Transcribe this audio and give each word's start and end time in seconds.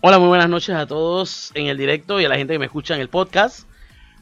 Hola, 0.00 0.18
muy 0.18 0.28
buenas 0.28 0.50
noches 0.50 0.74
a 0.74 0.86
todos 0.86 1.50
en 1.54 1.66
el 1.66 1.78
directo 1.78 2.20
y 2.20 2.26
a 2.26 2.28
la 2.28 2.36
gente 2.36 2.52
que 2.52 2.58
me 2.58 2.66
escucha 2.66 2.94
en 2.94 3.00
el 3.00 3.08
podcast. 3.08 3.66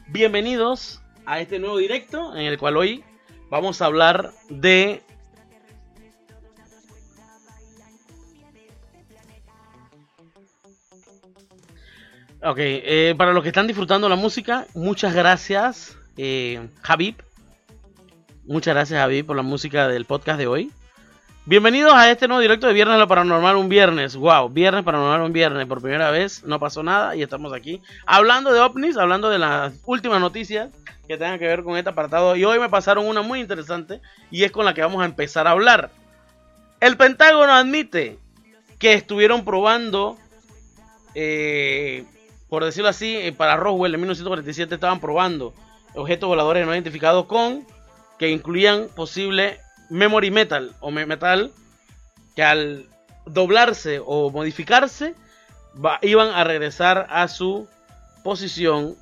Bienvenidos 0.07 1.01
a 1.25 1.41
este 1.41 1.59
nuevo 1.59 1.77
directo 1.77 2.35
en 2.35 2.45
el 2.45 2.57
cual 2.57 2.77
hoy 2.77 3.03
vamos 3.49 3.81
a 3.81 3.87
hablar 3.87 4.31
de 4.49 5.01
Ok, 12.45 12.57
eh, 12.59 13.15
para 13.17 13.31
los 13.31 13.41
que 13.41 13.49
están 13.49 13.67
disfrutando 13.67 14.09
la 14.09 14.17
música, 14.17 14.67
muchas 14.73 15.13
gracias, 15.13 15.97
eh, 16.17 16.67
Javib. 16.81 17.15
Muchas 18.45 18.73
gracias, 18.73 18.99
Javib, 18.99 19.25
por 19.25 19.35
la 19.35 19.41
música 19.41 19.87
del 19.87 20.05
podcast 20.05 20.37
de 20.37 20.47
hoy. 20.47 20.71
Bienvenidos 21.45 21.93
a 21.93 22.11
este 22.11 22.27
nuevo 22.27 22.41
directo 22.41 22.67
de 22.67 22.73
Viernes 22.73 22.99
lo 22.99 23.07
Paranormal 23.07 23.55
un 23.55 23.69
viernes. 23.69 24.15
Wow, 24.15 24.49
Viernes 24.49 24.83
Paranormal 24.83 25.21
un 25.21 25.33
viernes. 25.33 25.65
Por 25.65 25.81
primera 25.81 26.11
vez 26.11 26.43
no 26.43 26.59
pasó 26.59 26.83
nada 26.83 27.15
y 27.15 27.21
estamos 27.21 27.53
aquí 27.53 27.81
hablando 28.05 28.51
de 28.51 28.59
ovnis, 28.59 28.97
hablando 28.97 29.29
de 29.29 29.39
las 29.39 29.73
últimas 29.85 30.19
noticias 30.19 30.69
que 31.07 31.17
tengan 31.17 31.39
que 31.39 31.47
ver 31.47 31.63
con 31.63 31.77
este 31.77 31.89
apartado. 31.89 32.35
Y 32.35 32.43
hoy 32.43 32.59
me 32.59 32.69
pasaron 32.69 33.07
una 33.07 33.21
muy 33.21 33.39
interesante 33.39 34.01
y 34.29 34.43
es 34.43 34.51
con 34.51 34.65
la 34.65 34.73
que 34.73 34.81
vamos 34.81 35.01
a 35.01 35.05
empezar 35.05 35.47
a 35.47 35.51
hablar. 35.51 35.89
El 36.79 36.97
Pentágono 36.97 37.53
admite 37.53 38.17
que 38.77 38.93
estuvieron 38.93 39.45
probando 39.45 40.17
eh, 41.15 42.05
por 42.49 42.63
decirlo 42.63 42.89
así, 42.89 43.15
eh, 43.15 43.31
para 43.31 43.55
Roswell 43.55 43.95
en 43.95 44.01
1947 44.01 44.75
estaban 44.75 44.99
probando 44.99 45.53
objetos 45.95 46.27
voladores 46.27 46.65
no 46.65 46.73
identificados 46.73 47.25
con 47.25 47.65
que 48.23 48.29
incluían 48.29 48.87
posible 48.95 49.59
memory 49.89 50.31
metal 50.31 50.71
o 50.79 50.91
metal 50.91 51.51
que 52.37 52.41
al 52.41 52.85
doblarse 53.25 53.99
o 54.01 54.31
modificarse 54.31 55.13
iban 56.01 56.29
a 56.29 56.45
regresar 56.45 57.05
a 57.09 57.27
su 57.27 57.67
posición 58.23 58.95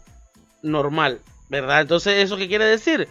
normal, 0.63 1.19
¿verdad? 1.49 1.81
Entonces, 1.81 2.15
¿eso 2.15 2.35
qué 2.35 2.47
quiere 2.47 2.65
decir? 2.65 3.07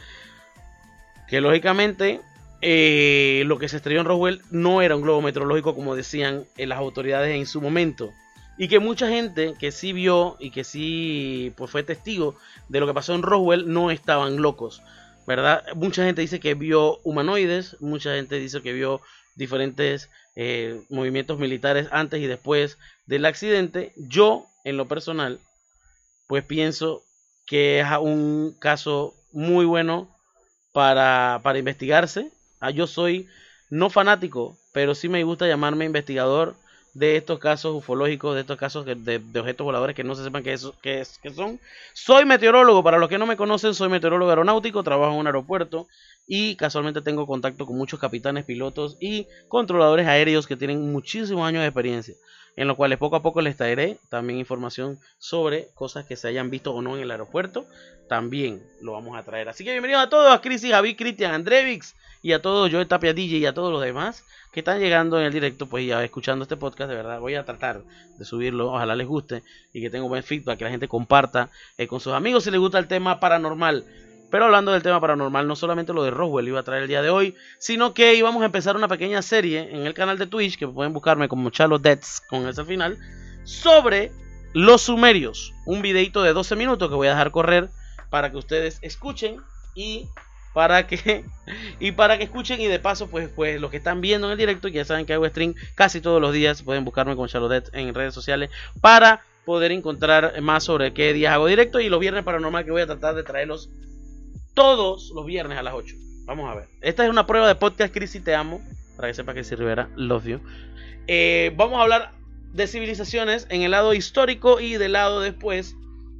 Que 1.28 1.40
lógicamente 1.40 2.20
eh, 2.60 3.44
lo 3.46 3.60
que 3.60 3.68
se 3.68 3.76
estrelló 3.76 4.00
en 4.00 4.06
Roswell 4.06 4.42
no 4.50 4.82
era 4.82 4.96
un 4.96 5.02
globo 5.02 5.22
meteorológico 5.22 5.76
como 5.76 5.94
decían 5.94 6.44
eh, 6.56 6.66
las 6.66 6.80
autoridades 6.80 7.36
en 7.36 7.46
su 7.46 7.60
momento. 7.60 8.10
Y 8.58 8.66
que 8.66 8.80
mucha 8.80 9.06
gente 9.06 9.54
que 9.60 9.70
sí 9.70 9.92
vio 9.92 10.36
y 10.40 10.50
que 10.50 10.64
sí 10.64 11.52
pues, 11.56 11.70
fue 11.70 11.84
testigo 11.84 12.34
de 12.68 12.80
lo 12.80 12.88
que 12.88 12.94
pasó 12.94 13.14
en 13.14 13.22
Roswell 13.22 13.72
no 13.72 13.92
estaban 13.92 14.42
locos, 14.42 14.82
¿verdad? 15.26 15.64
Mucha 15.74 16.04
gente 16.04 16.22
dice 16.22 16.40
que 16.40 16.54
vio 16.54 16.98
humanoides, 17.04 17.76
mucha 17.80 18.14
gente 18.14 18.36
dice 18.36 18.62
que 18.62 18.72
vio 18.72 19.00
diferentes 19.36 20.10
eh, 20.36 20.82
movimientos 20.88 21.38
militares 21.38 21.88
antes 21.90 22.20
y 22.20 22.26
después 22.26 22.78
del 23.06 23.26
accidente. 23.26 23.92
Yo, 23.96 24.46
en 24.64 24.76
lo 24.76 24.88
personal, 24.88 25.40
pues 26.26 26.44
pienso 26.44 27.02
que 27.46 27.80
es 27.80 27.86
un 28.00 28.56
caso 28.58 29.14
muy 29.32 29.64
bueno 29.64 30.08
para, 30.72 31.40
para 31.42 31.58
investigarse. 31.58 32.30
Ah, 32.60 32.70
yo 32.70 32.86
soy 32.86 33.28
no 33.70 33.90
fanático, 33.90 34.58
pero 34.72 34.94
sí 34.94 35.08
me 35.08 35.24
gusta 35.24 35.46
llamarme 35.46 35.84
investigador 35.84 36.56
de 36.94 37.16
estos 37.16 37.38
casos 37.38 37.74
ufológicos, 37.74 38.34
de 38.34 38.40
estos 38.42 38.58
casos 38.58 38.84
de, 38.84 39.22
objetos 39.38 39.64
voladores 39.64 39.94
que 39.94 40.04
no 40.04 40.14
se 40.14 40.24
sepan 40.24 40.42
qué, 40.42 40.52
es, 40.52 40.70
qué, 40.82 41.00
es, 41.00 41.20
son. 41.34 41.60
Soy 41.92 42.24
meteorólogo, 42.24 42.82
para 42.82 42.98
los 42.98 43.08
que 43.08 43.18
no 43.18 43.26
me 43.26 43.36
conocen, 43.36 43.74
soy 43.74 43.88
meteorólogo 43.88 44.30
aeronáutico, 44.30 44.82
trabajo 44.82 45.12
en 45.12 45.20
un 45.20 45.26
aeropuerto 45.26 45.86
y 46.26 46.56
casualmente 46.56 47.02
tengo 47.02 47.26
contacto 47.26 47.66
con 47.66 47.76
muchos 47.76 48.00
capitanes, 48.00 48.44
pilotos 48.44 48.96
y 49.00 49.26
controladores 49.48 50.06
aéreos 50.06 50.46
que 50.46 50.56
tienen 50.56 50.92
muchísimos 50.92 51.46
años 51.46 51.62
de 51.62 51.68
experiencia, 51.68 52.14
en 52.56 52.68
los 52.68 52.76
cuales 52.76 52.98
poco 52.98 53.16
a 53.16 53.22
poco 53.22 53.40
les 53.40 53.56
traeré 53.56 53.98
también 54.08 54.38
información 54.38 54.98
sobre 55.18 55.68
cosas 55.74 56.06
que 56.06 56.16
se 56.16 56.28
hayan 56.28 56.50
visto 56.50 56.72
o 56.72 56.82
no 56.82 56.96
en 56.96 57.02
el 57.02 57.10
aeropuerto, 57.10 57.66
también 58.08 58.62
lo 58.80 58.92
vamos 58.92 59.16
a 59.16 59.22
traer. 59.22 59.48
Así 59.48 59.64
que 59.64 59.70
bienvenidos 59.70 60.04
a 60.04 60.08
todos, 60.08 60.32
a 60.32 60.40
Crisis, 60.40 60.70
Javi, 60.70 60.96
Cristian, 60.96 61.32
Andrevix 61.32 61.94
y 62.22 62.32
a 62.32 62.42
todos, 62.42 62.70
yo 62.70 62.86
Tapia 62.86 63.14
DJ 63.14 63.38
y 63.38 63.46
a 63.46 63.54
todos 63.54 63.72
los 63.72 63.82
demás 63.82 64.24
que 64.52 64.60
están 64.60 64.80
llegando 64.80 65.18
en 65.18 65.26
el 65.26 65.32
directo, 65.32 65.66
pues 65.66 65.86
ya 65.86 66.02
escuchando 66.02 66.42
este 66.42 66.56
podcast, 66.56 66.90
de 66.90 66.96
verdad 66.96 67.20
voy 67.20 67.34
a 67.34 67.44
tratar 67.44 67.82
de 68.18 68.24
subirlo, 68.24 68.72
ojalá 68.72 68.96
les 68.96 69.06
guste 69.06 69.42
y 69.72 69.80
que 69.80 69.90
tenga 69.90 70.06
buen 70.06 70.22
feedback, 70.22 70.58
que 70.58 70.64
la 70.64 70.70
gente 70.70 70.88
comparta 70.88 71.50
eh, 71.78 71.86
con 71.86 72.00
sus 72.00 72.12
amigos 72.12 72.44
si 72.44 72.50
les 72.50 72.60
gusta 72.60 72.78
el 72.78 72.88
tema 72.88 73.20
paranormal. 73.20 73.84
Pero 74.30 74.44
hablando 74.44 74.70
del 74.72 74.82
tema 74.82 75.00
paranormal, 75.00 75.46
no 75.46 75.56
solamente 75.56 75.92
lo 75.92 76.04
de 76.04 76.10
Roswell 76.10 76.46
iba 76.46 76.60
a 76.60 76.62
traer 76.62 76.82
el 76.82 76.88
día 76.88 77.02
de 77.02 77.10
hoy, 77.10 77.34
sino 77.58 77.94
que 77.94 78.14
íbamos 78.14 78.42
a 78.42 78.46
empezar 78.46 78.76
una 78.76 78.86
pequeña 78.86 79.22
serie 79.22 79.68
en 79.72 79.86
el 79.86 79.94
canal 79.94 80.18
de 80.18 80.26
Twitch, 80.26 80.56
que 80.56 80.68
pueden 80.68 80.92
buscarme 80.92 81.28
como 81.28 81.50
Chalo 81.50 81.78
Deaths 81.78 82.22
con 82.28 82.46
ese 82.46 82.64
final, 82.64 82.96
sobre 83.44 84.12
los 84.52 84.82
sumerios. 84.82 85.52
Un 85.66 85.82
videito 85.82 86.22
de 86.22 86.32
12 86.32 86.54
minutos 86.54 86.88
que 86.88 86.94
voy 86.94 87.08
a 87.08 87.10
dejar 87.10 87.32
correr 87.32 87.70
para 88.08 88.30
que 88.30 88.36
ustedes 88.36 88.78
escuchen 88.82 89.40
y 89.74 90.06
para 90.52 90.86
que 90.86 91.24
y 91.80 91.92
para 91.92 92.18
que 92.18 92.24
escuchen 92.24 92.60
y 92.60 92.66
de 92.66 92.78
paso 92.78 93.08
pues 93.08 93.28
pues 93.28 93.60
los 93.60 93.70
que 93.70 93.76
están 93.76 94.00
viendo 94.00 94.26
en 94.26 94.32
el 94.32 94.38
directo 94.38 94.68
ya 94.68 94.84
saben 94.84 95.06
que 95.06 95.12
hago 95.12 95.28
stream 95.28 95.54
casi 95.74 96.00
todos 96.00 96.20
los 96.20 96.32
días 96.32 96.62
pueden 96.62 96.84
buscarme 96.84 97.16
con 97.16 97.28
Charlotte 97.28 97.70
en 97.72 97.94
redes 97.94 98.14
sociales 98.14 98.50
para 98.80 99.22
poder 99.44 99.72
encontrar 99.72 100.40
más 100.42 100.64
sobre 100.64 100.92
qué 100.92 101.12
días 101.12 101.32
hago 101.32 101.46
directo 101.46 101.80
y 101.80 101.88
los 101.88 102.00
viernes 102.00 102.24
paranormal 102.24 102.64
que 102.64 102.70
voy 102.70 102.82
a 102.82 102.86
tratar 102.86 103.14
de 103.14 103.22
traerlos 103.22 103.70
todos 104.54 105.12
los 105.14 105.26
viernes 105.26 105.58
a 105.58 105.62
las 105.62 105.74
8 105.74 105.94
vamos 106.26 106.50
a 106.50 106.54
ver. 106.54 106.68
Esta 106.80 107.04
es 107.04 107.10
una 107.10 107.26
prueba 107.26 107.48
de 107.48 107.54
podcast 107.54 107.92
Crisis 107.92 108.22
te 108.22 108.34
amo 108.34 108.60
para 108.96 109.08
que 109.08 109.14
sepa 109.14 109.34
que 109.34 109.44
si 109.44 109.54
Rivera 109.54 109.88
love 109.96 110.26
you. 110.26 110.40
Eh, 111.06 111.52
vamos 111.56 111.78
a 111.78 111.82
hablar 111.82 112.12
de 112.52 112.66
civilizaciones 112.66 113.46
en 113.50 113.62
el 113.62 113.70
lado 113.70 113.94
histórico 113.94 114.60
y 114.60 114.74
del 114.74 114.92
lado 114.92 115.20
después 115.20 115.76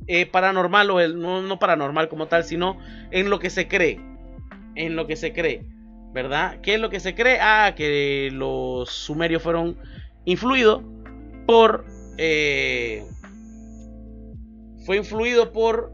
eh, 0.06 0.26
paranormal 0.26 0.90
o 0.90 1.00
el, 1.00 1.20
no, 1.20 1.42
no 1.42 1.58
paranormal 1.58 2.08
como 2.08 2.26
tal 2.26 2.44
sino 2.44 2.78
en 3.10 3.30
lo 3.30 3.38
que 3.38 3.50
se 3.50 3.69
cree 3.69 4.09
en 4.75 4.97
lo 4.97 5.06
que 5.06 5.16
se 5.16 5.32
cree, 5.32 5.64
¿verdad? 6.12 6.60
¿Qué 6.62 6.75
es 6.75 6.81
lo 6.81 6.91
que 6.91 7.00
se 7.00 7.14
cree? 7.14 7.38
Ah, 7.41 7.75
que 7.76 8.31
los 8.32 8.91
sumerios 8.91 9.42
fueron 9.42 9.76
influidos 10.25 10.82
por... 11.47 11.84
Eh, 12.19 13.04
fue 14.84 14.97
influido 14.97 15.53
por 15.53 15.92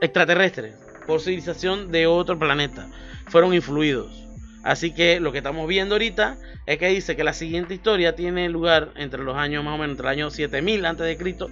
extraterrestres, 0.00 0.74
por 1.06 1.20
civilización 1.20 1.90
de 1.92 2.06
otro 2.06 2.38
planeta. 2.38 2.90
Fueron 3.28 3.54
influidos. 3.54 4.26
Así 4.62 4.92
que 4.92 5.20
lo 5.20 5.32
que 5.32 5.38
estamos 5.38 5.66
viendo 5.66 5.94
ahorita 5.94 6.38
es 6.66 6.78
que 6.78 6.88
dice 6.88 7.16
que 7.16 7.24
la 7.24 7.32
siguiente 7.32 7.74
historia 7.74 8.14
tiene 8.14 8.48
lugar 8.48 8.92
entre 8.96 9.22
los 9.22 9.36
años 9.36 9.64
más 9.64 9.74
o 9.74 9.78
menos 9.78 9.92
entre 9.92 10.06
el 10.06 10.12
año 10.12 10.30
7000 10.30 10.84
antes 10.84 11.06
de 11.06 11.16
Cristo 11.16 11.48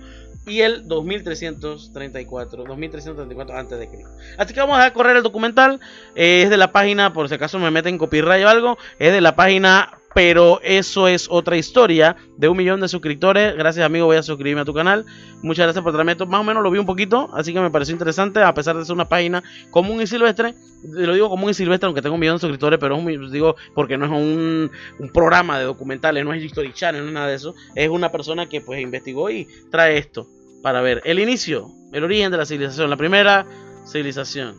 y 0.49 0.63
el 0.63 0.89
2334, 0.89 2.65
2334 2.65 3.57
antes 3.57 3.79
de 3.79 3.89
Cristo. 3.89 4.11
Así 4.37 4.55
que 4.55 4.61
vamos 4.61 4.79
a 4.79 4.93
correr 4.93 5.17
el 5.17 5.23
documental, 5.23 5.81
eh, 6.15 6.43
es 6.45 6.51
de 6.51 6.57
la 6.57 6.73
página, 6.73 7.13
por 7.13 7.29
si 7.29 7.35
acaso 7.35 7.59
me 7.59 7.71
meten 7.71 7.99
copyright 7.99 8.45
o 8.45 8.49
algo, 8.49 8.79
es 8.99 9.13
de 9.13 9.21
la 9.21 9.37
página 9.37 9.99
pero 10.15 10.61
eso 10.63 11.07
es 11.07 11.29
otra 11.31 11.57
historia 11.57 12.17
de 12.37 12.49
un 12.49 12.57
millón 12.57 12.81
de 12.81 12.89
suscriptores. 12.89 13.55
Gracias, 13.55 13.85
amigo. 13.85 14.07
Voy 14.07 14.17
a 14.17 14.23
suscribirme 14.25 14.63
a 14.63 14.65
tu 14.65 14.75
canal. 14.75 15.05
Muchas 15.43 15.67
gracias 15.67 15.83
por 15.83 15.93
traerme 15.93 16.13
esto. 16.13 16.27
Más 16.27 16.41
o 16.41 16.45
menos 16.45 16.63
lo 16.63 16.71
vi 16.71 16.79
un 16.79 16.87
poquito, 16.87 17.31
así 17.35 17.53
que 17.53 17.61
me 17.61 17.71
pareció 17.71 17.93
interesante. 17.93 18.43
A 18.43 18.55
pesar 18.55 18.77
de 18.77 18.85
ser 18.85 18.95
una 18.95 19.09
página 19.09 19.43
común 19.71 20.01
y 20.03 20.07
silvestre, 20.09 20.55
lo 20.83 21.15
digo 21.15 21.29
común 21.29 21.51
y 21.51 21.55
silvestre, 21.55 21.87
aunque 21.87 22.03
tengo 22.03 22.15
un 22.15 22.21
millón 22.21 22.37
de 22.37 22.41
suscriptores, 22.41 22.79
pero 22.81 22.97
es 22.97 23.05
un, 23.05 23.31
digo 23.31 23.55
porque 23.75 23.97
no 23.97 24.07
es 24.07 24.11
un, 24.11 24.71
programa 25.13 25.59
de 25.59 25.67
documentales, 25.67 26.25
no 26.25 26.33
es 26.33 26.43
History 26.43 26.73
Channel, 26.73 27.13
nada 27.13 27.29
de 27.29 27.37
eso. 27.37 27.55
Es 27.75 27.89
una 27.89 28.11
persona 28.11 28.49
que 28.49 28.61
pues 28.61 28.81
investigó 28.81 29.31
y 29.31 29.47
trae 29.71 29.99
esto 29.99 30.27
para 30.63 30.81
ver 30.81 31.03
el 31.05 31.19
inicio, 31.19 31.71
el 31.93 32.05
origen 32.05 32.31
de 32.31 32.39
la 32.39 32.47
civilización, 32.47 32.91
la 32.91 32.97
primera 32.97 33.47
civilización. 33.87 34.57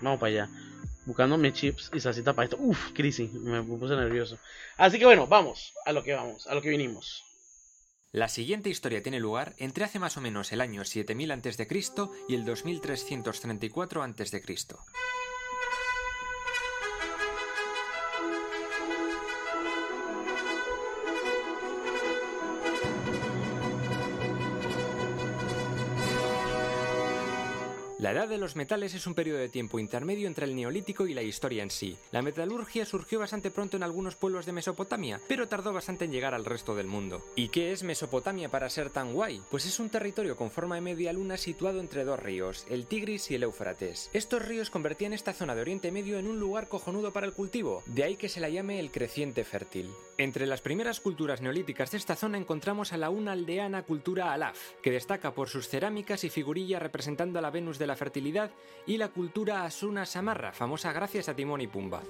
Vamos 0.00 0.20
para 0.20 0.30
allá 0.30 0.50
buscando 1.06 1.36
mis 1.36 1.52
chips 1.52 1.90
y 1.92 2.00
salsita 2.00 2.32
para 2.32 2.44
esto. 2.44 2.56
Uf, 2.58 2.92
crisis, 2.92 3.32
me 3.32 3.62
puse 3.62 3.94
nervioso. 3.96 4.38
Así 4.76 4.98
que 4.98 5.04
bueno, 5.04 5.26
vamos 5.26 5.74
a 5.84 5.92
lo 5.92 6.02
que 6.02 6.14
vamos, 6.14 6.46
a 6.46 6.54
lo 6.54 6.62
que 6.62 6.70
vinimos. 6.70 7.24
La 8.12 8.28
siguiente 8.28 8.70
historia 8.70 9.02
tiene 9.02 9.18
lugar 9.18 9.54
entre 9.58 9.84
hace 9.84 9.98
más 9.98 10.16
o 10.16 10.20
menos 10.20 10.52
el 10.52 10.60
año 10.60 10.84
7000 10.84 11.32
a.C. 11.32 11.68
y 12.28 12.34
el 12.34 12.44
2334 12.44 14.02
a.C. 14.02 14.44
La 28.04 28.12
edad 28.12 28.28
de 28.28 28.36
los 28.36 28.54
metales 28.54 28.92
es 28.92 29.06
un 29.06 29.14
periodo 29.14 29.38
de 29.38 29.48
tiempo 29.48 29.78
intermedio 29.78 30.28
entre 30.28 30.44
el 30.44 30.54
neolítico 30.54 31.06
y 31.06 31.14
la 31.14 31.22
historia 31.22 31.62
en 31.62 31.70
sí. 31.70 31.96
La 32.12 32.20
metalurgia 32.20 32.84
surgió 32.84 33.18
bastante 33.18 33.50
pronto 33.50 33.78
en 33.78 33.82
algunos 33.82 34.14
pueblos 34.14 34.44
de 34.44 34.52
Mesopotamia, 34.52 35.18
pero 35.26 35.48
tardó 35.48 35.72
bastante 35.72 36.04
en 36.04 36.12
llegar 36.12 36.34
al 36.34 36.44
resto 36.44 36.74
del 36.74 36.86
mundo. 36.86 37.24
¿Y 37.34 37.48
qué 37.48 37.72
es 37.72 37.82
Mesopotamia 37.82 38.50
para 38.50 38.68
ser 38.68 38.90
tan 38.90 39.14
guay? 39.14 39.40
Pues 39.50 39.64
es 39.64 39.80
un 39.80 39.88
territorio 39.88 40.36
con 40.36 40.50
forma 40.50 40.74
de 40.74 40.82
media 40.82 41.14
luna 41.14 41.38
situado 41.38 41.80
entre 41.80 42.04
dos 42.04 42.20
ríos, 42.20 42.66
el 42.68 42.84
Tigris 42.84 43.30
y 43.30 43.36
el 43.36 43.44
Éufrates. 43.44 44.10
Estos 44.12 44.44
ríos 44.44 44.68
convertían 44.68 45.14
esta 45.14 45.32
zona 45.32 45.54
de 45.54 45.62
Oriente 45.62 45.90
Medio 45.90 46.18
en 46.18 46.26
un 46.26 46.38
lugar 46.38 46.68
cojonudo 46.68 47.10
para 47.10 47.24
el 47.24 47.32
cultivo, 47.32 47.82
de 47.86 48.04
ahí 48.04 48.16
que 48.16 48.28
se 48.28 48.40
la 48.40 48.50
llame 48.50 48.80
el 48.80 48.90
creciente 48.90 49.44
fértil. 49.44 49.88
Entre 50.16 50.46
las 50.46 50.60
primeras 50.60 51.00
culturas 51.00 51.40
neolíticas 51.40 51.90
de 51.90 51.98
esta 51.98 52.14
zona 52.14 52.38
encontramos 52.38 52.92
a 52.92 52.96
la 52.96 53.10
una 53.10 53.32
aldeana 53.32 53.82
cultura 53.82 54.32
Alaf, 54.32 54.74
que 54.80 54.92
destaca 54.92 55.34
por 55.34 55.48
sus 55.48 55.68
cerámicas 55.68 56.22
y 56.22 56.30
figurillas 56.30 56.80
representando 56.80 57.40
a 57.40 57.42
la 57.42 57.50
Venus 57.50 57.78
de 57.78 57.88
la 57.88 57.96
fertilidad, 57.96 58.52
y 58.86 58.96
la 58.96 59.08
cultura 59.08 59.64
Asuna 59.64 60.06
Samarra, 60.06 60.52
famosa 60.52 60.92
gracias 60.92 61.28
a 61.28 61.34
Timón 61.34 61.62
y 61.62 61.66
Pumba. 61.66 62.02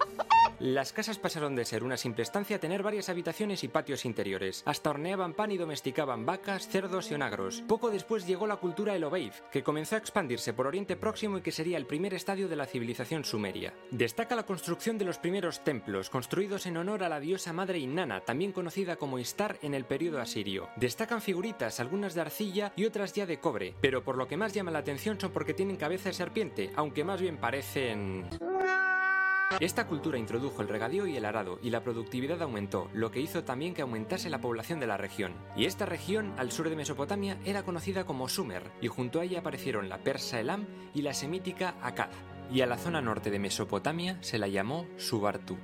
Las 0.60 0.92
casas 0.92 1.18
pasaron 1.18 1.56
de 1.56 1.64
ser 1.64 1.82
una 1.82 1.96
simple 1.96 2.22
estancia 2.22 2.56
a 2.56 2.60
tener 2.60 2.82
varias 2.82 3.08
habitaciones 3.08 3.64
y 3.64 3.68
patios 3.68 4.04
interiores. 4.04 4.62
Hasta 4.66 4.90
horneaban 4.90 5.32
pan 5.32 5.50
y 5.50 5.56
domesticaban 5.56 6.26
vacas, 6.26 6.68
cerdos 6.68 7.10
y 7.10 7.14
onagros. 7.14 7.62
Poco 7.66 7.90
después 7.90 8.26
llegó 8.26 8.46
la 8.46 8.56
cultura 8.56 8.94
Elobeif, 8.94 9.40
que 9.50 9.64
comenzó 9.64 9.96
a 9.96 9.98
expandirse 9.98 10.52
por 10.52 10.66
Oriente 10.66 10.96
Próximo 10.96 11.38
y 11.38 11.42
que 11.42 11.52
sería 11.52 11.76
el 11.76 11.86
primer 11.86 12.14
estadio 12.14 12.48
de 12.48 12.56
la 12.56 12.66
civilización 12.66 13.24
sumeria. 13.24 13.74
Destaca 13.90 14.36
la 14.36 14.46
construcción 14.46 14.96
de 14.96 15.06
los 15.06 15.18
primeros 15.18 15.64
templos, 15.64 16.08
construidos 16.08 16.66
en 16.66 16.76
honor 16.76 17.02
a 17.02 17.08
la 17.08 17.18
diosa 17.18 17.52
madre 17.52 17.78
Inanna, 17.78 17.93
también 18.24 18.52
conocida 18.52 18.96
como 18.96 19.18
Istar 19.18 19.58
en 19.62 19.74
el 19.74 19.84
periodo 19.84 20.20
asirio. 20.20 20.68
Destacan 20.76 21.20
figuritas, 21.20 21.80
algunas 21.80 22.14
de 22.14 22.20
arcilla 22.22 22.72
y 22.76 22.84
otras 22.84 23.12
ya 23.12 23.26
de 23.26 23.38
cobre, 23.38 23.74
pero 23.80 24.02
por 24.02 24.16
lo 24.16 24.26
que 24.26 24.36
más 24.36 24.52
llama 24.52 24.70
la 24.70 24.80
atención 24.80 25.20
son 25.20 25.32
porque 25.32 25.54
tienen 25.54 25.76
cabeza 25.76 26.08
de 26.08 26.14
serpiente, 26.14 26.72
aunque 26.76 27.04
más 27.04 27.20
bien 27.20 27.36
parecen... 27.36 28.28
Esta 29.60 29.86
cultura 29.86 30.18
introdujo 30.18 30.62
el 30.62 30.68
regadío 30.68 31.06
y 31.06 31.16
el 31.16 31.24
arado, 31.24 31.60
y 31.62 31.70
la 31.70 31.84
productividad 31.84 32.42
aumentó, 32.42 32.88
lo 32.92 33.12
que 33.12 33.20
hizo 33.20 33.44
también 33.44 33.74
que 33.74 33.82
aumentase 33.82 34.28
la 34.28 34.40
población 34.40 34.80
de 34.80 34.88
la 34.88 34.96
región. 34.96 35.34
Y 35.54 35.66
esta 35.66 35.86
región, 35.86 36.34
al 36.38 36.50
sur 36.50 36.68
de 36.68 36.76
Mesopotamia, 36.76 37.38
era 37.44 37.62
conocida 37.62 38.04
como 38.04 38.28
Sumer, 38.28 38.72
y 38.80 38.88
junto 38.88 39.20
a 39.20 39.24
ella 39.24 39.40
aparecieron 39.40 39.88
la 39.88 39.98
persa 39.98 40.40
Elam 40.40 40.66
y 40.92 41.02
la 41.02 41.14
semítica 41.14 41.76
Akkad. 41.82 42.10
Y 42.50 42.62
a 42.62 42.66
la 42.66 42.78
zona 42.78 43.00
norte 43.00 43.30
de 43.30 43.38
Mesopotamia 43.38 44.18
se 44.22 44.38
la 44.38 44.48
llamó 44.48 44.86
Subartu. 44.96 45.56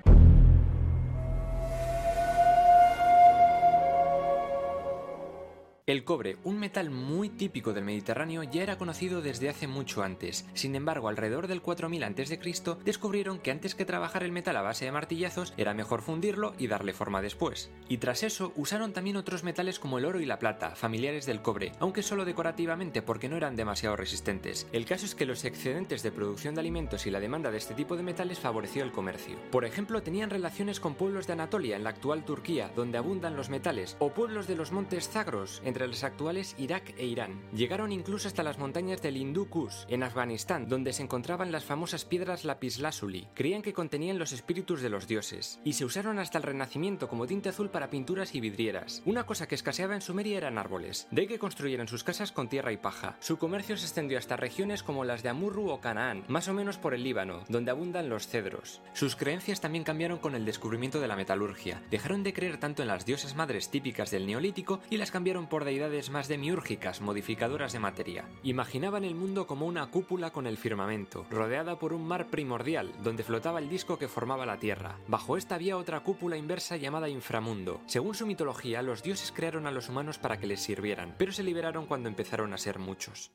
El 5.90 6.04
cobre, 6.04 6.36
un 6.44 6.60
metal 6.60 6.88
muy 6.88 7.30
típico 7.30 7.72
del 7.72 7.82
Mediterráneo, 7.82 8.44
ya 8.44 8.62
era 8.62 8.78
conocido 8.78 9.22
desde 9.22 9.48
hace 9.48 9.66
mucho 9.66 10.04
antes. 10.04 10.46
Sin 10.54 10.76
embargo, 10.76 11.08
alrededor 11.08 11.48
del 11.48 11.62
4000 11.62 12.04
a.C. 12.04 12.38
descubrieron 12.84 13.40
que 13.40 13.50
antes 13.50 13.74
que 13.74 13.84
trabajar 13.84 14.22
el 14.22 14.30
metal 14.30 14.56
a 14.56 14.62
base 14.62 14.84
de 14.84 14.92
martillazos, 14.92 15.52
era 15.56 15.74
mejor 15.74 16.02
fundirlo 16.02 16.54
y 16.58 16.68
darle 16.68 16.92
forma 16.92 17.20
después. 17.20 17.72
Y 17.88 17.96
tras 17.96 18.22
eso, 18.22 18.52
usaron 18.54 18.92
también 18.92 19.16
otros 19.16 19.42
metales 19.42 19.80
como 19.80 19.98
el 19.98 20.04
oro 20.04 20.20
y 20.20 20.26
la 20.26 20.38
plata, 20.38 20.76
familiares 20.76 21.26
del 21.26 21.42
cobre, 21.42 21.72
aunque 21.80 22.04
solo 22.04 22.24
decorativamente 22.24 23.02
porque 23.02 23.28
no 23.28 23.36
eran 23.36 23.56
demasiado 23.56 23.96
resistentes. 23.96 24.68
El 24.70 24.84
caso 24.84 25.06
es 25.06 25.16
que 25.16 25.26
los 25.26 25.44
excedentes 25.44 26.04
de 26.04 26.12
producción 26.12 26.54
de 26.54 26.60
alimentos 26.60 27.04
y 27.06 27.10
la 27.10 27.18
demanda 27.18 27.50
de 27.50 27.58
este 27.58 27.74
tipo 27.74 27.96
de 27.96 28.04
metales 28.04 28.38
favoreció 28.38 28.84
el 28.84 28.92
comercio. 28.92 29.40
Por 29.50 29.64
ejemplo, 29.64 30.04
tenían 30.04 30.30
relaciones 30.30 30.78
con 30.78 30.94
pueblos 30.94 31.26
de 31.26 31.32
Anatolia, 31.32 31.74
en 31.74 31.82
la 31.82 31.90
actual 31.90 32.24
Turquía, 32.24 32.70
donde 32.76 32.98
abundan 32.98 33.34
los 33.34 33.50
metales, 33.50 33.96
o 33.98 34.10
pueblos 34.10 34.46
de 34.46 34.54
los 34.54 34.70
montes 34.70 35.08
Zagros, 35.08 35.60
entre 35.64 35.79
los 35.88 36.04
actuales 36.04 36.54
Irak 36.58 36.94
e 36.98 37.06
Irán. 37.06 37.40
Llegaron 37.52 37.92
incluso 37.92 38.28
hasta 38.28 38.42
las 38.42 38.58
montañas 38.58 39.02
del 39.02 39.16
Hindú 39.16 39.48
Kush, 39.48 39.84
en 39.88 40.02
Afganistán, 40.02 40.68
donde 40.68 40.92
se 40.92 41.02
encontraban 41.02 41.52
las 41.52 41.64
famosas 41.64 42.04
piedras 42.04 42.44
lapislázuli. 42.44 43.28
Creían 43.34 43.62
que 43.62 43.72
contenían 43.72 44.18
los 44.18 44.32
espíritus 44.32 44.82
de 44.82 44.90
los 44.90 45.06
dioses, 45.06 45.60
y 45.64 45.74
se 45.74 45.84
usaron 45.84 46.18
hasta 46.18 46.38
el 46.38 46.44
Renacimiento 46.44 47.08
como 47.08 47.26
tinte 47.26 47.48
azul 47.48 47.70
para 47.70 47.90
pinturas 47.90 48.34
y 48.34 48.40
vidrieras. 48.40 49.02
Una 49.04 49.24
cosa 49.24 49.48
que 49.48 49.54
escaseaba 49.54 49.94
en 49.94 50.02
Sumeria 50.02 50.38
eran 50.38 50.58
árboles, 50.58 51.08
de 51.10 51.26
que 51.26 51.38
construyeran 51.38 51.88
sus 51.88 52.04
casas 52.04 52.32
con 52.32 52.48
tierra 52.48 52.72
y 52.72 52.76
paja. 52.76 53.16
Su 53.20 53.38
comercio 53.38 53.76
se 53.76 53.86
extendió 53.86 54.18
hasta 54.18 54.36
regiones 54.36 54.82
como 54.82 55.04
las 55.04 55.22
de 55.22 55.28
Amurru 55.28 55.70
o 55.70 55.80
Canaán, 55.80 56.24
más 56.28 56.48
o 56.48 56.54
menos 56.54 56.78
por 56.78 56.94
el 56.94 57.04
Líbano, 57.04 57.44
donde 57.48 57.70
abundan 57.70 58.08
los 58.08 58.26
cedros. 58.26 58.80
Sus 58.92 59.16
creencias 59.16 59.60
también 59.60 59.84
cambiaron 59.84 60.18
con 60.18 60.34
el 60.34 60.44
descubrimiento 60.44 61.00
de 61.00 61.08
la 61.08 61.16
metalurgia. 61.16 61.82
Dejaron 61.90 62.22
de 62.22 62.32
creer 62.32 62.58
tanto 62.58 62.82
en 62.82 62.88
las 62.88 63.06
diosas 63.06 63.36
madres 63.36 63.70
típicas 63.70 64.10
del 64.10 64.26
neolítico 64.26 64.80
y 64.90 64.96
las 64.96 65.10
cambiaron 65.10 65.48
por 65.48 65.64
deidades 65.70 66.10
más 66.10 66.26
demiúrgicas, 66.26 67.00
modificadoras 67.00 67.72
de 67.72 67.78
materia. 67.78 68.24
Imaginaban 68.42 69.04
el 69.04 69.14
mundo 69.14 69.46
como 69.46 69.66
una 69.66 69.86
cúpula 69.86 70.32
con 70.32 70.48
el 70.48 70.56
firmamento, 70.56 71.26
rodeada 71.30 71.78
por 71.78 71.92
un 71.92 72.08
mar 72.08 72.26
primordial, 72.26 72.90
donde 73.04 73.22
flotaba 73.22 73.60
el 73.60 73.68
disco 73.68 73.96
que 73.96 74.08
formaba 74.08 74.44
la 74.44 74.58
Tierra. 74.58 74.96
Bajo 75.06 75.36
esta 75.36 75.54
había 75.54 75.76
otra 75.76 76.00
cúpula 76.00 76.36
inversa 76.36 76.76
llamada 76.76 77.08
inframundo. 77.08 77.80
Según 77.86 78.16
su 78.16 78.26
mitología, 78.26 78.82
los 78.82 79.04
dioses 79.04 79.30
crearon 79.30 79.68
a 79.68 79.70
los 79.70 79.88
humanos 79.88 80.18
para 80.18 80.38
que 80.38 80.48
les 80.48 80.60
sirvieran, 80.60 81.14
pero 81.16 81.30
se 81.30 81.44
liberaron 81.44 81.86
cuando 81.86 82.08
empezaron 82.08 82.52
a 82.52 82.58
ser 82.58 82.80
muchos. 82.80 83.30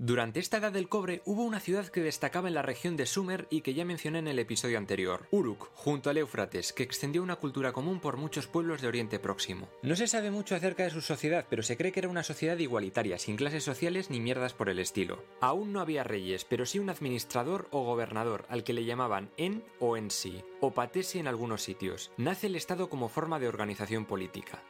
Durante 0.00 0.38
esta 0.38 0.58
edad 0.58 0.70
del 0.70 0.88
cobre 0.88 1.22
hubo 1.24 1.42
una 1.42 1.58
ciudad 1.58 1.88
que 1.88 2.00
destacaba 2.00 2.46
en 2.46 2.54
la 2.54 2.62
región 2.62 2.96
de 2.96 3.04
Sumer 3.04 3.48
y 3.50 3.62
que 3.62 3.74
ya 3.74 3.84
mencioné 3.84 4.20
en 4.20 4.28
el 4.28 4.38
episodio 4.38 4.78
anterior, 4.78 5.26
Uruk, 5.32 5.70
junto 5.74 6.08
al 6.08 6.18
Éufrates, 6.18 6.72
que 6.72 6.84
extendió 6.84 7.20
una 7.20 7.34
cultura 7.34 7.72
común 7.72 7.98
por 7.98 8.16
muchos 8.16 8.46
pueblos 8.46 8.80
de 8.80 8.86
Oriente 8.86 9.18
Próximo. 9.18 9.68
No 9.82 9.96
se 9.96 10.06
sabe 10.06 10.30
mucho 10.30 10.54
acerca 10.54 10.84
de 10.84 10.90
su 10.90 11.00
sociedad, 11.00 11.46
pero 11.50 11.64
se 11.64 11.76
cree 11.76 11.90
que 11.90 11.98
era 11.98 12.08
una 12.08 12.22
sociedad 12.22 12.56
igualitaria, 12.58 13.18
sin 13.18 13.34
clases 13.34 13.64
sociales 13.64 14.08
ni 14.08 14.20
mierdas 14.20 14.54
por 14.54 14.68
el 14.68 14.78
estilo. 14.78 15.24
Aún 15.40 15.72
no 15.72 15.80
había 15.80 16.04
reyes, 16.04 16.44
pero 16.44 16.64
sí 16.64 16.78
un 16.78 16.90
administrador 16.90 17.66
o 17.72 17.82
gobernador, 17.82 18.46
al 18.50 18.62
que 18.62 18.74
le 18.74 18.84
llamaban 18.84 19.30
En 19.36 19.64
o 19.80 19.96
Ensi, 19.96 20.44
o 20.60 20.70
Patesi 20.70 21.18
en 21.18 21.26
algunos 21.26 21.64
sitios. 21.64 22.12
Nace 22.16 22.46
el 22.46 22.54
Estado 22.54 22.88
como 22.88 23.08
forma 23.08 23.40
de 23.40 23.48
organización 23.48 24.04
política. 24.04 24.62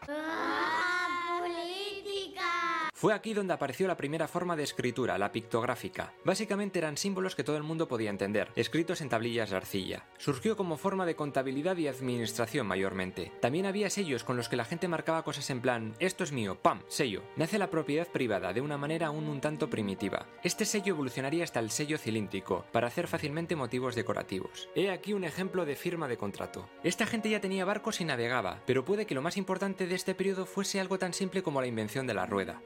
Fue 2.99 3.15
aquí 3.15 3.33
donde 3.33 3.55
apareció 3.55 3.87
la 3.87 3.97
primera 3.97 4.27
forma 4.27 4.57
de 4.57 4.65
escritura, 4.65 5.19
la 5.19 5.31
pictográfica. 5.31 6.15
Básicamente 6.25 6.81
eran 6.81 6.97
símbolos 6.97 7.37
que 7.37 7.45
todo 7.45 7.57
el 7.57 7.63
mundo 7.63 7.87
podía 7.87 8.11
entender, 8.11 8.51
escritos 8.57 9.01
en 9.03 9.09
tablillas 9.09 9.51
de 9.51 9.57
arcilla. 9.57 10.05
Surgió 10.17 10.57
como 10.57 10.77
forma 10.77 11.07
de 11.07 11.15
contabilidad 11.15 11.77
y 11.77 11.87
administración 11.87 12.67
mayormente. 12.67 13.31
También 13.41 13.67
había 13.67 13.89
sellos 13.89 14.25
con 14.25 14.37
los 14.37 14.49
que 14.49 14.57
la 14.57 14.65
gente 14.65 14.89
marcaba 14.89 15.23
cosas 15.23 15.49
en 15.51 15.61
plan, 15.61 15.95
esto 16.01 16.25
es 16.25 16.33
mío, 16.33 16.59
pam, 16.61 16.83
sello. 16.89 17.23
Nace 17.37 17.61
la 17.61 17.71
propiedad 17.71 18.09
privada 18.09 18.53
de 18.53 18.63
una 18.63 18.77
manera 18.77 19.07
aún 19.07 19.29
un 19.29 19.41
tanto 19.41 19.71
primitiva. 19.71 20.27
Este 20.43 20.65
sello 20.65 20.95
evolucionaría 20.95 21.45
hasta 21.45 21.61
el 21.61 21.71
sello 21.71 21.99
cilíndrico, 21.99 22.65
para 22.73 22.89
hacer 22.89 23.07
fácilmente 23.07 23.55
motivos 23.55 23.95
decorativos. 23.95 24.69
He 24.75 24.91
aquí 24.91 25.13
un 25.13 25.23
ejemplo 25.23 25.65
de 25.65 25.77
firma 25.77 26.09
de 26.09 26.17
contrato. 26.17 26.69
Esta 26.83 27.07
gente 27.07 27.31
ya 27.31 27.41
tenía 27.41 27.65
barcos 27.65 28.01
y 28.01 28.05
navegaba, 28.05 28.61
pero 28.67 28.85
puede 28.85 29.07
que 29.07 29.15
lo 29.15 29.23
más 29.23 29.37
importante 29.37 29.87
de 29.87 29.95
este 29.95 30.17
periodo 30.17 30.47
fuese 30.47 30.81
algo 30.81 30.99
tan 30.99 31.15
simple 31.15 31.45
como 31.45 31.61
la 31.61 31.69
invención 31.69 32.05
de 32.05 32.15
la 32.15 32.27
rueda. 32.27 32.61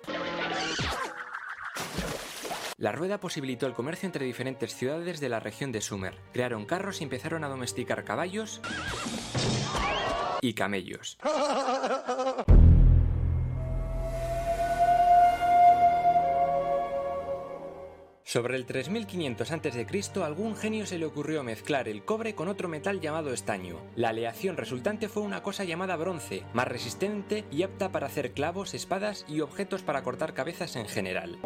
La 2.82 2.90
rueda 2.90 3.20
posibilitó 3.20 3.66
el 3.66 3.74
comercio 3.74 4.06
entre 4.06 4.26
diferentes 4.26 4.74
ciudades 4.74 5.20
de 5.20 5.28
la 5.28 5.38
región 5.38 5.70
de 5.70 5.80
Sumer. 5.80 6.18
Crearon 6.32 6.66
carros 6.66 7.00
y 7.00 7.04
empezaron 7.04 7.44
a 7.44 7.48
domesticar 7.48 8.02
caballos 8.04 8.60
y 10.40 10.54
camellos. 10.54 11.16
Sobre 18.32 18.56
el 18.56 18.64
3500 18.64 19.50
a.C., 19.52 20.24
algún 20.24 20.56
genio 20.56 20.86
se 20.86 20.96
le 20.96 21.04
ocurrió 21.04 21.44
mezclar 21.44 21.86
el 21.86 22.02
cobre 22.02 22.34
con 22.34 22.48
otro 22.48 22.66
metal 22.66 22.98
llamado 22.98 23.30
estaño. 23.34 23.76
La 23.94 24.08
aleación 24.08 24.56
resultante 24.56 25.10
fue 25.10 25.22
una 25.22 25.42
cosa 25.42 25.64
llamada 25.64 25.96
bronce, 25.96 26.42
más 26.54 26.66
resistente 26.66 27.44
y 27.50 27.62
apta 27.62 27.92
para 27.92 28.06
hacer 28.06 28.32
clavos, 28.32 28.72
espadas 28.72 29.26
y 29.28 29.42
objetos 29.42 29.82
para 29.82 30.02
cortar 30.02 30.32
cabezas 30.32 30.76
en 30.76 30.88
general. 30.88 31.40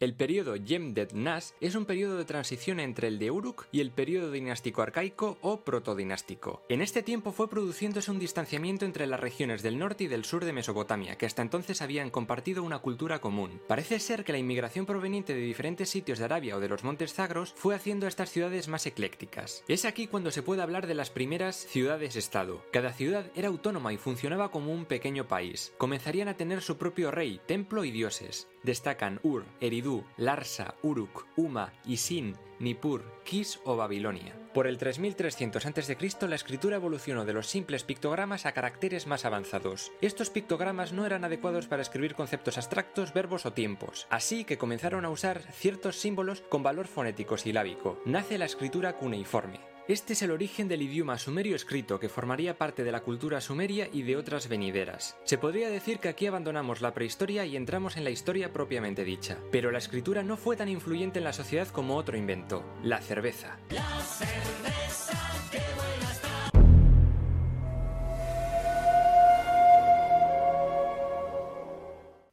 El 0.00 0.14
periodo 0.14 0.56
Yemdet 0.56 1.12
Nas 1.12 1.54
es 1.60 1.74
un 1.74 1.84
periodo 1.84 2.16
de 2.16 2.24
transición 2.24 2.80
entre 2.80 3.06
el 3.08 3.18
de 3.18 3.30
Uruk 3.30 3.66
y 3.70 3.80
el 3.80 3.90
periodo 3.90 4.30
dinástico 4.30 4.80
arcaico 4.80 5.36
o 5.42 5.60
protodinástico. 5.60 6.62
En 6.70 6.80
este 6.80 7.02
tiempo 7.02 7.32
fue 7.32 7.50
produciéndose 7.50 8.10
un 8.10 8.18
distanciamiento 8.18 8.86
entre 8.86 9.06
las 9.06 9.20
regiones 9.20 9.62
del 9.62 9.78
norte 9.78 10.04
y 10.04 10.06
del 10.06 10.24
sur 10.24 10.46
de 10.46 10.54
Mesopotamia, 10.54 11.18
que 11.18 11.26
hasta 11.26 11.42
entonces 11.42 11.82
habían 11.82 12.08
compartido 12.08 12.62
una 12.62 12.78
cultura 12.78 13.20
común. 13.20 13.60
Parece 13.68 14.00
ser 14.00 14.24
que 14.24 14.32
la 14.32 14.38
inmigración 14.38 14.86
proveniente 14.86 15.34
de 15.34 15.42
diferentes 15.42 15.90
sitios 15.90 16.18
de 16.18 16.24
Arabia 16.24 16.56
o 16.56 16.60
de 16.60 16.70
los 16.70 16.82
montes 16.82 17.12
Zagros 17.12 17.52
fue 17.54 17.74
haciendo 17.74 18.06
a 18.06 18.08
estas 18.08 18.30
ciudades 18.30 18.68
más 18.68 18.86
eclécticas. 18.86 19.64
Es 19.68 19.84
aquí 19.84 20.06
cuando 20.06 20.30
se 20.30 20.42
puede 20.42 20.62
hablar 20.62 20.86
de 20.86 20.94
las 20.94 21.10
primeras 21.10 21.56
ciudades-estado. 21.56 22.64
Cada 22.72 22.94
ciudad 22.94 23.30
era 23.34 23.48
autónoma 23.48 23.92
y 23.92 23.98
funcionaba 23.98 24.50
como 24.50 24.72
un 24.72 24.86
pequeño 24.86 25.28
país. 25.28 25.74
Comenzarían 25.76 26.28
a 26.28 26.38
tener 26.38 26.62
su 26.62 26.78
propio 26.78 27.10
rey, 27.10 27.38
templo 27.44 27.84
y 27.84 27.90
dioses. 27.90 28.48
Destacan 28.62 29.20
Ur, 29.22 29.44
Eridu, 29.60 29.89
Larsa, 30.16 30.74
Uruk, 30.82 31.26
Uma, 31.36 31.72
Isin, 31.86 32.36
Nippur, 32.58 33.04
Kis 33.24 33.60
o 33.64 33.76
Babilonia. 33.76 34.36
Por 34.52 34.66
el 34.66 34.78
3300 34.78 35.64
a.C., 35.64 36.28
la 36.28 36.34
escritura 36.34 36.76
evolucionó 36.76 37.24
de 37.24 37.32
los 37.32 37.46
simples 37.46 37.84
pictogramas 37.84 38.46
a 38.46 38.52
caracteres 38.52 39.06
más 39.06 39.24
avanzados. 39.24 39.92
Estos 40.00 40.30
pictogramas 40.30 40.92
no 40.92 41.06
eran 41.06 41.24
adecuados 41.24 41.68
para 41.68 41.82
escribir 41.82 42.14
conceptos 42.14 42.58
abstractos, 42.58 43.14
verbos 43.14 43.46
o 43.46 43.52
tiempos, 43.52 44.06
así 44.10 44.44
que 44.44 44.58
comenzaron 44.58 45.04
a 45.04 45.10
usar 45.10 45.40
ciertos 45.52 45.96
símbolos 45.96 46.42
con 46.42 46.62
valor 46.62 46.86
fonético 46.86 47.36
silábico. 47.36 48.00
Nace 48.04 48.38
la 48.38 48.46
escritura 48.46 48.96
cuneiforme. 48.96 49.69
Este 49.90 50.12
es 50.12 50.22
el 50.22 50.30
origen 50.30 50.68
del 50.68 50.82
idioma 50.82 51.18
sumerio 51.18 51.56
escrito 51.56 51.98
que 51.98 52.08
formaría 52.08 52.56
parte 52.56 52.84
de 52.84 52.92
la 52.92 53.00
cultura 53.00 53.40
sumeria 53.40 53.88
y 53.92 54.02
de 54.02 54.16
otras 54.16 54.48
venideras. 54.48 55.18
Se 55.24 55.36
podría 55.36 55.68
decir 55.68 55.98
que 55.98 56.08
aquí 56.08 56.28
abandonamos 56.28 56.80
la 56.80 56.94
prehistoria 56.94 57.44
y 57.44 57.56
entramos 57.56 57.96
en 57.96 58.04
la 58.04 58.10
historia 58.10 58.52
propiamente 58.52 59.02
dicha. 59.02 59.38
Pero 59.50 59.72
la 59.72 59.78
escritura 59.78 60.22
no 60.22 60.36
fue 60.36 60.54
tan 60.54 60.68
influyente 60.68 61.18
en 61.18 61.24
la 61.24 61.32
sociedad 61.32 61.66
como 61.66 61.96
otro 61.96 62.16
invento, 62.16 62.64
la 62.84 63.00
cerveza. 63.00 63.58
La 63.70 64.00
cerveza 64.00 64.99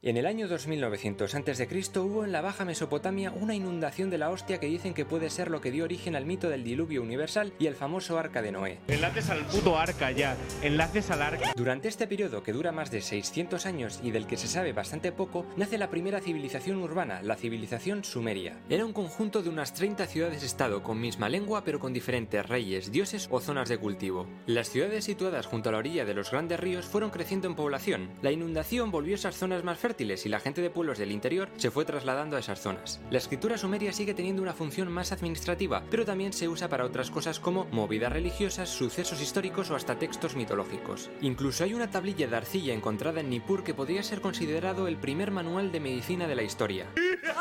En 0.08 0.16
el 0.16 0.26
año 0.26 0.48
2900 0.48 1.36
a.C. 1.36 2.00
hubo 2.00 2.24
en 2.24 2.32
la 2.32 2.40
Baja 2.40 2.64
Mesopotamia 2.64 3.30
una 3.30 3.56
inundación 3.56 4.10
de 4.10 4.18
la 4.18 4.30
hostia 4.30 4.58
que 4.58 4.68
dicen 4.68 4.94
que 4.94 5.04
puede 5.04 5.30
ser 5.30 5.52
lo 5.52 5.60
que 5.60 5.70
dio 5.70 5.84
origen 5.84 6.16
al 6.16 6.26
mito 6.26 6.48
del 6.48 6.64
diluvio 6.64 7.02
universal 7.02 7.52
y 7.60 7.66
el 7.66 7.76
famoso 7.76 8.18
arca 8.18 8.42
de 8.42 8.54
Noé. 8.54 8.78
Enlaces 8.88 9.30
al 9.30 9.44
puto 9.44 9.78
arca 9.78 10.12
ya, 10.12 10.38
enlaces 10.62 11.12
al 11.12 11.22
arca. 11.22 11.52
Durante 11.58 11.90
este 11.90 12.08
periodo 12.08 12.42
que 12.42 12.54
dura 12.54 12.72
más 12.72 12.90
de 12.90 13.02
600 13.02 13.66
años 13.66 14.00
y 14.02 14.12
del 14.12 14.28
que 14.28 14.38
se 14.38 14.48
sabe 14.48 14.72
bastante 14.72 15.12
poco, 15.12 15.46
nace 15.58 15.78
la 15.78 15.90
primera 15.90 16.22
civilización 16.22 16.78
urbana, 16.78 17.22
la 17.22 17.36
civilización 17.36 18.06
sumeria. 18.06 18.56
Era 18.70 18.86
un 18.86 18.94
conjunto 18.94 19.44
de 19.44 19.50
unas 19.50 19.74
30 19.74 20.06
ciudades-estado 20.06 20.84
con 20.84 21.02
misma 21.02 21.28
lengua 21.28 21.66
pero 21.66 21.82
con 21.82 21.92
diferentes 21.92 22.46
reyes, 22.46 22.94
dioses 22.94 23.28
o 23.30 23.42
zonas 23.42 23.68
de 23.68 23.78
cultivo. 23.78 24.26
Las 24.46 24.70
ciudades 24.70 25.04
situadas 25.04 25.48
junto 25.48 25.68
a 25.68 25.74
la 25.74 25.80
orilla 25.80 26.06
de 26.06 26.14
los 26.14 26.32
grandes 26.32 26.62
ríos 26.62 26.86
fueron 26.86 27.10
creciendo 27.10 27.50
en 27.50 27.56
población. 27.56 28.10
La 28.22 28.32
inundación 28.32 28.90
volvió 28.90 29.16
esas 29.16 29.36
zonas 29.36 29.66
más 29.66 29.78
fértiles 29.78 29.97
y 30.00 30.30
la 30.30 30.40
gente 30.40 30.62
de 30.62 30.70
pueblos 30.70 30.98
del 30.98 31.12
interior 31.12 31.50
se 31.58 31.72
fue 31.72 31.86
trasladando 31.86 32.38
a 32.38 32.40
esas 32.40 32.62
zonas. 32.62 33.00
La 33.10 33.18
escritura 33.18 33.58
sumeria 33.58 33.92
sigue 33.94 34.14
teniendo 34.14 34.42
una 34.42 34.54
función 34.54 34.92
más 34.92 35.12
administrativa, 35.12 35.84
pero 35.90 36.06
también 36.06 36.34
se 36.34 36.48
usa 36.48 36.70
para 36.70 36.86
otras 36.86 37.10
cosas 37.10 37.40
como 37.40 37.66
movidas 37.72 38.14
religiosas, 38.14 38.70
sucesos 38.70 39.22
históricos 39.22 39.72
o 39.72 39.76
hasta 39.76 39.98
textos 39.98 40.36
mitológicos. 40.36 41.10
Incluso 41.22 41.64
hay 41.64 41.74
una 41.74 41.90
tablilla 41.90 42.28
de 42.28 42.36
arcilla 42.36 42.74
encontrada 42.74 43.22
en 43.22 43.30
Nippur 43.30 43.64
que 43.64 43.74
podría 43.74 44.04
ser 44.04 44.22
considerado 44.22 44.88
el 44.88 44.98
primer 44.98 45.32
manual 45.32 45.72
de 45.72 45.80
medicina 45.80 46.28
de 46.28 46.36
la 46.36 46.44
historia. 46.44 46.86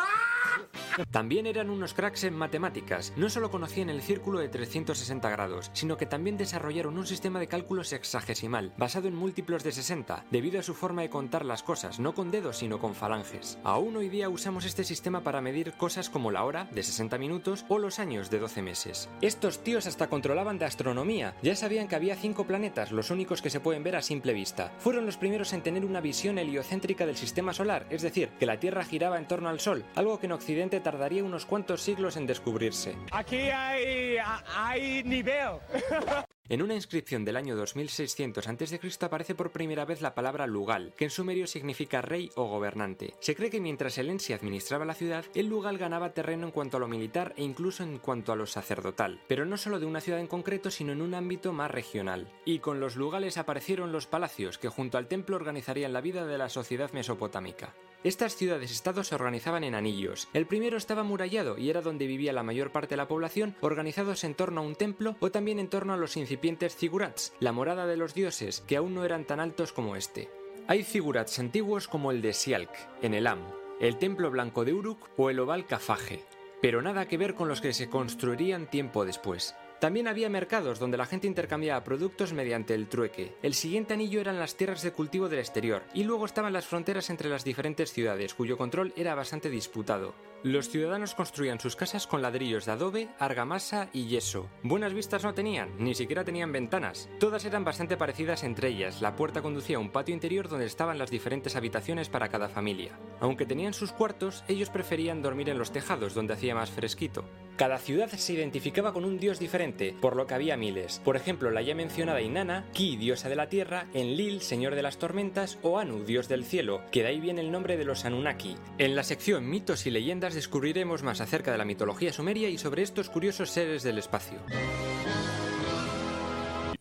También 1.05 1.47
eran 1.47 1.71
unos 1.71 1.95
cracks 1.95 2.25
en 2.25 2.35
matemáticas, 2.35 3.13
no 3.17 3.29
solo 3.29 3.51
conocían 3.51 3.91
el 3.91 4.03
círculo 4.03 4.39
de 4.39 4.49
360 4.49 5.29
grados, 5.31 5.71
sino 5.73 5.97
que 5.97 6.07
también 6.07 6.37
desarrollaron 6.37 6.99
un 6.99 7.07
sistema 7.07 7.39
de 7.39 7.49
cálculos 7.49 7.89
sexagesimal, 7.89 8.73
basado 8.77 9.09
en 9.09 9.15
múltiplos 9.15 9.65
de 9.65 9.73
60, 9.73 10.25
debido 10.31 10.61
a 10.61 10.63
su 10.63 10.75
forma 10.75 11.03
de 11.03 11.11
contar 11.11 11.45
las 11.45 11.63
cosas, 11.63 12.01
no 12.01 12.15
con 12.15 12.31
dedos 12.31 12.59
sino 12.59 12.79
con 12.79 12.95
falanges. 12.95 13.59
Aún 13.65 13.97
hoy 13.97 14.09
día 14.09 14.29
usamos 14.29 14.65
este 14.65 14.85
sistema 14.85 15.23
para 15.23 15.41
medir 15.41 15.73
cosas 15.75 16.09
como 16.09 16.31
la 16.31 16.45
hora, 16.45 16.69
de 16.73 16.83
60 16.83 17.19
minutos, 17.19 17.65
o 17.69 17.79
los 17.79 17.99
años, 17.99 18.31
de 18.31 18.39
12 18.39 18.63
meses. 18.63 19.09
Estos 19.21 19.63
tíos 19.63 19.87
hasta 19.87 20.09
controlaban 20.09 20.59
de 20.59 20.65
astronomía, 20.65 21.35
ya 21.43 21.57
sabían 21.57 21.89
que 21.89 21.97
había 21.97 22.17
cinco 22.17 22.47
planetas, 22.47 22.93
los 22.93 23.11
únicos 23.11 23.43
que 23.43 23.51
se 23.51 23.61
pueden 23.61 23.83
ver 23.83 23.97
a 23.97 24.03
simple 24.03 24.33
vista. 24.33 24.73
Fueron 24.79 25.07
los 25.07 25.17
primeros 25.17 25.53
en 25.53 25.63
tener 25.63 25.85
una 25.85 26.01
visión 26.01 26.39
heliocéntrica 26.39 27.07
del 27.07 27.17
sistema 27.17 27.53
solar, 27.53 27.87
es 27.91 28.03
decir, 28.03 28.31
que 28.39 28.47
la 28.47 28.61
Tierra 28.61 28.85
giraba 28.85 29.19
en 29.19 29.29
torno 29.29 29.49
al 29.49 29.61
Sol, 29.61 29.85
algo 29.95 30.19
que 30.19 30.27
en 30.27 30.33
Occidente 30.33 30.81
tardaría 30.87 31.25
unos 31.25 31.47
cuantos 31.47 31.83
siglos 31.83 32.17
en 32.17 32.29
descubrirse. 32.29 32.97
Aquí 33.11 33.51
hay, 33.51 34.19
hay 34.55 35.03
nivel. 35.03 35.59
En 36.49 36.63
una 36.63 36.75
inscripción 36.75 37.25
del 37.25 37.37
año 37.37 37.57
2600 37.57 38.47
a.C. 38.47 38.81
aparece 39.01 39.35
por 39.35 39.51
primera 39.51 39.85
vez 39.85 40.01
la 40.01 40.15
palabra 40.15 40.47
Lugal, 40.47 40.93
que 40.97 41.07
en 41.07 41.11
sumerio 41.11 41.49
significa 41.49 42.03
rey 42.03 42.31
o 42.37 42.45
gobernante. 42.45 43.15
Se 43.19 43.35
cree 43.35 43.51
que 43.51 43.61
mientras 43.61 43.99
el 43.99 44.11
Ensi 44.11 44.33
administraba 44.33 44.85
la 44.85 44.95
ciudad, 44.95 45.25
el 45.35 45.47
Lugal 45.47 45.77
ganaba 45.77 46.13
terreno 46.13 46.47
en 46.47 46.53
cuanto 46.53 46.77
a 46.77 46.81
lo 46.81 46.87
militar 46.87 47.35
e 47.37 47.43
incluso 47.43 47.83
en 47.83 47.99
cuanto 47.99 48.31
a 48.31 48.37
lo 48.37 48.47
sacerdotal, 48.47 49.19
pero 49.27 49.45
no 49.45 49.57
solo 49.57 49.81
de 49.81 49.87
una 49.87 50.01
ciudad 50.01 50.21
en 50.21 50.29
concreto, 50.29 50.71
sino 50.71 50.93
en 50.93 51.03
un 51.03 51.15
ámbito 51.15 51.53
más 51.53 51.73
regional. 51.73 52.31
Y 52.45 52.61
con 52.61 52.79
los 52.79 52.95
Lugales 52.95 53.39
aparecieron 53.39 53.91
los 53.91 54.07
palacios, 54.07 54.57
que 54.57 54.69
junto 54.69 54.99
al 54.99 55.09
templo 55.09 55.35
organizarían 55.35 55.93
la 55.93 56.01
vida 56.01 56.27
de 56.27 56.39
la 56.39 56.49
sociedad 56.49 56.93
mesopotámica. 56.93 57.75
Estas 58.05 58.37
ciudades-estados 58.37 59.09
se 59.09 59.17
organizaban 59.17 59.65
en 59.65 59.75
anillos. 59.75 60.29
El 60.33 60.47
primero 60.47 60.77
estaba 60.77 61.03
murallado 61.03 61.59
y 61.59 61.71
era 61.71 61.81
donde 61.81 62.07
vivía 62.07 62.33
la 62.33 62.45
mayor 62.45 62.71
parte 62.71 62.91
de 62.91 62.99
la 62.99 63.09
población, 63.09 63.57
organizados 63.63 64.23
en 64.23 64.37
torno 64.37 64.61
a 64.61 64.65
un 64.65 64.77
templo 64.77 65.17
o 65.19 65.33
también 65.33 65.59
en 65.59 65.69
torno 65.69 65.93
a 65.93 65.97
los 65.97 66.17
incipientes 66.17 66.36
zigurats, 66.39 67.33
la 67.41 67.53
morada 67.53 67.87
de 67.87 67.97
los 67.97 68.15
dioses, 68.15 68.63
que 68.67 68.77
aún 68.77 68.95
no 68.95 69.05
eran 69.05 69.25
tan 69.25 69.41
altos 69.41 69.73
como 69.73 69.97
este. 69.97 70.31
Hay 70.69 70.83
zigurats 70.83 71.39
antiguos 71.39 71.89
como 71.89 72.11
el 72.11 72.23
de 72.23 72.33
Sialk, 72.33 72.71
en 73.03 73.15
Elam, 73.15 73.41
el 73.81 73.99
templo 73.99 74.31
blanco 74.31 74.65
de 74.65 74.73
Uruk 74.73 75.09
o 75.17 75.31
el 75.31 75.39
oval 75.39 75.67
Kafage, 75.67 76.25
pero 76.63 76.83
nada 76.83 77.07
que 77.07 77.19
ver 77.19 77.35
con 77.35 77.49
los 77.49 77.61
que 77.61 77.73
se 77.73 77.89
construirían 77.89 78.71
tiempo 78.71 79.05
después. 79.05 79.55
También 79.81 80.09
había 80.09 80.31
mercados 80.31 80.79
donde 80.79 80.97
la 80.97 81.07
gente 81.07 81.27
intercambiaba 81.27 81.85
productos 81.85 82.33
mediante 82.33 82.75
el 82.75 82.89
trueque. 82.89 83.35
El 83.43 83.55
siguiente 83.55 83.95
anillo 83.95 84.21
eran 84.21 84.39
las 84.39 84.57
tierras 84.57 84.83
de 84.83 84.93
cultivo 84.93 85.29
del 85.29 85.41
exterior, 85.41 85.83
y 85.93 86.05
luego 86.05 86.25
estaban 86.25 86.53
las 86.53 86.67
fronteras 86.67 87.11
entre 87.11 87.29
las 87.29 87.45
diferentes 87.45 87.93
ciudades, 87.93 88.35
cuyo 88.35 88.57
control 88.57 88.95
era 88.97 89.15
bastante 89.15 89.51
disputado. 89.51 90.15
Los 90.43 90.69
ciudadanos 90.69 91.15
construían 91.15 91.61
sus 91.61 91.77
casas 91.77 92.07
con 92.07 92.23
ladrillos 92.23 92.67
de 92.67 92.73
adobe, 92.73 93.09
argamasa 93.19 93.89
y 93.93 94.07
yeso. 94.07 94.49
Buenas 94.63 94.95
vistas 94.95 95.25
no 95.25 95.35
tenían, 95.35 95.71
ni 95.79 95.95
siquiera 95.95 96.25
tenían 96.25 96.53
ventanas. 96.53 97.09
Todas 97.19 97.45
eran 97.45 97.65
bastante 97.65 97.97
parecidas 97.97 98.45
entre 98.45 98.69
ellas. 98.69 99.03
La 99.03 99.17
puerta 99.17 99.43
conducía 99.43 99.79
a 99.79 99.81
un 99.81 99.91
patio 99.91 100.15
interior 100.15 100.49
donde 100.49 100.67
estaban 100.67 100.99
las 100.99 101.11
diferentes 101.11 101.57
habitaciones 101.57 102.09
para 102.09 102.29
cada 102.29 102.49
familia. 102.49 102.99
Aunque 103.21 103.47
tenían 103.47 103.75
sus 103.75 103.93
cuartos, 103.93 104.45
ellos 104.47 104.71
preferían 104.71 105.21
dormir 105.21 105.49
en 105.49 105.59
los 105.59 105.73
tejados 105.73 106.15
donde 106.15 106.35
hacía 106.35 106.55
más 106.55 106.71
fresquito. 106.71 107.25
Cada 107.57 107.79
ciudad 107.79 108.11
se 108.11 108.35
identificaba 108.35 108.93
con 108.93 109.07
un 109.07 109.19
dios 109.19 109.39
diferente, 109.39 109.95
por 110.01 110.15
lo 110.15 110.27
que 110.27 110.35
había 110.35 110.59
miles. 110.59 111.01
Por 111.03 111.17
ejemplo, 111.17 111.51
la 111.51 111.63
ya 111.63 111.75
mencionada 111.75 112.21
Inanna, 112.21 112.67
Ki, 112.75 112.99
diosa 112.99 113.31
de 113.31 113.37
la 113.37 113.49
tierra, 113.49 113.87
Enlil, 113.95 114.43
señor 114.43 114.75
de 114.75 114.83
las 114.83 114.99
tormentas, 114.99 115.59
o 115.63 115.79
Anu, 115.79 116.05
dios 116.05 116.29
del 116.29 116.45
cielo, 116.45 116.83
que 116.93 117.03
de 117.03 117.09
ahí 117.09 117.21
viene 117.21 117.41
el 117.41 117.51
nombre 117.51 117.79
de 117.79 117.87
los 117.87 118.05
Anunnaki. 118.05 118.57
En 118.77 118.95
la 118.95 119.05
sección 119.05 119.49
mitos 119.49 119.87
y 119.87 119.91
leyendas 119.91 120.35
descubriremos 120.35 121.03
más 121.03 121.23
acerca 121.23 121.51
de 121.51 121.59
la 121.59 121.65
mitología 121.65 122.13
sumeria 122.13 122.51
y 122.51 122.59
sobre 122.59 122.83
estos 122.83 123.09
curiosos 123.09 123.51
seres 123.51 123.83
del 123.83 123.97
espacio. 123.99 124.39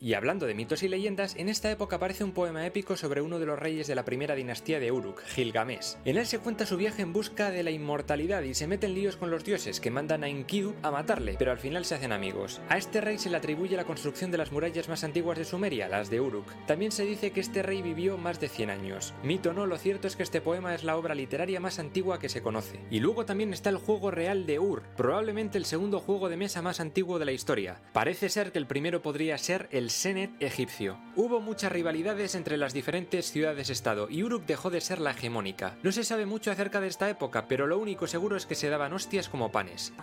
Y 0.06 0.14
hablando 0.14 0.46
de 0.46 0.54
mitos 0.54 0.84
y 0.84 0.88
leyendas, 0.88 1.36
en 1.36 1.50
esta 1.50 1.72
época 1.72 1.96
aparece 1.96 2.24
un 2.24 2.32
poema 2.32 2.64
épico 2.68 2.96
sobre 2.96 3.22
uno 3.22 3.40
de 3.40 3.48
los 3.48 3.58
reyes 3.58 3.88
de 3.88 3.96
la 3.96 4.06
primera 4.06 4.36
dinastía 4.36 4.80
de 4.80 4.92
Uruk, 4.92 5.24
Gilgamesh. 5.24 5.96
En 6.06 6.20
él 6.20 6.28
se 6.28 6.38
cuenta 6.38 6.68
su 6.68 6.78
viaje 6.78 7.02
en 7.02 7.12
busca 7.12 7.50
de 7.50 7.64
la 7.64 7.72
inmortalidad 7.72 8.44
y 8.44 8.54
se 8.54 8.68
mete 8.68 8.86
en 8.86 8.94
líos 8.94 9.18
con 9.18 9.32
los 9.32 9.44
dioses 9.44 9.80
que 9.80 9.90
mandan 9.90 10.24
a 10.24 10.28
Enkidu 10.28 10.76
a 10.84 10.92
matarle, 10.92 11.38
pero 11.40 11.52
al 11.52 11.58
final 11.58 11.86
se 11.86 11.96
hacen 11.96 12.12
amigos. 12.12 12.62
A 12.70 12.78
este 12.78 13.02
rey 13.02 13.18
se 13.18 13.32
le 13.32 13.38
atribuye 13.38 13.76
la 13.76 13.86
construcción 13.86 14.30
de 14.30 14.38
las 14.38 14.52
murallas 14.52 14.90
más 14.90 15.04
antiguas 15.04 15.40
de 15.40 15.46
Sumeria, 15.46 15.88
las 15.88 16.12
de 16.12 16.22
Uruk. 16.22 16.54
También 16.68 16.92
se 16.92 17.04
dice 17.04 17.32
que 17.32 17.40
este 17.40 17.64
rey 17.64 17.82
vivió 17.82 18.16
más 18.20 18.40
de 18.40 18.48
100 18.48 18.70
años. 18.70 19.16
Mito 19.24 19.54
no, 19.54 19.66
lo 19.66 19.80
cierto 19.80 20.08
es 20.08 20.16
que 20.16 20.22
este 20.22 20.40
poema 20.40 20.76
es 20.76 20.84
la 20.84 20.98
obra 20.98 21.16
literaria 21.16 21.60
más 21.60 21.80
antigua 21.80 22.20
que 22.20 22.30
se 22.30 22.44
conoce. 22.44 22.80
Y 22.92 23.00
luego 23.00 23.26
también 23.26 23.54
está 23.54 23.72
el 23.72 23.78
juego 23.78 24.12
real 24.12 24.46
de 24.46 24.60
Ur, 24.60 24.84
probablemente 24.96 25.58
el 25.58 25.66
segundo 25.66 26.00
juego 26.00 26.30
de 26.30 26.38
mesa 26.38 26.62
más 26.62 26.80
antiguo 26.80 27.18
de 27.18 27.26
la 27.26 27.32
historia. 27.32 27.82
Parece 27.92 28.30
ser 28.30 28.52
que 28.52 28.60
el 28.60 28.68
primero 28.68 29.02
podría 29.02 29.40
ser 29.40 29.68
el 29.72 29.95
Senet 29.96 30.30
egipcio. 30.42 30.98
Hubo 31.16 31.40
muchas 31.40 31.72
rivalidades 31.72 32.36
entre 32.36 32.58
las 32.58 32.74
diferentes 32.74 33.32
ciudades-estado 33.32 34.10
y 34.10 34.24
Uruk 34.24 34.46
dejó 34.46 34.70
de 34.70 34.82
ser 34.82 35.00
la 35.00 35.12
hegemónica. 35.12 35.78
No 35.84 35.94
se 35.94 36.04
sabe 36.04 36.26
mucho 36.26 36.52
acerca 36.52 36.82
de 36.82 36.88
esta 36.88 37.10
época, 37.10 37.48
pero 37.48 37.66
lo 37.66 37.80
único 37.80 38.06
seguro 38.06 38.36
es 38.36 38.46
que 38.46 38.56
se 38.56 38.68
daban 38.68 38.92
hostias 38.92 39.30
como 39.30 39.54
panes. 39.54 39.94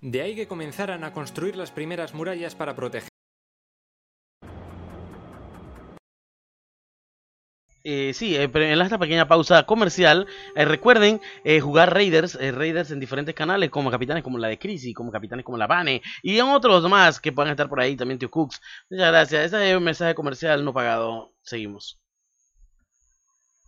De 0.00 0.22
ahí 0.22 0.36
que 0.36 0.46
comenzaran 0.46 1.02
a 1.02 1.12
construir 1.12 1.56
las 1.56 1.72
primeras 1.72 2.14
murallas 2.14 2.54
para 2.54 2.76
proteger 2.76 3.09
Eh, 7.82 8.12
sí, 8.14 8.36
eh, 8.36 8.50
en 8.52 8.80
esta 8.80 8.98
pequeña 8.98 9.26
pausa 9.26 9.64
comercial, 9.64 10.26
eh, 10.54 10.64
recuerden 10.66 11.20
eh, 11.44 11.60
jugar 11.60 11.94
Raiders, 11.94 12.34
Raiders 12.34 12.90
en 12.90 13.00
diferentes 13.00 13.34
canales, 13.34 13.70
como 13.70 13.90
capitanes 13.90 14.22
como 14.22 14.36
la 14.38 14.48
de 14.48 14.58
Crisi, 14.58 14.92
como 14.92 15.10
capitanes 15.10 15.44
como 15.46 15.56
la 15.58 15.66
Bane, 15.66 16.02
y 16.22 16.38
en 16.38 16.46
otros 16.48 16.86
más 16.90 17.20
que 17.20 17.32
puedan 17.32 17.50
estar 17.52 17.68
por 17.70 17.80
ahí, 17.80 17.96
también 17.96 18.18
Tio 18.18 18.30
Cooks. 18.30 18.60
Muchas 18.90 19.08
gracias. 19.08 19.46
Ese 19.46 19.70
es 19.70 19.76
un 19.76 19.84
mensaje 19.84 20.14
comercial 20.14 20.64
no 20.64 20.74
pagado. 20.74 21.32
Seguimos. 21.42 21.98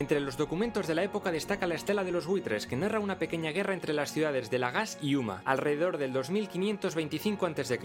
Entre 0.03 0.19
los 0.19 0.37
documentos 0.37 0.89
de 0.89 0.97
la 0.97 1.05
época 1.05 1.31
destaca 1.31 1.69
la 1.69 1.77
Estela 1.77 2.03
de 2.03 2.11
los 2.11 2.27
Buitres, 2.27 2.67
que 2.67 2.77
narra 2.77 2.99
una 2.99 3.21
pequeña 3.21 3.53
guerra 3.53 3.73
entre 3.73 3.93
las 3.93 4.11
ciudades 4.11 4.51
de 4.51 4.59
Lagas 4.59 4.99
y 5.01 5.15
Uma, 5.15 5.43
alrededor 5.45 5.97
del 5.97 6.13
2525 6.13 7.47
a.C., 7.47 7.79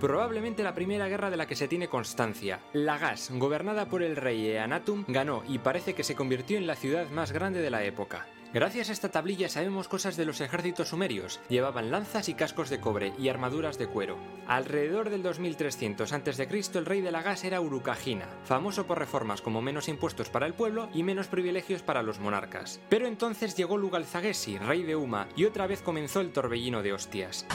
probablemente 0.00 0.64
la 0.64 0.74
primera 0.74 1.06
guerra 1.06 1.30
de 1.30 1.36
la 1.36 1.46
que 1.46 1.54
se 1.54 1.68
tiene 1.68 1.86
constancia. 1.86 2.58
Lagas, 2.72 3.30
gobernada 3.32 3.86
por 3.86 4.02
el 4.02 4.16
rey 4.16 4.48
Eanatum, 4.48 5.04
ganó 5.06 5.44
y 5.46 5.60
parece 5.60 5.94
que 5.94 6.02
se 6.02 6.16
convirtió 6.16 6.58
en 6.58 6.66
la 6.66 6.74
ciudad 6.74 7.08
más 7.10 7.30
grande 7.30 7.60
de 7.60 7.70
la 7.70 7.84
época. 7.84 8.26
Gracias 8.52 8.88
a 8.88 8.92
esta 8.92 9.10
tablilla 9.10 9.48
sabemos 9.48 9.86
cosas 9.86 10.16
de 10.16 10.24
los 10.24 10.40
ejércitos 10.40 10.88
sumerios. 10.88 11.40
Llevaban 11.48 11.92
lanzas 11.92 12.28
y 12.28 12.34
cascos 12.34 12.68
de 12.68 12.80
cobre 12.80 13.12
y 13.16 13.28
armaduras 13.28 13.78
de 13.78 13.86
cuero. 13.86 14.18
Alrededor 14.48 15.08
del 15.08 15.22
2300 15.22 16.12
a.C., 16.12 16.48
el 16.74 16.86
rey 16.86 17.00
de 17.00 17.12
la 17.12 17.22
gas 17.22 17.44
era 17.44 17.60
Urukagina, 17.60 18.26
famoso 18.42 18.88
por 18.88 18.98
reformas 18.98 19.40
como 19.40 19.62
menos 19.62 19.86
impuestos 19.88 20.30
para 20.30 20.46
el 20.46 20.54
pueblo 20.54 20.88
y 20.92 21.04
menos 21.04 21.28
privilegios 21.28 21.82
para 21.82 22.02
los 22.02 22.18
monarcas. 22.18 22.80
Pero 22.88 23.06
entonces 23.06 23.54
llegó 23.54 23.78
Lugalzagesi, 23.78 24.58
rey 24.58 24.82
de 24.82 24.96
Uma, 24.96 25.28
y 25.36 25.44
otra 25.44 25.68
vez 25.68 25.80
comenzó 25.80 26.20
el 26.20 26.32
torbellino 26.32 26.82
de 26.82 26.92
hostias. 26.92 27.46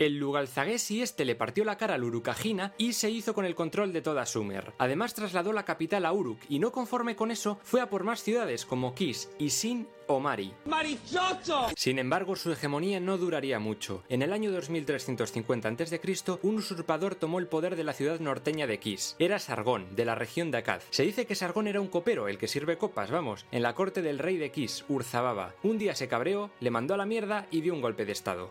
El 0.00 0.16
Lugalzagesi 0.16 1.02
este 1.02 1.26
le 1.26 1.34
partió 1.34 1.62
la 1.62 1.76
cara 1.76 1.96
al 1.96 2.04
Urukagina 2.04 2.72
y 2.78 2.94
se 2.94 3.10
hizo 3.10 3.34
con 3.34 3.44
el 3.44 3.54
control 3.54 3.92
de 3.92 4.00
toda 4.00 4.24
Sumer. 4.24 4.72
Además 4.78 5.12
trasladó 5.12 5.52
la 5.52 5.66
capital 5.66 6.06
a 6.06 6.12
Uruk 6.14 6.40
y 6.48 6.58
no 6.58 6.72
conforme 6.72 7.16
con 7.16 7.30
eso 7.30 7.58
fue 7.62 7.82
a 7.82 7.90
por 7.90 8.02
más 8.02 8.22
ciudades 8.22 8.64
como 8.64 8.94
Kis, 8.94 9.28
Isin 9.38 9.86
o 10.06 10.18
Mari. 10.18 10.54
¡Marichocho! 10.64 11.66
Sin 11.76 11.98
embargo, 11.98 12.34
su 12.34 12.50
hegemonía 12.50 12.98
no 12.98 13.18
duraría 13.18 13.58
mucho. 13.58 14.02
En 14.08 14.22
el 14.22 14.32
año 14.32 14.50
2350 14.52 15.68
a.C., 15.68 16.00
un 16.44 16.54
usurpador 16.54 17.14
tomó 17.14 17.38
el 17.38 17.46
poder 17.46 17.76
de 17.76 17.84
la 17.84 17.92
ciudad 17.92 18.20
norteña 18.20 18.66
de 18.66 18.78
Kis. 18.78 19.16
Era 19.18 19.38
Sargón, 19.38 19.94
de 19.96 20.06
la 20.06 20.14
región 20.14 20.50
de 20.50 20.56
Akkad. 20.56 20.80
Se 20.88 21.02
dice 21.02 21.26
que 21.26 21.34
Sargón 21.34 21.68
era 21.68 21.82
un 21.82 21.88
copero, 21.88 22.26
el 22.26 22.38
que 22.38 22.48
sirve 22.48 22.78
copas, 22.78 23.10
vamos, 23.10 23.44
en 23.52 23.62
la 23.62 23.74
corte 23.74 24.00
del 24.00 24.18
rey 24.18 24.38
de 24.38 24.50
Kis, 24.50 24.82
Urzababa. 24.88 25.54
Un 25.62 25.76
día 25.76 25.94
se 25.94 26.08
cabreó, 26.08 26.50
le 26.60 26.70
mandó 26.70 26.94
a 26.94 26.96
la 26.96 27.04
mierda 27.04 27.46
y 27.50 27.60
dio 27.60 27.74
un 27.74 27.82
golpe 27.82 28.06
de 28.06 28.12
estado. 28.12 28.50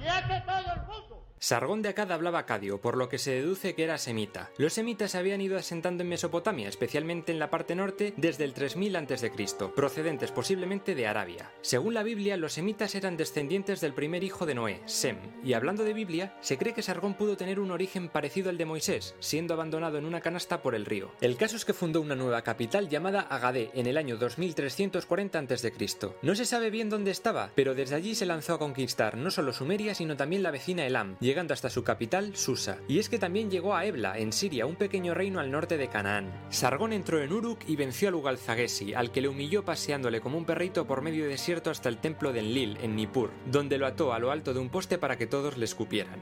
¡Siete 0.00 0.42
todo 0.46 0.58
el! 0.58 1.09
Sargón 1.42 1.80
de 1.80 1.88
Akkad 1.88 2.12
hablaba 2.12 2.40
acadio, 2.40 2.82
por 2.82 2.98
lo 2.98 3.08
que 3.08 3.16
se 3.16 3.30
deduce 3.30 3.74
que 3.74 3.84
era 3.84 3.96
semita. 3.96 4.50
Los 4.58 4.74
semitas 4.74 5.12
se 5.12 5.18
habían 5.18 5.40
ido 5.40 5.56
asentando 5.56 6.02
en 6.02 6.10
Mesopotamia, 6.10 6.68
especialmente 6.68 7.32
en 7.32 7.38
la 7.38 7.48
parte 7.48 7.74
norte, 7.74 8.12
desde 8.18 8.44
el 8.44 8.52
3000 8.52 8.94
a.C., 8.96 9.32
procedentes 9.74 10.32
posiblemente 10.32 10.94
de 10.94 11.06
Arabia. 11.06 11.50
Según 11.62 11.94
la 11.94 12.02
Biblia, 12.02 12.36
los 12.36 12.52
semitas 12.52 12.94
eran 12.94 13.16
descendientes 13.16 13.80
del 13.80 13.94
primer 13.94 14.22
hijo 14.22 14.44
de 14.44 14.54
Noé, 14.54 14.82
Sem, 14.84 15.16
y 15.42 15.54
hablando 15.54 15.82
de 15.82 15.94
Biblia, 15.94 16.36
se 16.42 16.58
cree 16.58 16.74
que 16.74 16.82
Sargón 16.82 17.14
pudo 17.14 17.38
tener 17.38 17.58
un 17.58 17.70
origen 17.70 18.10
parecido 18.10 18.50
al 18.50 18.58
de 18.58 18.66
Moisés, 18.66 19.14
siendo 19.18 19.54
abandonado 19.54 19.96
en 19.96 20.04
una 20.04 20.20
canasta 20.20 20.60
por 20.60 20.74
el 20.74 20.84
río. 20.84 21.10
El 21.22 21.38
caso 21.38 21.56
es 21.56 21.64
que 21.64 21.72
fundó 21.72 22.02
una 22.02 22.16
nueva 22.16 22.42
capital 22.42 22.90
llamada 22.90 23.22
Agadé 23.22 23.70
en 23.72 23.86
el 23.86 23.96
año 23.96 24.18
2340 24.18 25.38
a.C. 25.38 25.72
No 26.20 26.34
se 26.34 26.44
sabe 26.44 26.68
bien 26.68 26.90
dónde 26.90 27.12
estaba, 27.12 27.50
pero 27.54 27.74
desde 27.74 27.94
allí 27.94 28.14
se 28.14 28.26
lanzó 28.26 28.52
a 28.52 28.58
conquistar 28.58 29.16
no 29.16 29.30
solo 29.30 29.54
Sumeria, 29.54 29.94
sino 29.94 30.18
también 30.18 30.42
la 30.42 30.50
vecina 30.50 30.84
Elam, 30.84 31.16
llegando 31.30 31.54
hasta 31.54 31.70
su 31.70 31.84
capital, 31.84 32.34
Susa. 32.34 32.78
Y 32.88 32.98
es 32.98 33.08
que 33.08 33.20
también 33.20 33.52
llegó 33.52 33.76
a 33.76 33.84
Ebla, 33.84 34.18
en 34.18 34.32
Siria, 34.32 34.66
un 34.66 34.74
pequeño 34.74 35.14
reino 35.14 35.38
al 35.38 35.52
norte 35.52 35.76
de 35.76 35.86
Canaán. 35.86 36.32
Sargón 36.48 36.92
entró 36.92 37.22
en 37.22 37.32
Uruk 37.32 37.60
y 37.68 37.76
venció 37.76 38.08
a 38.08 38.10
Lugalzagesi, 38.10 38.94
al 38.94 39.12
que 39.12 39.20
le 39.20 39.28
humilló 39.28 39.64
paseándole 39.64 40.20
como 40.20 40.38
un 40.38 40.44
perrito 40.44 40.88
por 40.88 41.02
medio 41.02 41.28
desierto 41.28 41.70
hasta 41.70 41.88
el 41.88 41.98
templo 41.98 42.32
de 42.32 42.40
Enlil, 42.40 42.78
en 42.82 42.96
Nippur, 42.96 43.30
donde 43.46 43.78
lo 43.78 43.86
ató 43.86 44.12
a 44.12 44.18
lo 44.18 44.32
alto 44.32 44.52
de 44.52 44.58
un 44.58 44.70
poste 44.70 44.98
para 44.98 45.16
que 45.16 45.28
todos 45.28 45.56
le 45.56 45.66
escupieran. 45.66 46.18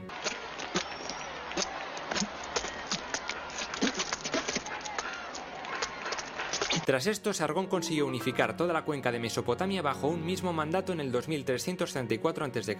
Tras 6.89 7.05
esto, 7.05 7.33
Sargón 7.33 7.67
consiguió 7.67 8.07
unificar 8.07 8.57
toda 8.57 8.73
la 8.73 8.81
cuenca 8.83 9.11
de 9.11 9.19
Mesopotamia 9.19 9.83
bajo 9.83 10.07
un 10.07 10.25
mismo 10.25 10.53
mandato 10.53 10.91
en 10.91 10.99
el 10.99 11.11
2334 11.11 12.45
a.C. 12.45 12.77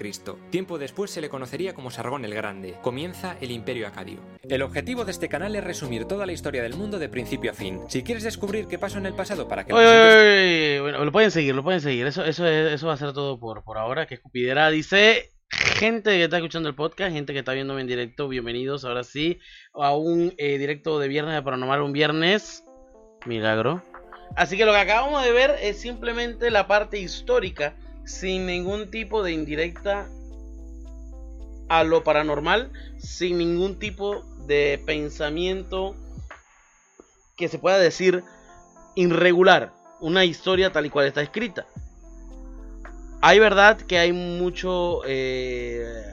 Tiempo 0.50 0.80
después 0.80 1.12
se 1.12 1.22
le 1.22 1.30
conocería 1.30 1.76
como 1.76 1.92
Sargón 1.92 2.26
el 2.26 2.34
Grande. 2.34 2.74
Comienza 2.82 3.38
el 3.40 3.52
Imperio 3.52 3.86
Acadio. 3.88 4.18
El 4.42 4.64
objetivo 4.64 5.06
de 5.06 5.12
este 5.12 5.30
canal 5.30 5.56
es 5.56 5.64
resumir 5.64 6.06
toda 6.06 6.26
la 6.26 6.32
historia 6.32 6.64
del 6.64 6.74
mundo 6.74 6.98
de 6.98 7.08
principio 7.08 7.52
a 7.52 7.54
fin. 7.54 7.82
Si 7.88 8.02
quieres 8.02 8.24
descubrir 8.24 8.66
qué 8.66 8.80
pasó 8.80 8.98
en 8.98 9.06
el 9.06 9.14
pasado 9.14 9.48
para 9.48 9.64
que... 9.64 9.74
Oye, 9.74 9.86
oye, 9.86 10.18
oye, 10.18 10.82
Bueno, 10.82 11.06
lo 11.06 11.12
pueden 11.12 11.30
seguir, 11.30 11.54
lo 11.54 11.64
pueden 11.64 11.82
seguir. 11.82 12.08
Eso, 12.08 12.26
eso, 12.26 12.48
es- 12.48 12.74
eso 12.74 12.88
va 12.88 12.94
a 12.94 12.98
ser 12.98 13.14
todo 13.14 13.40
por, 13.40 13.64
por 13.64 13.78
ahora. 13.78 14.08
Que 14.08 14.16
escupidera 14.16 14.72
dice... 14.72 15.34
Gente 15.52 16.10
que 16.10 16.24
está 16.24 16.38
escuchando 16.38 16.68
el 16.68 16.74
podcast, 16.74 17.14
gente 17.14 17.32
que 17.34 17.40
está 17.40 17.54
viéndome 17.54 17.82
en 17.82 17.88
directo, 17.88 18.28
bienvenidos 18.28 18.86
ahora 18.86 19.04
sí 19.04 19.40
a 19.76 19.96
un 19.96 20.34
eh, 20.40 20.58
directo 20.58 20.98
de 20.98 21.08
viernes 21.08 21.36
de 21.36 21.44
Paranormal, 21.44 21.82
un 21.84 21.92
viernes 21.94 22.64
milagro. 23.26 23.84
Así 24.36 24.58
que 24.58 24.66
lo 24.66 24.72
que 24.72 24.80
acabamos 24.80 25.24
de 25.24 25.32
ver 25.32 25.56
es 25.62 25.80
simplemente 25.80 26.52
la 26.52 26.68
parte 26.68 27.00
histórica, 27.00 27.76
sin 28.06 28.46
ningún 28.46 28.90
tipo 28.90 29.24
de 29.24 29.32
indirecta 29.32 30.08
a 31.68 31.84
lo 31.84 32.04
paranormal, 32.04 32.72
sin 32.98 33.38
ningún 33.38 33.78
tipo 33.78 34.24
de 34.48 34.82
pensamiento 34.86 35.96
que 37.38 37.48
se 37.48 37.60
pueda 37.60 37.78
decir 37.78 38.24
irregular, 38.96 39.74
una 40.02 40.26
historia 40.26 40.72
tal 40.72 40.86
y 40.86 40.90
cual 40.90 41.08
está 41.08 41.22
escrita. 41.22 41.68
Hay 43.22 43.40
verdad 43.40 43.78
que 43.78 43.98
hay 43.98 44.12
mucho, 44.14 45.02
eh, 45.06 46.04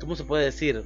¿cómo 0.00 0.16
se 0.16 0.24
puede 0.24 0.44
decir? 0.44 0.84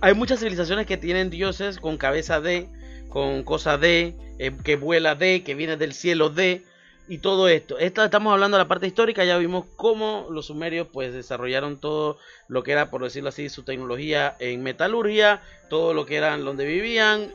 Hay 0.00 0.14
muchas 0.14 0.40
civilizaciones 0.40 0.86
que 0.86 0.96
tienen 0.96 1.30
dioses 1.30 1.78
con 1.78 1.96
cabeza 1.96 2.40
de, 2.40 2.68
con 3.16 3.44
cosa 3.44 3.78
de, 3.78 4.14
eh, 4.38 4.52
que 4.62 4.76
vuela 4.76 5.14
de, 5.14 5.42
que 5.42 5.54
viene 5.54 5.78
del 5.78 5.94
cielo 5.94 6.28
de, 6.28 6.66
y 7.08 7.16
todo 7.16 7.48
esto. 7.48 7.78
Esta, 7.78 8.04
estamos 8.04 8.30
hablando 8.30 8.58
de 8.58 8.64
la 8.64 8.68
parte 8.68 8.86
histórica, 8.86 9.24
ya 9.24 9.38
vimos 9.38 9.64
cómo 9.74 10.26
los 10.30 10.48
sumerios 10.48 10.88
pues 10.92 11.14
desarrollaron 11.14 11.78
todo 11.80 12.18
lo 12.46 12.62
que 12.62 12.72
era, 12.72 12.90
por 12.90 13.02
decirlo 13.02 13.30
así, 13.30 13.48
su 13.48 13.62
tecnología 13.62 14.36
en 14.38 14.62
metalurgia, 14.62 15.40
todo 15.70 15.94
lo 15.94 16.04
que 16.04 16.16
eran 16.16 16.44
donde 16.44 16.66
vivían, 16.66 17.32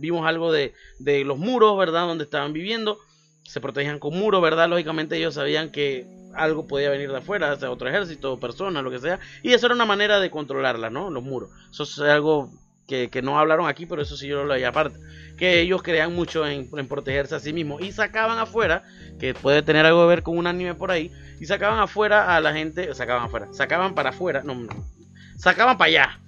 vimos 0.00 0.26
algo 0.26 0.50
de, 0.50 0.72
de 0.98 1.26
los 1.26 1.36
muros, 1.36 1.76
¿verdad? 1.76 2.06
Donde 2.06 2.24
estaban 2.24 2.54
viviendo, 2.54 2.96
se 3.42 3.60
protegían 3.60 3.98
con 3.98 4.18
muros, 4.18 4.40
¿verdad? 4.40 4.66
Lógicamente 4.66 5.18
ellos 5.18 5.34
sabían 5.34 5.72
que 5.72 6.06
algo 6.34 6.66
podía 6.66 6.88
venir 6.88 7.10
de 7.10 7.18
afuera, 7.18 7.52
o 7.52 7.56
sea, 7.58 7.70
otro 7.70 7.86
ejército, 7.86 8.40
personas, 8.40 8.82
lo 8.82 8.90
que 8.90 8.98
sea, 8.98 9.20
y 9.42 9.52
eso 9.52 9.66
era 9.66 9.74
una 9.74 9.84
manera 9.84 10.20
de 10.20 10.30
controlarla, 10.30 10.88
¿no? 10.88 11.10
Los 11.10 11.22
muros. 11.22 11.50
Eso 11.70 11.82
es 11.82 11.98
algo 11.98 12.50
que, 12.86 13.10
que 13.10 13.22
no 13.22 13.38
hablaron 13.38 13.68
aquí, 13.68 13.86
pero 13.86 14.02
eso 14.02 14.16
sí 14.16 14.28
yo 14.28 14.44
lo 14.44 14.54
leí 14.54 14.64
aparte. 14.64 14.98
Que 15.36 15.60
ellos 15.60 15.82
creían 15.82 16.14
mucho 16.14 16.46
en, 16.46 16.68
en 16.72 16.88
protegerse 16.88 17.34
a 17.34 17.40
sí 17.40 17.52
mismos 17.52 17.82
y 17.82 17.92
sacaban 17.92 18.38
afuera, 18.38 18.84
que 19.18 19.34
puede 19.34 19.62
tener 19.62 19.84
algo 19.84 20.02
que 20.02 20.08
ver 20.08 20.22
con 20.22 20.38
un 20.38 20.46
anime 20.46 20.74
por 20.74 20.90
ahí, 20.90 21.10
y 21.40 21.46
sacaban 21.46 21.78
afuera 21.78 22.36
a 22.36 22.40
la 22.40 22.52
gente, 22.52 22.94
sacaban 22.94 23.24
afuera, 23.24 23.48
sacaban 23.52 23.94
para 23.94 24.10
afuera, 24.10 24.42
no, 24.44 24.54
no, 24.54 24.68
sacaban 25.36 25.76
para 25.76 25.88
allá 25.88 26.20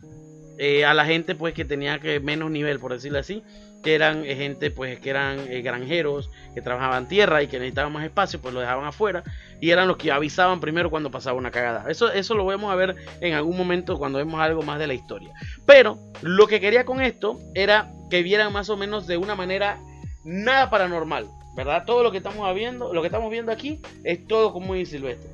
eh, 0.59 0.85
a 0.85 0.93
la 0.93 1.05
gente 1.05 1.35
pues 1.35 1.55
que 1.55 1.65
tenía 1.65 2.01
que 2.01 2.21
menos 2.21 2.51
nivel, 2.51 2.81
por 2.81 2.93
decirlo 2.93 3.19
así, 3.19 3.43
que 3.83 3.95
eran 3.95 4.25
eh, 4.25 4.35
gente 4.35 4.71
pues 4.71 4.99
que 5.01 5.11
eran 5.11 5.41
eh, 5.49 5.63
granjeros, 5.63 6.31
que 6.55 6.63
trabajaban 6.63 7.09
tierra 7.09 7.43
y 7.43 7.47
que 7.47 7.59
necesitaban 7.59 7.93
más 7.93 8.05
espacio, 8.05 8.41
pues 8.41 8.55
lo 8.55 8.61
dejaban 8.61 8.85
afuera 8.85 9.23
y 9.61 9.71
eran 9.71 9.89
los 9.89 9.97
que 9.97 10.13
avisaban 10.13 10.61
primero 10.61 10.91
cuando 10.91 11.11
pasaba 11.11 11.37
una 11.37 11.51
cagada. 11.51 11.91
Eso, 11.91 12.11
eso 12.13 12.35
lo 12.35 12.45
vamos 12.45 12.71
a 12.71 12.75
ver 12.75 12.97
en 13.21 13.35
algún 13.35 13.57
momento 13.57 13.99
cuando 13.99 14.19
vemos 14.19 14.41
algo 14.41 14.63
más 14.63 14.79
de 14.79 14.87
la 14.87 14.95
historia. 14.95 15.33
Pero 15.67 15.99
lo 16.23 16.47
que 16.47 16.61
quería 16.61 16.85
con 16.85 17.01
esto 17.01 17.39
era 17.55 17.91
que 18.11 18.23
vieran 18.23 18.53
más 18.53 18.69
o 18.71 18.77
menos 18.77 19.07
de 19.07 19.17
una 19.17 19.35
manera 19.35 19.79
nada 20.25 20.71
paranormal, 20.71 21.27
¿verdad? 21.57 21.85
Todo 21.85 22.03
lo 22.03 22.11
que 22.11 22.19
estamos 22.19 22.53
viendo, 22.55 22.93
lo 22.93 23.01
que 23.01 23.09
estamos 23.09 23.31
viendo 23.31 23.53
aquí 23.53 23.81
es 24.05 24.27
todo 24.27 24.53
como 24.53 24.67
muy 24.67 24.87
silvestre. 24.87 25.31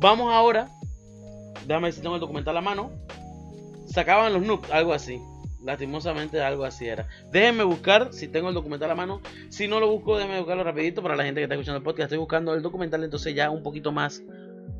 Vamos 0.00 0.32
ahora, 0.32 0.68
déjame 1.66 1.86
ver 1.86 1.92
si 1.92 2.00
tengo 2.00 2.14
el 2.14 2.20
documental 2.20 2.56
a 2.56 2.60
la 2.60 2.64
mano. 2.64 2.90
Sacaban 3.86 4.32
los 4.32 4.42
nukes, 4.42 4.70
algo 4.70 4.92
así. 4.92 5.20
Lastimosamente 5.64 6.40
algo 6.40 6.64
así 6.64 6.86
era. 6.86 7.08
Déjenme 7.32 7.64
buscar 7.64 8.12
si 8.12 8.28
tengo 8.28 8.48
el 8.48 8.54
documental 8.54 8.90
a 8.90 8.94
mano. 8.94 9.20
Si 9.48 9.66
no 9.66 9.80
lo 9.80 9.90
busco, 9.90 10.16
déjenme 10.16 10.38
buscarlo 10.38 10.62
rapidito 10.64 11.02
para 11.02 11.16
la 11.16 11.24
gente 11.24 11.40
que 11.40 11.44
está 11.44 11.54
escuchando 11.54 11.78
el 11.78 11.82
podcast. 11.82 12.04
Estoy 12.06 12.18
buscando 12.18 12.54
el 12.54 12.62
documental 12.62 13.02
entonces 13.02 13.34
ya 13.34 13.50
un 13.50 13.62
poquito 13.62 13.90
más 13.90 14.22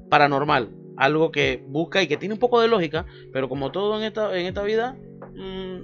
paranormal. 0.08 0.70
Algo 0.96 1.30
que 1.32 1.62
busca 1.66 2.02
y 2.02 2.06
que 2.08 2.16
tiene 2.16 2.34
un 2.34 2.38
poco 2.40 2.60
de 2.60 2.68
lógica. 2.68 3.06
Pero 3.32 3.48
como 3.48 3.72
todo 3.72 3.96
en 3.98 4.04
esta, 4.04 4.38
en 4.38 4.46
esta 4.46 4.62
vida, 4.62 4.96
mm, 5.34 5.78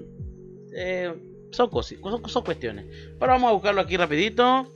eh, 0.76 1.14
son, 1.50 1.70
cosi- 1.70 2.00
son, 2.00 2.28
son 2.28 2.44
cuestiones. 2.44 2.87
Pero 3.18 3.33
vamos 3.33 3.50
a 3.50 3.52
buscarlo 3.52 3.80
aquí 3.80 3.96
rapidito. 3.96 4.66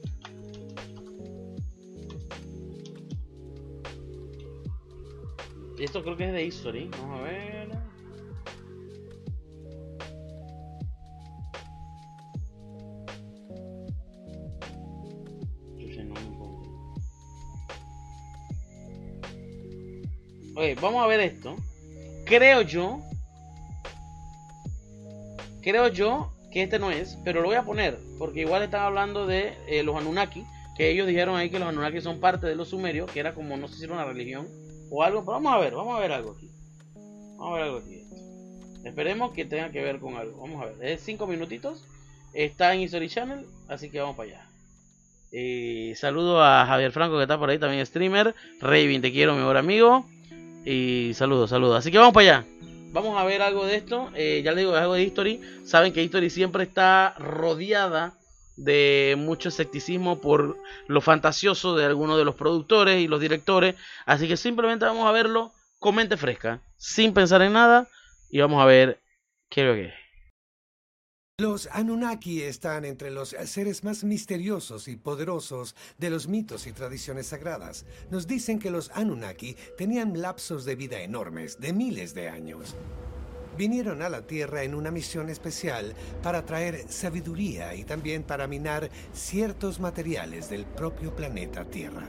Esto 5.78 6.02
creo 6.02 6.16
que 6.16 6.24
es 6.26 6.33
de 6.33 6.44
History. 6.44 6.90
Vamos 7.00 7.20
a 7.20 7.22
ver. 7.22 7.88
Vamos 20.81 21.05
a 21.05 21.07
ver 21.07 21.21
esto. 21.21 21.57
Creo 22.25 22.62
yo. 22.62 23.01
Creo 25.62 25.88
yo 25.88 26.33
que 26.51 26.64
este 26.64 26.79
no 26.79 26.90
es, 26.90 27.16
pero 27.25 27.42
lo 27.42 27.49
voy 27.49 27.57
a 27.57 27.62
poner. 27.62 27.99
Porque 28.18 28.40
igual 28.40 28.62
están 28.62 28.83
hablando 28.83 29.27
de 29.27 29.55
eh, 29.68 29.83
los 29.85 29.97
Anunnaki. 29.97 30.44
Que 30.77 30.90
ellos 30.90 31.07
dijeron 31.07 31.37
ahí 31.37 31.51
que 31.51 31.59
los 31.59 31.68
Anunnaki 31.68 32.01
son 32.01 32.21
parte 32.21 32.47
de 32.47 32.57
los 32.57 32.71
sumerios. 32.71 33.11
Que 33.11 33.21
era 33.21 33.35
como, 33.35 33.57
no 33.57 33.68
sé 33.68 33.77
si 33.77 33.85
era 33.85 33.94
una 33.94 34.05
religión 34.05 34.49
o 34.90 35.05
algo. 35.05 35.21
Pero 35.21 35.33
vamos 35.33 35.55
a 35.55 35.59
ver, 35.59 35.75
vamos 35.75 35.97
a 35.97 36.01
ver 36.01 36.12
algo 36.12 36.33
aquí. 36.33 36.51
Vamos 37.37 37.53
a 37.53 37.55
ver 37.55 37.62
algo 37.62 37.79
aquí. 37.79 38.03
Esperemos 38.85 39.33
que 39.33 39.44
tenga 39.44 39.71
que 39.71 39.83
ver 39.83 40.01
con 40.01 40.16
algo. 40.16 40.40
Vamos 40.40 40.61
a 40.62 40.66
ver. 40.66 40.90
Es 40.90 41.03
5 41.03 41.27
minutitos. 41.29 41.85
Está 42.35 42.75
en 42.75 42.81
History 42.81 43.09
Channel. 43.09 43.47
Así 43.68 43.90
que 43.90 44.01
vamos 44.01 44.16
para 44.16 44.31
allá. 44.31 44.49
Eh, 45.31 45.92
saludo 45.94 46.42
a 46.42 46.66
Javier 46.66 46.90
Franco 46.90 47.16
que 47.16 47.23
está 47.23 47.38
por 47.38 47.49
ahí 47.49 47.59
también 47.61 47.87
streamer. 47.87 48.35
Raven, 48.61 49.03
te 49.03 49.12
quiero, 49.12 49.35
mi 49.35 49.38
mejor 49.38 49.57
amigo. 49.57 50.05
Y 50.64 51.12
saludos, 51.14 51.51
saludos. 51.51 51.79
Así 51.79 51.90
que 51.90 51.99
vamos 51.99 52.14
para 52.14 52.38
allá. 52.38 52.47
Vamos 52.92 53.18
a 53.18 53.25
ver 53.25 53.42
algo 53.42 53.66
de 53.66 53.77
esto. 53.77 54.11
Eh, 54.14 54.42
ya 54.44 54.53
le 54.53 54.61
digo, 54.62 54.75
es 54.75 54.81
algo 54.81 54.94
de 54.94 55.03
History. 55.03 55.40
Saben 55.64 55.92
que 55.92 56.03
History 56.03 56.31
siempre 56.31 56.64
está 56.64 57.14
rodeada 57.18 58.14
de 58.57 59.14
mucho 59.16 59.51
escepticismo 59.51 60.21
por 60.21 60.59
lo 60.88 61.01
fantasioso 61.01 61.77
de 61.77 61.85
algunos 61.85 62.18
de 62.18 62.25
los 62.25 62.35
productores 62.35 63.01
y 63.01 63.09
los 63.09 63.21
directores. 63.21 63.77
Así 64.05 64.27
que 64.27 64.37
simplemente 64.37 64.85
vamos 64.85 65.07
a 65.07 65.12
verlo 65.12 65.53
con 65.79 65.94
mente 65.94 66.16
fresca, 66.16 66.61
sin 66.77 67.12
pensar 67.12 67.42
en 67.42 67.53
nada. 67.53 67.88
Y 68.31 68.40
vamos 68.40 68.61
a 68.61 68.66
ver 68.66 69.01
qué 69.49 69.62
es 69.62 69.66
lo 69.66 69.75
que 69.75 69.85
es. 69.87 70.08
Los 71.40 71.68
Anunnaki 71.70 72.42
están 72.42 72.85
entre 72.85 73.12
los 73.12 73.29
seres 73.29 73.85
más 73.85 74.03
misteriosos 74.03 74.88
y 74.88 74.96
poderosos 74.96 75.77
de 75.96 76.11
los 76.11 76.27
mitos 76.27 76.66
y 76.66 76.72
tradiciones 76.72 77.29
sagradas. 77.29 77.87
Nos 78.11 78.27
dicen 78.27 78.59
que 78.59 78.72
los 78.72 78.90
Anunnaki 78.90 79.57
tenían 79.77 80.20
lapsos 80.20 80.64
de 80.64 80.74
vida 80.74 81.01
enormes, 81.01 81.61
de 81.61 81.72
miles 81.72 82.12
de 82.12 82.29
años. 82.29 82.74
Vinieron 83.57 84.03
a 84.03 84.09
la 84.09 84.27
Tierra 84.27 84.64
en 84.64 84.74
una 84.74 84.90
misión 84.90 85.29
especial 85.29 85.94
para 86.24 86.44
traer 86.44 86.88
sabiduría 86.88 87.72
y 87.77 87.85
también 87.85 88.24
para 88.24 88.48
minar 88.48 88.90
ciertos 89.12 89.79
materiales 89.79 90.51
del 90.51 90.66
propio 90.66 91.14
planeta 91.14 91.64
Tierra. 91.64 92.05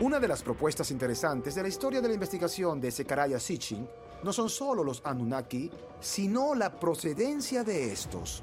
Una 0.00 0.20
de 0.20 0.28
las 0.28 0.42
propuestas 0.42 0.90
interesantes 0.90 1.54
de 1.54 1.62
la 1.62 1.68
historia 1.68 2.02
de 2.02 2.08
la 2.08 2.14
investigación 2.14 2.82
de 2.82 2.90
Sekaraya 2.90 3.40
Sitchin 3.40 3.88
no 4.24 4.32
son 4.32 4.48
solo 4.48 4.82
los 4.82 5.02
Anunnaki, 5.04 5.70
sino 6.00 6.54
la 6.54 6.80
procedencia 6.80 7.62
de 7.62 7.92
estos. 7.92 8.42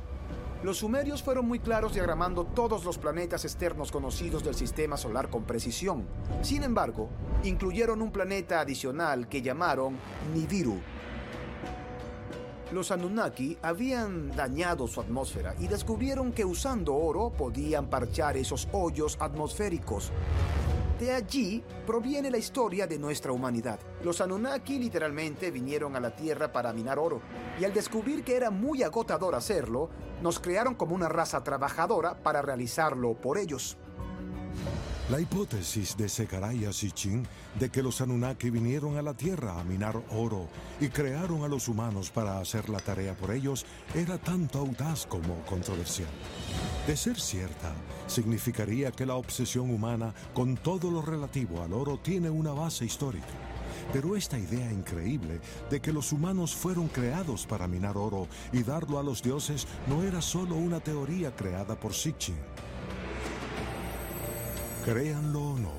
Los 0.64 0.78
sumerios 0.78 1.24
fueron 1.24 1.48
muy 1.48 1.58
claros 1.58 1.96
diagramando 1.96 2.46
todos 2.46 2.86
los 2.86 3.00
planetas 3.00 3.46
externos 3.46 3.92
conocidos 3.92 4.44
del 4.44 4.54
sistema 4.54 4.96
solar 4.96 5.32
con 5.32 5.44
precisión. 5.44 6.06
Sin 6.44 6.62
embargo, 6.62 7.10
incluyeron 7.44 8.00
un 8.04 8.12
planeta 8.12 8.60
adicional 8.60 9.28
que 9.28 9.42
llamaron 9.42 9.98
Nibiru. 10.36 10.80
Los 12.72 12.92
Anunnaki 12.92 13.58
habían 13.64 14.30
dañado 14.36 14.88
su 14.88 15.02
atmósfera 15.02 15.56
y 15.60 15.68
descubrieron 15.68 16.32
que 16.32 16.46
usando 16.46 16.96
oro 16.96 17.32
podían 17.32 17.90
parchar 17.90 18.38
esos 18.38 18.68
hoyos 18.72 19.18
atmosféricos. 19.20 20.12
De 21.02 21.12
allí 21.12 21.64
proviene 21.88 22.30
la 22.30 22.38
historia 22.38 22.86
de 22.86 23.00
nuestra 23.00 23.32
humanidad. 23.32 23.80
Los 24.04 24.22
Anunnaki 24.22 24.78
literalmente 24.78 25.50
vinieron 25.50 25.96
a 25.96 26.00
la 26.00 26.16
Tierra 26.16 26.52
para 26.52 26.74
minar 26.74 27.00
oro, 27.00 27.24
y 27.60 27.66
al 27.66 27.74
descubrir 27.74 28.24
que 28.24 28.36
era 28.36 28.52
muy 28.52 28.84
agotador 28.84 29.34
hacerlo, 29.34 29.90
nos 30.22 30.40
crearon 30.40 30.76
como 30.76 30.94
una 30.94 31.10
raza 31.10 31.44
trabajadora 31.44 32.22
para 32.22 32.44
realizarlo 32.44 33.16
por 33.16 33.40
ellos. 33.40 33.80
La 35.12 35.20
hipótesis 35.20 35.98
de 35.98 36.08
Sekaraya 36.08 36.72
Sitchin 36.72 37.28
de 37.60 37.70
que 37.70 37.84
los 37.84 38.00
Anunnaki 38.00 38.50
vinieron 38.50 38.96
a 38.96 39.02
la 39.02 39.14
Tierra 39.14 39.60
a 39.60 39.64
minar 39.66 40.02
oro 40.12 40.48
y 40.80 40.88
crearon 40.88 41.44
a 41.44 41.50
los 41.50 41.68
humanos 41.68 42.10
para 42.10 42.40
hacer 42.40 42.70
la 42.70 42.80
tarea 42.80 43.14
por 43.14 43.32
ellos 43.32 43.66
era 43.94 44.18
tanto 44.18 44.60
audaz 44.60 45.06
como 45.06 45.42
controversial. 45.42 46.08
De 46.88 46.96
ser 46.96 47.20
cierta, 47.20 47.74
significaría 48.08 48.94
que 48.94 49.06
la 49.06 49.16
obsesión 49.16 49.70
humana 49.70 50.14
con 50.34 50.56
todo 50.56 50.90
lo 50.90 51.02
relativo 51.02 51.62
al 51.62 51.74
oro 51.74 52.00
tiene 52.02 52.30
una 52.30 52.54
base 52.54 52.86
histórica. 52.86 53.36
Pero 53.92 54.16
esta 54.16 54.40
idea 54.40 54.72
increíble 54.72 55.42
de 55.70 55.82
que 55.82 55.92
los 55.92 56.14
humanos 56.14 56.56
fueron 56.56 56.88
creados 56.88 57.46
para 57.46 57.68
minar 57.68 57.98
oro 57.98 58.30
y 58.54 58.64
darlo 58.64 58.98
a 58.98 59.04
los 59.04 59.22
dioses 59.22 59.68
no 59.90 60.04
era 60.04 60.22
solo 60.22 60.56
una 60.56 60.80
teoría 60.80 61.36
creada 61.36 61.78
por 61.78 61.94
Sitchin. 61.94 62.38
Créanlo 64.84 65.52
o 65.52 65.60
no, 65.60 65.74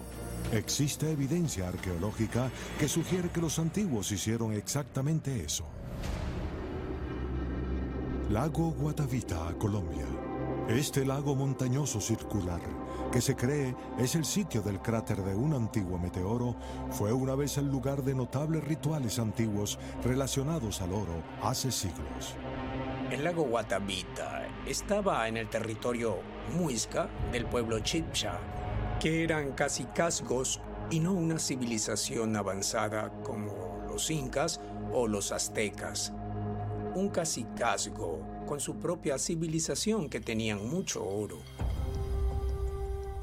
existe 0.53 1.11
evidencia 1.11 1.67
arqueológica 1.67 2.49
que 2.79 2.87
sugiere 2.87 3.31
que 3.31 3.41
los 3.41 3.59
antiguos 3.59 4.13
hicieron 4.13 4.53
exactamente 4.53 5.45
eso. 5.45 5.65
Lago 8.31 8.71
Guatavita, 8.71 9.53
Colombia. 9.59 10.07
Este 10.69 11.05
lago 11.05 11.35
montañoso 11.35 12.01
circular, 12.01 12.61
que 13.11 13.21
se 13.21 13.35
cree 13.35 13.75
es 13.99 14.15
el 14.15 14.25
sitio 14.25 14.63
del 14.63 14.81
cráter 14.81 15.25
de 15.25 15.35
un 15.35 15.53
antiguo 15.55 15.99
meteoro, 15.99 16.55
fue 16.93 17.13
una 17.13 17.35
vez 17.35 17.59
el 17.59 17.67
lugar 17.67 18.05
de 18.05 18.15
notables 18.15 18.63
rituales 18.63 19.19
antiguos 19.19 19.81
relacionados 20.05 20.81
al 20.81 20.93
oro 20.93 21.25
hace 21.43 21.73
siglos. 21.73 22.37
El 23.11 23.25
lago 23.25 23.43
Guatavita 23.43 24.47
estaba 24.65 25.27
en 25.27 25.39
el 25.39 25.51
territorio 25.51 26.21
muisca 26.57 27.09
del 27.33 27.47
pueblo 27.47 27.81
Chipcha, 27.81 28.39
que 29.03 29.25
eran 29.25 29.51
casi 29.51 29.83
cascos 29.87 30.61
y 30.89 31.01
no 31.01 31.13
una 31.13 31.41
civilización 31.41 32.37
avanzada 32.37 33.11
como 33.25 33.85
los 33.89 34.09
incas 34.13 34.61
o 34.93 35.09
los 35.09 35.33
aztecas. 35.33 36.13
Un 36.95 37.09
cacicazgo 37.09 38.45
con 38.47 38.61
su 38.61 38.77
propia 38.77 39.19
civilización 39.19 40.09
que 40.09 40.21
tenían 40.21 40.69
mucho 40.71 41.05
oro. 41.05 41.39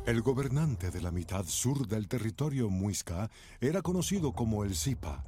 El 0.06 0.22
gobernante 0.22 0.92
de 0.92 1.02
la 1.02 1.12
mitad 1.12 1.46
sur 1.46 1.88
del 1.88 2.10
territorio 2.10 2.70
muisca 2.70 3.30
era 3.62 3.82
conocido 3.82 4.34
como 4.34 4.66
el 4.66 4.76
Zipa 4.76 5.24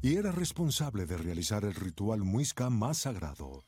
y 0.00 0.16
era 0.16 0.32
responsable 0.32 1.04
de 1.04 1.18
realizar 1.18 1.66
el 1.66 1.74
ritual 1.74 2.20
muisca 2.20 2.70
más 2.70 2.96
sagrado. 2.96 3.62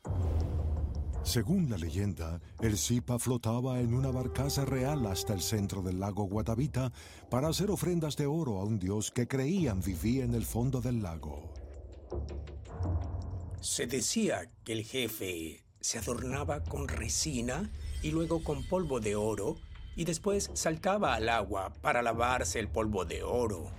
Según 1.25 1.71
la 1.71 1.79
leyenda, 1.79 2.39
el 2.61 2.77
Zipa 2.77 3.19
flotaba 3.19 3.81
en 3.81 3.95
una 3.95 4.11
barcaza 4.11 4.67
real 4.67 5.07
hasta 5.07 5.33
el 5.33 5.41
centro 5.41 5.81
del 5.81 5.99
lago 5.99 6.25
Guatavita 6.25 6.93
para 7.31 7.49
hacer 7.49 7.71
ofrendas 7.71 8.15
de 8.19 8.27
oro 8.27 8.59
a 8.59 8.65
un 8.65 8.79
dios 8.79 9.11
que 9.11 9.27
creían 9.27 9.81
vivía 9.81 10.25
en 10.25 10.35
el 10.35 10.45
fondo 10.45 10.83
del 10.83 11.03
lago. 11.03 11.51
Se 13.63 13.87
decía 13.87 14.51
que 14.65 14.75
el 14.75 14.85
jefe 14.85 15.65
se 15.81 15.99
adornaba 15.99 16.63
con 16.63 16.89
resina 16.89 17.71
y 18.03 18.11
luego 18.11 18.45
con 18.45 18.63
polvo 18.63 19.01
de 19.01 19.17
oro 19.17 19.57
y 19.97 20.05
después 20.05 20.51
saltaba 20.53 21.15
al 21.15 21.31
agua 21.31 21.73
para 21.81 22.03
lavarse 22.03 22.61
el 22.61 22.69
polvo 22.69 23.07
de 23.07 23.23
oro. 23.23 23.71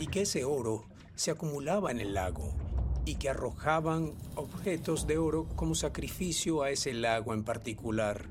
Y 0.00 0.08
que 0.08 0.22
ese 0.22 0.44
oro 0.44 0.86
se 1.14 1.30
acumulaba 1.30 1.92
en 1.92 2.00
el 2.00 2.14
lago 2.14 2.67
y 3.08 3.14
que 3.14 3.30
arrojaban 3.30 4.12
objetos 4.34 5.06
de 5.06 5.16
oro 5.16 5.46
como 5.56 5.74
sacrificio 5.74 6.62
a 6.62 6.68
ese 6.68 6.92
lago 6.92 7.32
en 7.32 7.42
particular. 7.42 8.26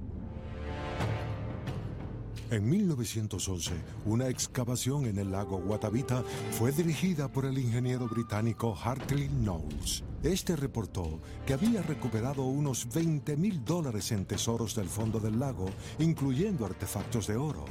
En 2.52 2.70
1911, 2.70 3.74
una 4.06 4.30
excavación 4.30 5.08
en 5.08 5.18
el 5.18 5.32
lago 5.32 5.58
Guatavita 5.58 6.24
fue 6.52 6.72
dirigida 6.72 7.28
por 7.28 7.46
el 7.46 7.58
ingeniero 7.58 8.08
británico 8.08 8.76
Hartley 8.76 9.28
Knowles. 9.28 10.04
Este 10.22 10.56
reportó 10.56 11.20
que 11.48 11.54
había 11.54 11.82
recuperado 11.82 12.44
unos 12.44 12.88
20 12.94 13.36
mil 13.36 13.66
dólares 13.66 14.12
en 14.12 14.26
tesoros 14.26 14.76
del 14.76 14.90
fondo 14.90 15.20
del 15.20 15.40
lago, 15.40 15.66
incluyendo 15.98 16.68
artefactos 16.68 17.26
de 17.26 17.36
oro. 17.36 17.66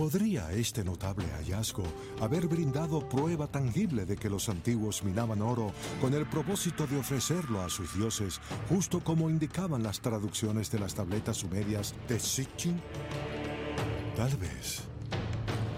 ¿Podría 0.00 0.50
este 0.52 0.82
notable 0.82 1.26
hallazgo 1.26 1.82
haber 2.22 2.46
brindado 2.48 3.06
prueba 3.06 3.48
tangible 3.48 4.06
de 4.06 4.16
que 4.16 4.30
los 4.30 4.48
antiguos 4.48 5.04
minaban 5.04 5.42
oro 5.42 5.72
con 6.00 6.14
el 6.14 6.26
propósito 6.26 6.86
de 6.86 6.96
ofrecerlo 6.96 7.60
a 7.60 7.68
sus 7.68 7.94
dioses, 7.94 8.40
justo 8.70 9.04
como 9.04 9.28
indicaban 9.28 9.82
las 9.82 10.00
traducciones 10.00 10.70
de 10.70 10.78
las 10.78 10.94
tabletas 10.94 11.36
sumerias 11.36 11.94
de 12.08 12.18
Sitchin? 12.18 12.80
Tal 14.16 14.34
vez. 14.38 14.84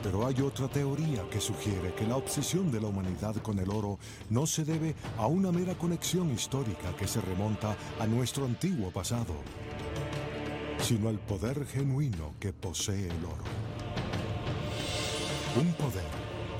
Pero 0.04 0.24
hay 0.24 0.40
otra 0.40 0.68
teoría 0.68 1.28
que 1.28 1.40
sugiere 1.40 1.92
que 1.92 2.06
la 2.06 2.16
obsesión 2.16 2.70
de 2.70 2.80
la 2.80 2.87
humanidad 2.87 3.35
con 3.42 3.58
el 3.58 3.70
oro 3.70 3.98
no 4.30 4.46
se 4.46 4.64
debe 4.64 4.94
a 5.18 5.26
una 5.26 5.50
mera 5.50 5.76
conexión 5.76 6.30
histórica 6.30 6.94
que 6.94 7.08
se 7.08 7.20
remonta 7.20 7.76
a 7.98 8.06
nuestro 8.06 8.44
antiguo 8.44 8.92
pasado, 8.92 9.35
sino 10.78 11.08
al 11.08 11.18
poder 11.18 11.66
genuino 11.66 12.35
que 12.38 12.52
posee 12.52 13.08
el 13.08 13.24
oro. 13.24 13.71
Un 15.54 15.70
poder 15.74 16.04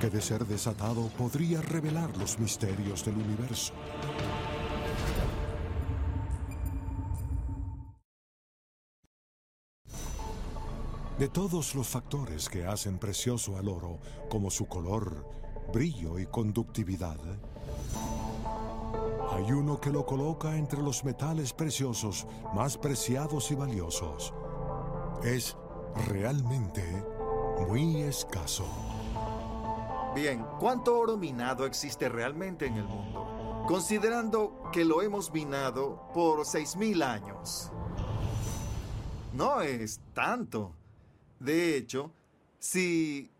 que 0.01 0.11
de 0.11 0.21
ser 0.21 0.45
desatado 0.45 1.09
podría 1.17 1.63
revelar 1.63 2.15
los 2.19 2.39
misterios 2.39 3.05
del 3.05 3.17
universo. 3.17 3.73
De 11.19 11.29
todos 11.29 11.75
los 11.75 11.89
factores 11.89 12.51
que 12.51 12.67
hacen 12.67 12.99
precioso 12.99 13.57
al 13.57 13.69
oro, 13.69 13.99
como 14.29 14.51
su 14.51 14.67
color, 14.67 15.25
brillo 15.73 16.19
y 16.19 16.27
conductividad, 16.27 17.19
hay 19.31 19.53
uno 19.53 19.81
que 19.81 19.91
lo 19.91 20.05
coloca 20.05 20.55
entre 20.59 20.83
los 20.83 21.03
metales 21.05 21.55
preciosos 21.55 22.27
más 22.55 22.77
preciados 22.77 23.51
y 23.51 23.55
valiosos. 23.55 24.35
Es 25.25 25.57
realmente 26.09 26.83
muy 27.61 28.03
escaso. 28.03 28.65
Bien, 30.15 30.45
¿cuánto 30.59 30.99
oro 30.99 31.17
minado 31.17 31.65
existe 31.65 32.09
realmente 32.09 32.67
en 32.67 32.77
el 32.77 32.85
mundo? 32.85 33.65
Considerando 33.67 34.71
que 34.73 34.85
lo 34.85 35.01
hemos 35.03 35.33
minado 35.33 36.09
por 36.13 36.41
6.000 36.41 37.03
años. 37.03 37.71
No 39.33 39.63
es 39.63 40.01
tanto. 40.13 40.75
De 41.41 41.77
hecho, 41.77 42.13
si 42.59 43.31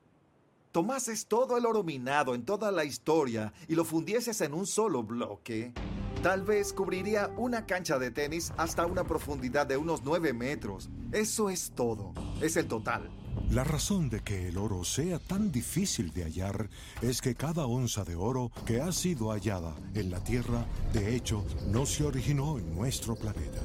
tomases 0.71 1.27
todo 1.27 1.59
el 1.59 1.67
oro 1.67 1.83
minado 1.83 2.35
en 2.35 2.45
toda 2.45 2.73
la 2.73 2.85
historia 2.85 3.53
y 3.69 3.75
lo 3.75 3.85
fundieses 3.85 4.41
en 4.41 4.55
un 4.55 4.67
solo 4.67 5.03
bloque, 5.03 5.75
tal 6.23 6.43
vez 6.43 6.73
cubriría 6.73 7.31
una 7.37 7.67
cancha 7.67 7.99
de 7.99 8.11
tenis 8.11 8.53
hasta 8.57 8.87
una 8.87 9.05
profundidad 9.05 9.67
de 9.67 9.77
unos 9.77 10.03
9 10.03 10.33
metros. 10.33 10.89
Eso 11.13 11.51
es 11.51 11.73
todo. 11.75 12.15
Es 12.41 12.57
el 12.57 12.67
total. 12.67 13.22
La 13.51 13.65
razón 13.65 14.09
de 14.09 14.21
que 14.21 14.49
el 14.49 14.57
oro 14.57 14.83
sea 14.85 15.19
tan 15.19 15.53
difícil 15.53 16.13
de 16.13 16.25
hallar 16.25 16.69
es 17.03 17.21
que 17.21 17.35
cada 17.35 17.67
onza 17.67 18.05
de 18.05 18.17
oro 18.17 18.51
que 18.67 18.81
ha 18.81 18.93
sido 18.93 19.31
hallada 19.31 19.75
en 19.95 20.11
la 20.11 20.25
Tierra, 20.25 20.65
de 20.93 21.15
hecho, 21.15 21.45
no 21.67 21.85
se 21.85 22.05
originó 22.05 22.59
en 22.59 22.75
nuestro 22.75 23.15
planeta. 23.15 23.61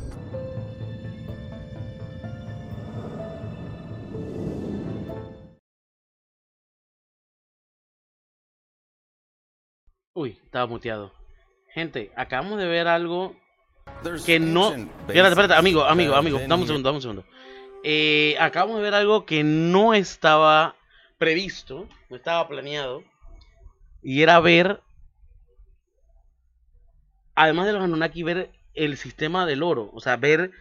Uy, 10.14 10.38
estaba 10.44 10.66
muteado. 10.66 11.14
Gente, 11.74 12.12
acabamos 12.16 12.58
de 12.58 12.66
ver 12.66 12.88
algo 12.88 13.36
que 14.26 14.40
no. 14.40 14.74
Espérate, 14.74 15.30
espérate, 15.30 15.54
amigo, 15.54 15.84
amigo, 15.84 16.16
amigo, 16.16 16.40
dame 16.40 16.62
un 16.64 16.68
segundo, 16.68 16.90
dame 16.90 16.96
un 16.98 17.02
segundo. 17.02 17.26
Eh, 17.84 18.36
acabamos 18.40 18.78
de 18.78 18.84
ver 18.84 18.94
algo 18.94 19.26
que 19.26 19.44
no 19.44 19.94
estaba 19.94 20.76
previsto, 21.18 21.88
no 22.10 22.16
estaba 22.16 22.48
planeado. 22.48 23.04
Y 24.02 24.22
era 24.22 24.40
ver, 24.40 24.82
además 27.36 27.68
de 27.68 27.74
los 27.74 27.84
Anunnaki, 27.84 28.24
ver 28.24 28.52
el 28.74 28.98
sistema 28.98 29.46
del 29.46 29.64
oro. 29.64 29.90
O 29.94 30.00
sea, 30.00 30.18
ver, 30.18 30.52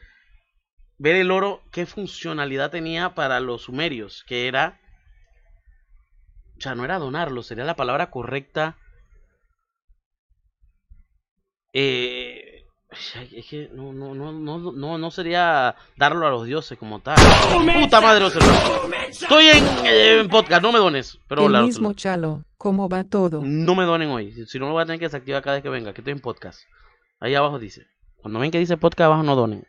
ver 0.98 1.16
el 1.16 1.30
oro, 1.30 1.62
qué 1.72 1.86
funcionalidad 1.86 2.70
tenía 2.70 3.14
para 3.14 3.40
los 3.40 3.62
sumerios. 3.62 4.24
Que 4.24 4.48
era. 4.48 4.80
O 6.58 6.60
sea, 6.60 6.74
no 6.74 6.84
era 6.84 6.98
donarlo, 6.98 7.42
sería 7.42 7.64
la 7.64 7.76
palabra 7.76 8.10
correcta. 8.10 8.78
Eh, 11.72 12.45
es 12.90 13.46
que 13.46 13.68
no, 13.72 13.92
no, 13.92 14.14
no, 14.14 14.32
no, 14.32 14.72
no, 14.72 14.98
no 14.98 15.10
sería 15.10 15.74
darlo 15.96 16.26
a 16.26 16.30
los 16.30 16.44
dioses 16.46 16.78
como 16.78 17.00
tal. 17.00 17.16
Puta 17.80 18.00
madre, 18.00 18.24
Ocelot. 18.24 18.48
Estoy 19.08 19.46
en, 19.46 19.64
eh, 19.84 20.20
en 20.20 20.28
podcast, 20.28 20.62
no 20.62 20.72
me 20.72 20.78
dones. 20.78 21.18
Pero 21.28 21.42
El 21.42 21.46
hola, 21.48 21.62
mismo. 21.62 21.92
Chalo, 21.94 22.44
¿cómo 22.56 22.88
va 22.88 23.04
todo? 23.04 23.40
No 23.44 23.74
me 23.74 23.84
donen 23.84 24.10
hoy. 24.10 24.32
Si- 24.32 24.46
Si 24.46 24.58
no, 24.58 24.66
lo 24.66 24.72
voy 24.72 24.82
a 24.82 24.86
tener 24.86 24.98
que 24.98 25.06
desactivar 25.06 25.42
cada 25.42 25.56
vez 25.56 25.62
que 25.62 25.68
venga. 25.68 25.92
Que 25.92 26.00
estoy 26.00 26.12
en 26.12 26.20
podcast. 26.20 26.60
Ahí 27.20 27.34
abajo 27.34 27.58
dice. 27.58 27.86
Cuando 28.16 28.38
ven 28.40 28.50
que 28.50 28.58
dice 28.58 28.76
podcast, 28.76 29.06
abajo 29.06 29.22
no 29.22 29.34
donen. 29.36 29.66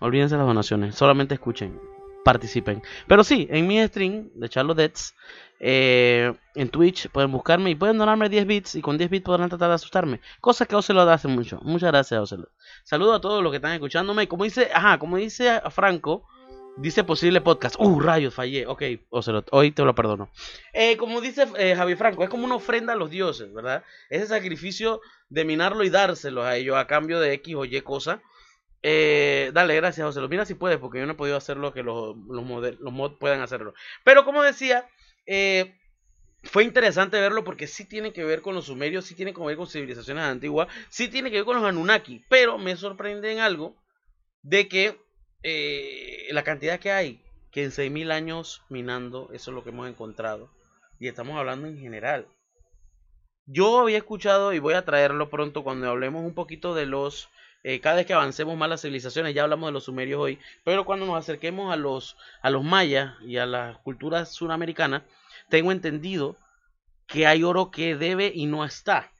Olvídense 0.00 0.36
las 0.36 0.46
donaciones. 0.46 0.94
Solamente 0.94 1.34
escuchen. 1.34 1.78
Participen. 2.24 2.82
Pero 3.08 3.24
sí, 3.24 3.48
en 3.50 3.66
mi 3.66 3.82
stream 3.86 4.28
de 4.34 4.48
Charlo 4.48 4.74
Dets. 4.74 5.14
Eh, 5.64 6.34
en 6.56 6.68
Twitch 6.70 7.08
pueden 7.08 7.30
buscarme 7.30 7.70
y 7.70 7.76
pueden 7.76 7.96
donarme 7.96 8.28
10 8.28 8.46
bits. 8.46 8.74
Y 8.74 8.82
con 8.82 8.98
10 8.98 9.08
bits 9.08 9.24
podrán 9.24 9.48
tratar 9.48 9.68
de 9.68 9.76
asustarme. 9.76 10.20
Cosa 10.40 10.66
que 10.66 10.74
Ocelot 10.74 11.08
hace 11.08 11.28
mucho. 11.28 11.60
Muchas 11.62 11.92
gracias, 11.92 12.20
Ocelot. 12.20 12.50
Saludo 12.82 13.14
a 13.14 13.20
todos 13.20 13.42
los 13.42 13.52
que 13.52 13.56
están 13.56 13.72
escuchándome. 13.72 14.26
Como 14.26 14.42
dice, 14.42 14.70
ajá, 14.74 14.98
como 14.98 15.16
dice 15.16 15.60
Franco. 15.70 16.26
Dice 16.76 17.04
posible 17.04 17.40
podcast. 17.42 17.76
Uh, 17.78 18.00
rayos, 18.00 18.34
fallé. 18.34 18.66
Ok, 18.66 18.82
Ocelot, 19.10 19.48
hoy 19.52 19.70
te 19.72 19.84
lo 19.84 19.94
perdono. 19.94 20.30
Eh, 20.72 20.96
como 20.96 21.20
dice 21.20 21.46
eh, 21.58 21.76
Javier 21.76 21.98
Franco, 21.98 22.24
es 22.24 22.30
como 22.30 22.46
una 22.46 22.54
ofrenda 22.54 22.94
a 22.94 22.96
los 22.96 23.10
dioses, 23.10 23.52
¿verdad? 23.52 23.84
Ese 24.08 24.26
sacrificio 24.26 25.02
de 25.28 25.44
minarlo 25.44 25.84
y 25.84 25.90
dárselos 25.90 26.46
a 26.46 26.56
ellos 26.56 26.76
a 26.76 26.86
cambio 26.86 27.20
de 27.20 27.34
X 27.34 27.54
o 27.56 27.64
Y 27.66 27.78
cosa. 27.82 28.22
Eh, 28.82 29.50
dale, 29.52 29.76
gracias, 29.76 30.06
Ocelot. 30.06 30.30
Mira 30.30 30.46
si 30.46 30.54
puedes, 30.54 30.78
porque 30.78 30.98
yo 30.98 31.06
no 31.06 31.12
he 31.12 31.16
podido 31.16 31.36
hacerlo 31.36 31.74
que 31.74 31.82
los, 31.82 32.16
los, 32.26 32.44
los 32.80 32.92
mods 32.92 33.16
puedan 33.20 33.42
hacerlo. 33.42 33.74
Pero 34.02 34.24
como 34.24 34.42
decía, 34.42 34.88
eh, 35.26 35.74
fue 36.42 36.64
interesante 36.64 37.20
verlo 37.20 37.44
porque 37.44 37.66
sí 37.66 37.84
tiene 37.84 38.12
que 38.12 38.24
ver 38.24 38.42
con 38.42 38.54
los 38.54 38.66
sumerios, 38.66 39.04
sí 39.04 39.14
tiene 39.14 39.32
que 39.32 39.40
ver 39.40 39.56
con 39.56 39.66
civilizaciones 39.66 40.24
antiguas, 40.24 40.68
sí 40.88 41.08
tiene 41.08 41.30
que 41.30 41.36
ver 41.36 41.44
con 41.44 41.56
los 41.56 41.64
Anunnaki. 41.64 42.24
Pero 42.28 42.58
me 42.58 42.76
sorprende 42.76 43.32
en 43.32 43.38
algo 43.38 43.76
de 44.42 44.68
que 44.68 45.00
eh, 45.42 46.28
la 46.30 46.42
cantidad 46.42 46.80
que 46.80 46.90
hay, 46.90 47.22
que 47.50 47.62
en 47.64 47.70
6.000 47.70 48.10
años 48.12 48.62
minando, 48.68 49.28
eso 49.32 49.50
es 49.50 49.54
lo 49.54 49.62
que 49.62 49.70
hemos 49.70 49.88
encontrado. 49.88 50.50
Y 50.98 51.08
estamos 51.08 51.36
hablando 51.36 51.68
en 51.68 51.78
general. 51.78 52.26
Yo 53.46 53.80
había 53.80 53.98
escuchado 53.98 54.52
y 54.52 54.58
voy 54.58 54.74
a 54.74 54.84
traerlo 54.84 55.30
pronto 55.30 55.64
cuando 55.64 55.88
hablemos 55.88 56.24
un 56.24 56.34
poquito 56.34 56.74
de 56.74 56.86
los... 56.86 57.28
eh, 57.64 57.80
cada 57.80 57.96
vez 57.96 58.06
que 58.06 58.12
avancemos 58.12 58.56
más 58.56 58.68
las 58.68 58.82
civilizaciones, 58.82 59.34
ya 59.34 59.44
hablamos 59.44 59.68
de 59.68 59.72
los 59.72 59.84
sumerios 59.84 60.20
hoy, 60.20 60.38
pero 60.64 60.84
cuando 60.84 61.06
nos 61.06 61.16
acerquemos 61.16 61.72
a 61.72 61.76
los, 61.76 62.16
a 62.40 62.50
los 62.50 62.64
mayas 62.64 63.14
y 63.22 63.36
a 63.36 63.46
las 63.46 63.78
culturas 63.78 64.30
suramericanas, 64.32 65.02
tengo 65.48 65.70
entendido 65.70 66.36
que 67.06 67.26
hay 67.26 67.44
oro 67.44 67.70
que 67.70 67.94
debe 67.94 68.32
y 68.34 68.46
no 68.46 68.64
está. 68.64 69.12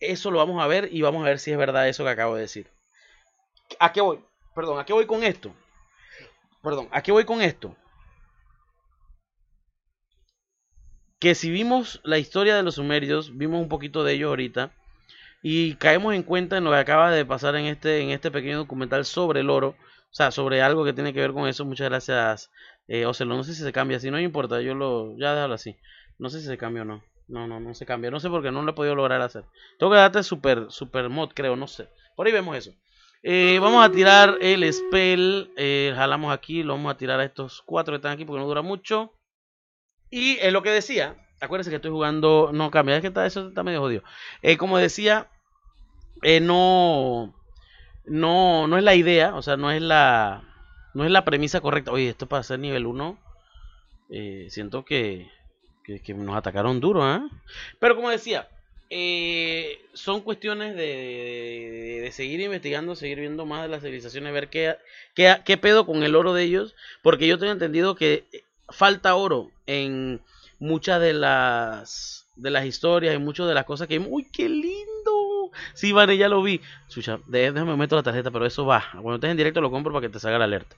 Eso 0.00 0.30
lo 0.30 0.38
vamos 0.38 0.62
a 0.62 0.66
ver 0.66 0.88
y 0.90 1.02
vamos 1.02 1.22
a 1.22 1.28
ver 1.28 1.38
si 1.38 1.52
es 1.52 1.58
verdad 1.58 1.88
eso 1.88 2.04
que 2.04 2.10
acabo 2.10 2.36
de 2.36 2.42
decir. 2.42 2.70
¿A 3.78 3.92
qué 3.92 4.00
voy? 4.00 4.20
Perdón, 4.54 4.78
¿a 4.78 4.84
qué 4.84 4.92
voy 4.92 5.06
con 5.06 5.22
esto? 5.22 5.54
Perdón, 6.62 6.88
¿a 6.90 7.02
qué 7.02 7.12
voy 7.12 7.24
con 7.24 7.42
esto? 7.42 7.76
Que 11.18 11.34
si 11.34 11.50
vimos 11.50 12.00
la 12.02 12.18
historia 12.18 12.56
de 12.56 12.62
los 12.62 12.76
sumerios, 12.76 13.36
vimos 13.36 13.60
un 13.60 13.68
poquito 13.68 14.04
de 14.04 14.14
ellos 14.14 14.28
ahorita, 14.28 14.72
y 15.42 15.74
caemos 15.74 16.14
en 16.14 16.22
cuenta 16.22 16.56
en 16.56 16.64
lo 16.64 16.70
que 16.70 16.76
acaba 16.76 17.10
de 17.10 17.26
pasar 17.26 17.56
en 17.56 17.66
este, 17.66 18.00
en 18.00 18.10
este 18.10 18.30
pequeño 18.30 18.58
documental 18.58 19.04
sobre 19.04 19.40
el 19.40 19.50
oro, 19.50 19.70
o 19.70 20.14
sea, 20.14 20.30
sobre 20.30 20.62
algo 20.62 20.84
que 20.84 20.92
tiene 20.92 21.12
que 21.12 21.20
ver 21.20 21.32
con 21.32 21.48
eso. 21.48 21.64
Muchas 21.64 21.88
gracias, 21.88 22.50
eh, 22.86 23.06
Ocelo. 23.06 23.36
No 23.36 23.44
sé 23.44 23.54
si 23.54 23.62
se 23.62 23.72
cambia, 23.72 23.98
si 23.98 24.10
no 24.10 24.20
importa, 24.20 24.60
yo 24.60 24.74
lo, 24.74 25.16
ya 25.18 25.34
déjalo 25.34 25.54
así. 25.54 25.76
No 26.18 26.30
sé 26.30 26.40
si 26.40 26.46
se 26.46 26.58
cambia 26.58 26.82
o 26.82 26.84
no. 26.84 27.02
No, 27.28 27.46
no, 27.46 27.60
no 27.60 27.74
se 27.74 27.86
cambia. 27.86 28.10
No 28.10 28.20
sé 28.20 28.28
por 28.28 28.42
qué 28.42 28.52
no 28.52 28.62
lo 28.62 28.70
he 28.70 28.74
podido 28.74 28.94
lograr 28.94 29.20
hacer. 29.22 29.44
Tengo 29.78 29.92
que 29.92 29.98
darte 29.98 30.22
super, 30.22 30.66
super 30.70 31.08
mod, 31.08 31.30
creo, 31.34 31.56
no 31.56 31.66
sé. 31.66 31.88
Por 32.14 32.26
ahí 32.26 32.32
vemos 32.32 32.56
eso. 32.56 32.72
Eh, 33.22 33.58
vamos 33.60 33.84
a 33.84 33.90
tirar 33.90 34.36
el 34.40 34.70
spell. 34.72 35.50
eh, 35.56 35.92
jalamos 35.96 36.32
aquí, 36.32 36.62
lo 36.62 36.74
vamos 36.74 36.92
a 36.92 36.96
tirar 36.96 37.20
a 37.20 37.24
estos 37.24 37.62
cuatro 37.62 37.92
que 37.92 37.96
están 37.96 38.12
aquí 38.12 38.24
porque 38.24 38.40
no 38.40 38.46
dura 38.46 38.62
mucho. 38.62 39.12
Y 40.10 40.36
es 40.38 40.52
lo 40.52 40.62
que 40.62 40.70
decía. 40.70 41.16
Acuérdense 41.42 41.70
que 41.70 41.76
estoy 41.76 41.90
jugando. 41.90 42.50
No 42.52 42.70
cambia, 42.70 42.96
es 42.96 43.00
que 43.02 43.08
está, 43.08 43.26
eso 43.26 43.48
está 43.48 43.62
medio 43.64 43.80
jodido. 43.80 44.02
Eh, 44.42 44.56
como 44.56 44.78
decía, 44.78 45.28
eh, 46.22 46.40
no, 46.40 47.34
no, 48.06 48.68
no 48.68 48.78
es 48.78 48.84
la 48.84 48.94
idea, 48.94 49.34
o 49.36 49.42
sea, 49.42 49.56
no 49.56 49.70
es 49.72 49.82
la, 49.82 50.44
no 50.94 51.04
es 51.04 51.10
la 51.10 51.24
premisa 51.24 51.60
correcta. 51.60 51.92
Oye, 51.92 52.10
esto 52.10 52.28
para 52.28 52.42
ser 52.44 52.60
nivel 52.60 52.86
1, 52.86 53.18
eh, 54.10 54.46
siento 54.50 54.84
que, 54.84 55.30
que, 55.84 56.14
nos 56.14 56.36
atacaron 56.36 56.80
duro, 56.80 57.04
¿ah? 57.04 57.28
Pero 57.80 57.96
como 57.96 58.10
decía, 58.10 58.48
eh, 58.90 59.80
son 59.94 60.20
cuestiones 60.22 60.76
de, 60.76 60.82
de- 60.82 62.00
de 62.02 62.12
seguir 62.12 62.40
investigando, 62.40 62.94
seguir 62.96 63.20
viendo 63.20 63.46
más 63.46 63.62
de 63.62 63.68
las 63.68 63.82
civilizaciones, 63.82 64.32
ver 64.32 64.48
qué, 64.50 64.76
qué, 65.14 65.36
qué 65.44 65.56
pedo 65.58 65.86
con 65.86 66.02
el 66.02 66.14
oro 66.16 66.34
de 66.34 66.44
ellos, 66.44 66.74
porque 67.02 67.26
yo 67.26 67.38
tengo 67.38 67.52
entendido 67.52 67.94
que 67.96 68.24
falta 68.68 69.14
oro 69.16 69.50
en 69.66 70.20
muchas 70.62 71.00
de 71.00 71.12
las 71.12 72.28
de 72.36 72.50
las 72.50 72.64
historias 72.64 73.16
y 73.16 73.18
muchas 73.18 73.48
de 73.48 73.54
las 73.54 73.64
cosas 73.64 73.88
que 73.88 73.98
uy 73.98 74.30
qué 74.32 74.48
lindo 74.48 75.50
sí 75.74 75.90
vale 75.90 76.16
ya 76.16 76.28
lo 76.28 76.40
vi. 76.40 76.60
Chucha, 76.88 77.18
déjame 77.26 77.76
meto 77.76 77.96
la 77.96 78.04
tarjeta 78.04 78.30
pero 78.30 78.46
eso 78.46 78.64
va. 78.64 78.84
Cuando 78.92 79.16
estés 79.16 79.32
en 79.32 79.36
directo 79.36 79.60
lo 79.60 79.72
compro 79.72 79.92
para 79.92 80.06
que 80.06 80.12
te 80.12 80.20
salga 80.20 80.38
la 80.38 80.44
alerta. 80.44 80.76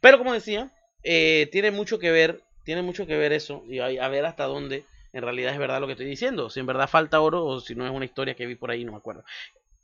Pero 0.00 0.16
como 0.16 0.32
decía 0.32 0.72
eh, 1.04 1.50
tiene 1.52 1.70
mucho 1.70 1.98
que 1.98 2.10
ver 2.10 2.40
tiene 2.64 2.80
mucho 2.80 3.06
que 3.06 3.18
ver 3.18 3.32
eso 3.32 3.62
y 3.68 3.78
a 3.78 4.08
ver 4.08 4.24
hasta 4.24 4.44
dónde 4.44 4.84
en 5.12 5.22
realidad 5.22 5.52
es 5.52 5.58
verdad 5.58 5.80
lo 5.80 5.86
que 5.86 5.92
estoy 5.92 6.06
diciendo. 6.06 6.48
Si 6.48 6.60
en 6.60 6.66
verdad 6.66 6.88
falta 6.88 7.20
oro 7.20 7.44
o 7.44 7.60
si 7.60 7.74
no 7.74 7.84
es 7.84 7.92
una 7.92 8.06
historia 8.06 8.34
que 8.34 8.46
vi 8.46 8.54
por 8.54 8.70
ahí 8.70 8.84
no 8.86 8.92
me 8.92 8.98
acuerdo 8.98 9.22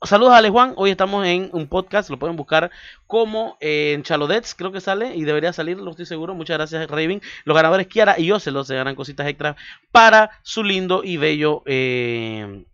Saludos 0.05 0.33
a 0.33 0.37
Ale 0.37 0.49
Juan, 0.49 0.73
hoy 0.75 0.89
estamos 0.89 1.25
en 1.25 1.49
un 1.53 1.67
podcast, 1.67 2.09
lo 2.09 2.19
pueden 2.19 2.35
buscar 2.35 2.71
como 3.07 3.57
eh, 3.61 3.93
en 3.93 4.03
Chalodets, 4.03 4.53
creo 4.53 4.73
que 4.73 4.81
sale 4.81 5.15
y 5.15 5.23
debería 5.23 5.53
salir, 5.53 5.77
lo 5.77 5.91
estoy 5.91 6.05
seguro. 6.05 6.35
Muchas 6.35 6.57
gracias 6.57 6.89
Raven. 6.89 7.21
Los 7.45 7.55
ganadores 7.55 7.87
Kiara 7.87 8.19
y 8.19 8.29
Ocelot 8.29 8.67
se 8.67 8.75
ganan 8.75 8.95
cositas 8.95 9.25
extras 9.27 9.55
para 9.93 10.31
su 10.41 10.61
lindo 10.61 11.05
y 11.05 11.15
bello 11.15 11.63
eh, 11.65 12.65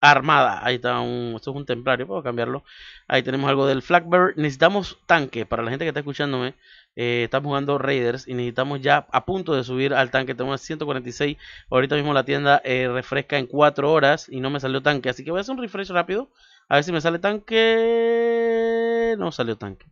armada. 0.00 0.66
Ahí 0.66 0.76
está 0.76 0.98
un, 0.98 1.34
esto 1.36 1.52
es 1.52 1.56
un 1.56 1.64
templario, 1.64 2.08
puedo 2.08 2.24
cambiarlo. 2.24 2.64
Ahí 3.06 3.22
tenemos 3.22 3.48
algo 3.48 3.66
del 3.68 3.82
Flagbird. 3.82 4.34
Necesitamos 4.36 4.98
tanque 5.06 5.46
para 5.46 5.62
la 5.62 5.70
gente 5.70 5.84
que 5.84 5.90
está 5.90 6.00
escuchándome. 6.00 6.54
Eh, 6.96 7.22
estamos 7.24 7.48
jugando 7.48 7.78
Raiders 7.78 8.26
y 8.28 8.34
necesitamos 8.34 8.80
ya 8.80 9.06
a 9.10 9.24
punto 9.24 9.54
de 9.54 9.64
subir 9.64 9.94
al 9.94 10.10
tanque. 10.10 10.34
Tenemos 10.34 10.60
146. 10.60 11.36
Ahorita 11.70 11.96
mismo 11.96 12.12
la 12.14 12.24
tienda 12.24 12.60
eh, 12.64 12.88
refresca 12.92 13.38
en 13.38 13.46
4 13.46 13.90
horas 13.92 14.28
y 14.28 14.40
no 14.40 14.50
me 14.50 14.60
salió 14.60 14.82
tanque. 14.82 15.08
Así 15.10 15.24
que 15.24 15.30
voy 15.30 15.38
a 15.38 15.40
hacer 15.42 15.54
un 15.54 15.60
refresh 15.62 15.90
rápido. 15.90 16.30
A 16.68 16.76
ver 16.76 16.84
si 16.84 16.92
me 16.92 17.00
sale 17.00 17.18
tanque. 17.18 19.14
No 19.18 19.32
salió 19.32 19.56
tanque. 19.56 19.86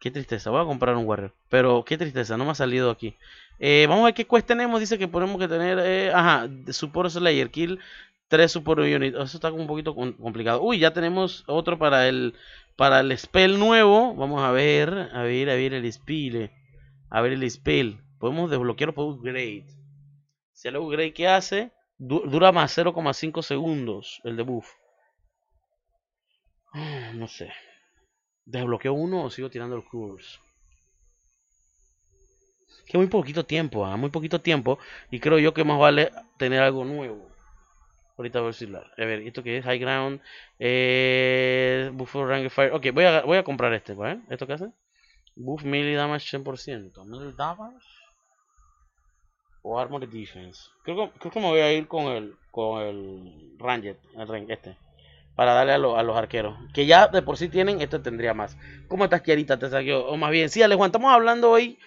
Qué 0.00 0.10
tristeza. 0.10 0.50
Voy 0.50 0.60
a 0.62 0.64
comprar 0.64 0.96
un 0.96 1.06
Warrior. 1.06 1.34
Pero 1.48 1.84
qué 1.84 1.98
tristeza. 1.98 2.36
No 2.36 2.44
me 2.44 2.52
ha 2.52 2.54
salido 2.54 2.90
aquí. 2.90 3.16
Eh, 3.58 3.86
vamos 3.88 4.02
a 4.02 4.06
ver 4.06 4.14
qué 4.14 4.26
quest 4.26 4.46
tenemos. 4.46 4.78
Dice 4.80 4.98
que 4.98 5.08
tenemos 5.08 5.38
que 5.38 5.48
tener. 5.48 6.14
ajá. 6.14 6.48
Support 6.70 7.10
Slayer. 7.10 7.50
Kill 7.50 7.80
3 8.28 8.52
Support 8.52 8.80
Unit. 8.80 9.14
Eso 9.14 9.24
está 9.38 9.50
un 9.52 9.66
poquito 9.66 9.94
com- 9.94 10.12
complicado. 10.12 10.62
Uy, 10.62 10.78
ya 10.78 10.92
tenemos 10.92 11.42
otro 11.46 11.78
para 11.78 12.06
el. 12.08 12.34
Para 12.78 13.00
el 13.00 13.10
spell 13.18 13.58
nuevo, 13.58 14.14
vamos 14.14 14.42
a 14.42 14.52
ver, 14.52 14.90
a 15.12 15.22
ver, 15.24 15.50
a 15.50 15.54
ver 15.56 15.74
el 15.74 15.92
spell. 15.92 16.50
A 17.10 17.20
ver 17.22 17.32
el 17.34 17.50
spell. 17.50 18.00
Podemos 18.20 18.50
desbloquearlo 18.50 18.94
por 18.94 19.06
upgrade. 19.14 19.66
Si 20.52 20.68
el 20.68 20.76
upgrade 20.78 21.14
que 21.14 21.28
hace, 21.28 21.72
du- 21.98 22.24
dura 22.28 22.52
más 22.52 22.72
0,5 22.72 23.42
segundos 23.42 24.20
el 24.24 24.36
debuff. 24.36 24.68
Ah, 26.72 27.12
No 27.14 27.28
sé. 27.28 27.48
¿Desbloqueo 28.54 28.94
uno 29.06 29.18
o 29.24 29.30
sigo 29.30 29.50
tirando 29.50 29.76
el 29.76 29.84
curse? 29.90 30.38
Que 32.88 32.98
muy 32.98 33.06
poquito 33.06 33.46
tiempo, 33.46 33.86
ah, 33.86 33.96
muy 33.96 34.10
poquito 34.10 34.40
tiempo. 34.40 34.78
Y 35.12 35.20
creo 35.20 35.38
yo 35.38 35.54
que 35.54 35.62
más 35.64 35.78
vale 35.78 36.10
tener 36.38 36.60
algo 36.62 36.84
nuevo. 36.84 37.28
Ahorita 38.18 38.40
voy 38.40 38.48
a 38.48 38.50
decirlo. 38.50 38.80
A 38.80 39.04
ver, 39.04 39.20
¿esto 39.20 39.42
qué 39.42 39.58
es? 39.58 39.64
High 39.64 39.78
ground. 39.78 40.20
Eh, 40.58 41.90
buff 41.94 42.14
range 42.16 42.50
fire. 42.50 42.72
Ok, 42.74 42.88
voy 42.92 43.04
a, 43.04 43.22
voy 43.22 43.38
a 43.38 43.44
comprar 43.44 43.72
este, 43.72 43.94
¿vale? 43.94 44.20
¿Esto 44.28 44.46
qué 44.46 44.54
hace? 44.54 44.70
Buff 45.36 45.64
melee 45.64 45.94
damage 45.96 46.26
100%. 46.28 47.04
Melee 47.04 47.32
damage. 47.36 47.86
O 49.62 49.78
armor 49.78 50.02
defense. 50.08 50.60
Creo 50.84 50.96
que, 51.12 51.18
creo 51.18 51.32
que 51.32 51.40
me 51.40 51.46
voy 51.48 51.60
a 51.60 51.72
ir 51.72 51.86
con 51.88 52.04
el, 52.16 52.34
con 52.50 52.80
el 52.82 53.54
ranger, 53.58 53.96
el 54.16 54.50
este. 54.50 54.76
Para 55.36 55.52
darle 55.52 55.72
a, 55.74 55.78
lo- 55.78 55.96
a 55.96 56.02
los 56.02 56.16
arqueros. 56.16 56.56
Que 56.74 56.86
ya 56.86 57.06
de 57.08 57.22
por 57.22 57.36
sí 57.36 57.48
tienen, 57.48 57.80
esto 57.80 58.00
tendría 58.02 58.34
más. 58.34 58.56
¿Cómo 58.88 59.04
estás, 59.04 59.22
Kiarita? 59.22 59.58
Te 59.58 59.68
saqueo. 59.70 60.06
O 60.06 60.16
más 60.16 60.30
bien, 60.32 60.48
sí, 60.48 60.62
Alex 60.62 60.76
Juan, 60.78 60.88
estamos 60.88 61.12
hablando 61.12 61.50
hoy 61.50 61.78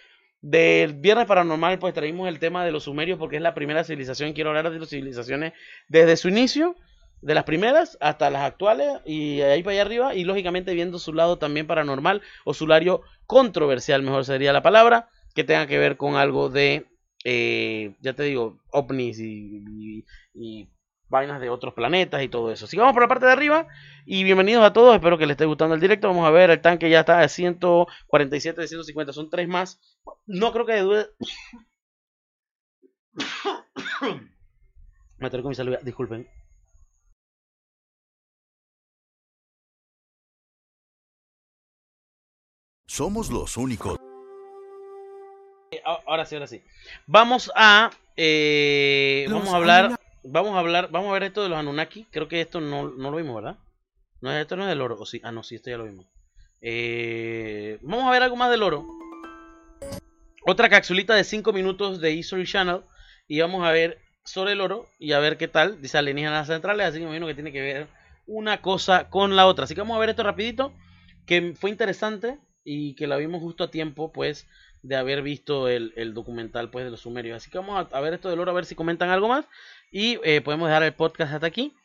del 0.41 0.93
Viernes 0.93 1.27
Paranormal, 1.27 1.79
pues 1.79 1.93
traímos 1.93 2.27
el 2.27 2.39
tema 2.39 2.65
de 2.65 2.71
los 2.71 2.83
sumerios 2.83 3.19
porque 3.19 3.37
es 3.37 3.41
la 3.41 3.53
primera 3.53 3.83
civilización. 3.83 4.33
Quiero 4.33 4.49
hablar 4.49 4.71
de 4.71 4.79
las 4.79 4.89
civilizaciones 4.89 5.53
desde 5.87 6.17
su 6.17 6.29
inicio, 6.29 6.75
de 7.21 7.35
las 7.35 7.43
primeras 7.43 7.97
hasta 8.01 8.29
las 8.29 8.41
actuales 8.43 8.87
y 9.05 9.41
ahí 9.41 9.61
para 9.63 9.73
allá 9.73 9.81
arriba. 9.83 10.15
Y 10.15 10.23
lógicamente 10.23 10.73
viendo 10.73 10.99
su 10.99 11.13
lado 11.13 11.37
también 11.37 11.67
paranormal 11.67 12.21
o 12.43 12.53
su 12.53 12.67
lado 12.67 13.03
controversial, 13.27 14.01
mejor 14.01 14.25
sería 14.25 14.53
la 14.53 14.63
palabra, 14.63 15.09
que 15.35 15.43
tenga 15.43 15.67
que 15.67 15.77
ver 15.77 15.97
con 15.97 16.15
algo 16.15 16.49
de, 16.49 16.87
eh, 17.23 17.95
ya 18.01 18.13
te 18.13 18.23
digo, 18.23 18.59
ovnis 18.71 19.19
y 19.19 20.03
vainas 21.11 21.41
de 21.41 21.49
otros 21.49 21.73
planetas 21.73 22.23
y 22.23 22.29
todo 22.29 22.51
eso. 22.51 22.65
Así 22.65 22.77
que 22.77 22.81
vamos 22.81 22.93
por 22.93 23.03
la 23.03 23.09
parte 23.09 23.25
de 23.25 23.31
arriba 23.33 23.67
y 24.05 24.23
bienvenidos 24.23 24.63
a 24.63 24.73
todos. 24.73 24.95
Espero 24.95 25.17
que 25.17 25.25
les 25.25 25.33
esté 25.35 25.45
gustando 25.45 25.75
el 25.75 25.81
directo. 25.81 26.07
Vamos 26.07 26.25
a 26.25 26.31
ver, 26.31 26.49
el 26.49 26.61
tanque 26.61 26.89
ya 26.89 27.01
está 27.01 27.19
de 27.19 27.29
147 27.29 28.61
de 28.61 28.67
150, 28.67 29.13
son 29.13 29.29
tres 29.29 29.47
más. 29.47 29.79
No 30.25 30.51
creo 30.53 30.65
que 30.65 30.79
dure. 30.79 31.07
Me 35.17 35.27
atoré 35.27 35.43
con 35.43 35.49
mi 35.49 35.55
salud, 35.55 35.77
disculpen. 35.83 36.27
Somos 42.87 43.29
los 43.29 43.57
únicos. 43.57 43.97
Eh, 45.71 45.81
Ahora 45.85 46.25
sí, 46.25 46.35
ahora 46.35 46.47
sí. 46.47 46.61
Vamos 47.05 47.51
a 47.55 47.91
eh, 48.15 49.25
vamos 49.29 49.49
a 49.49 49.55
hablar. 49.55 50.00
Vamos 50.23 50.55
a 50.55 50.59
hablar, 50.59 50.89
vamos 50.91 51.09
a 51.09 51.13
ver 51.13 51.23
esto 51.23 51.43
de 51.43 51.49
los 51.49 51.57
Anunnaki. 51.57 52.05
Creo 52.11 52.27
que 52.27 52.41
esto 52.41 52.61
no, 52.61 52.89
no 52.89 53.11
lo 53.11 53.17
vimos, 53.17 53.35
¿verdad? 53.35 53.57
No, 54.21 54.31
esto 54.31 54.55
no 54.55 54.63
es 54.63 54.69
del 54.69 54.81
oro, 54.81 54.97
o 54.99 55.05
sí. 55.05 55.19
Ah, 55.23 55.31
no, 55.31 55.43
sí, 55.43 55.55
esto 55.55 55.69
ya 55.69 55.77
lo 55.77 55.85
vimos. 55.85 56.05
Eh, 56.61 57.79
vamos 57.81 58.05
a 58.05 58.11
ver 58.11 58.23
algo 58.23 58.35
más 58.35 58.51
del 58.51 58.63
oro. 58.63 58.85
Otra 60.45 60.69
capsulita 60.69 61.15
de 61.15 61.23
5 61.23 61.53
minutos 61.53 62.01
de 62.01 62.13
History 62.13 62.45
Channel 62.45 62.81
y 63.27 63.39
vamos 63.41 63.65
a 63.65 63.71
ver 63.71 63.99
sobre 64.23 64.53
el 64.53 64.61
oro 64.61 64.87
y 64.99 65.13
a 65.13 65.19
ver 65.19 65.37
qué 65.37 65.47
tal. 65.47 65.81
Dice 65.81 65.97
alienígenas 65.97 66.47
centrales, 66.47 66.87
así 66.87 66.99
que 66.99 67.05
me 67.05 67.09
imagino 67.09 67.27
que 67.27 67.33
tiene 67.33 67.51
que 67.51 67.61
ver 67.61 67.87
una 68.27 68.61
cosa 68.61 69.09
con 69.09 69.35
la 69.35 69.47
otra. 69.47 69.65
Así 69.65 69.73
que 69.73 69.81
vamos 69.81 69.97
a 69.97 69.99
ver 69.99 70.09
esto 70.09 70.23
rapidito, 70.23 70.73
que 71.25 71.53
fue 71.55 71.69
interesante 71.69 72.39
y 72.63 72.95
que 72.95 73.07
la 73.07 73.17
vimos 73.17 73.41
justo 73.41 73.63
a 73.63 73.71
tiempo, 73.71 74.11
pues, 74.11 74.47
de 74.83 74.95
haber 74.95 75.23
visto 75.23 75.67
el, 75.67 75.93
el 75.95 76.13
documental, 76.13 76.69
pues, 76.69 76.85
de 76.85 76.91
los 76.91 77.01
sumerios. 77.01 77.37
Así 77.37 77.49
que 77.49 77.57
vamos 77.57 77.87
a 77.91 78.01
ver 78.01 78.13
esto 78.13 78.29
del 78.29 78.39
oro, 78.39 78.51
a 78.51 78.55
ver 78.55 78.65
si 78.65 78.75
comentan 78.75 79.09
algo 79.09 79.27
más 79.27 79.45
y 79.91 80.19
eh, 80.23 80.41
podemos 80.41 80.69
dejar 80.69 80.83
el 80.83 80.93
podcast 80.93 81.33
hasta 81.33 81.47
aquí. 81.47 81.75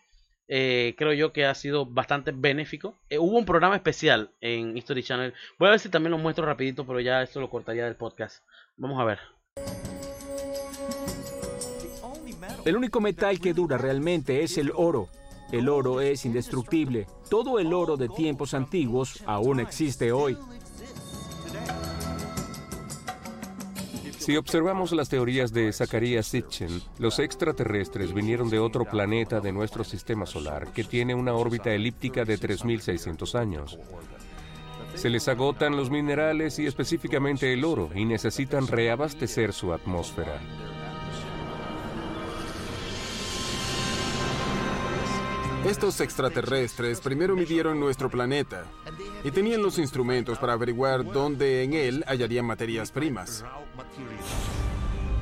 Eh, 0.49 0.95
creo 0.97 1.13
yo 1.13 1.33
que 1.33 1.45
ha 1.45 1.55
sido 1.55 1.87
bastante 1.87 2.31
benéfico. 2.33 2.95
Eh, 3.11 3.19
hubo 3.19 3.37
un 3.37 3.45
programa 3.45 3.75
especial 3.75 4.31
en 4.41 4.77
History 4.77 5.03
Channel. 5.03 5.35
Voy 5.59 5.69
a 5.69 5.73
ver 5.73 5.81
si 5.81 5.89
también 5.89 6.13
lo 6.13 6.19
muestro 6.19 6.47
rapidito, 6.47 6.87
pero 6.87 7.01
ya 7.01 7.21
esto 7.23 7.41
lo 7.41 7.51
cortaría 7.51 7.85
del 7.85 7.97
podcast. 7.97 8.45
Vamos 8.77 9.01
a 9.01 9.05
ver. 9.05 9.19
El 12.65 12.77
único 12.77 13.01
metal 13.01 13.41
que 13.41 13.53
dura 13.53 13.77
realmente 13.77 14.43
es 14.43 14.57
el 14.57 14.71
oro. 14.75 15.09
El 15.53 15.69
oro 15.69 16.01
es 16.01 16.25
indestructible. 16.25 17.07
Todo 17.29 17.59
el 17.59 17.73
oro 17.73 17.97
de 17.97 18.09
tiempos 18.09 18.55
antiguos 18.55 19.23
aún 19.27 19.61
existe 19.61 20.13
hoy. 20.13 20.37
Si 24.27 24.37
observamos 24.37 24.91
las 24.91 25.09
teorías 25.09 25.53
de 25.53 25.73
Zacarías 25.73 26.27
Sitchin, 26.27 26.83
los 26.99 27.21
extraterrestres 27.21 28.13
vinieron 28.13 28.51
de 28.51 28.59
otro 28.59 28.85
planeta 28.85 29.39
de 29.39 29.53
nuestro 29.53 29.85
sistema 29.85 30.27
solar 30.27 30.73
que 30.73 30.83
tiene 30.83 31.15
una 31.15 31.35
órbita 31.35 31.73
elíptica 31.73 32.25
de 32.25 32.37
3.600 32.37 33.39
años. 33.39 33.79
Se 34.97 35.11
les 35.11 35.29
agotan 35.29 35.77
los 35.77 35.91
minerales 35.91 36.59
y 36.59 36.67
específicamente 36.67 37.53
el 37.53 37.65
oro 37.65 37.89
y 37.95 38.05
necesitan 38.05 38.67
reabastecer 38.67 39.53
su 39.53 39.73
atmósfera. 39.73 40.41
Estos 45.65 46.01
extraterrestres 46.01 47.01
primero 47.01 47.37
midieron 47.37 47.79
nuestro 47.79 48.11
planeta 48.11 48.65
y 49.25 49.31
tenían 49.31 49.63
los 49.63 49.79
instrumentos 49.79 50.39
para 50.39 50.55
averiguar 50.55 51.05
dónde 51.05 51.63
en 51.63 51.73
él 51.73 52.05
hallarían 52.07 52.47
materias 52.47 52.91
primas. 52.91 53.45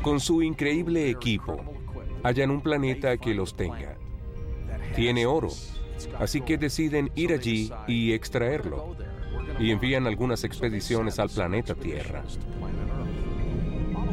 Con 0.02 0.20
su 0.20 0.42
increíble 0.42 1.08
equipo, 1.08 1.62
hallan 2.22 2.50
un 2.50 2.60
planeta 2.60 3.16
que 3.16 3.34
los 3.34 3.56
tenga. 3.56 3.96
Tiene 4.94 5.26
oro, 5.26 5.48
así 6.18 6.40
que 6.40 6.58
deciden 6.58 7.10
ir 7.14 7.32
allí 7.32 7.70
y 7.86 8.12
extraerlo. 8.12 8.96
Y 9.58 9.70
envían 9.70 10.06
algunas 10.06 10.44
expediciones 10.44 11.18
al 11.18 11.30
planeta 11.30 11.74
Tierra. 11.74 12.24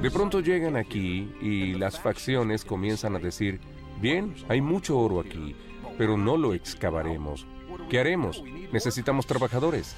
De 0.01 0.09
pronto 0.09 0.39
llegan 0.39 0.77
aquí 0.77 1.31
y 1.41 1.73
las 1.73 1.99
facciones 1.99 2.65
comienzan 2.65 3.15
a 3.15 3.19
decir, 3.19 3.59
bien, 3.99 4.33
hay 4.49 4.59
mucho 4.59 4.97
oro 4.97 5.19
aquí, 5.19 5.55
pero 5.97 6.17
no 6.17 6.37
lo 6.37 6.53
excavaremos. 6.53 7.45
¿Qué 7.91 7.99
haremos? 7.99 8.41
Necesitamos 8.71 9.27
trabajadores. 9.27 9.97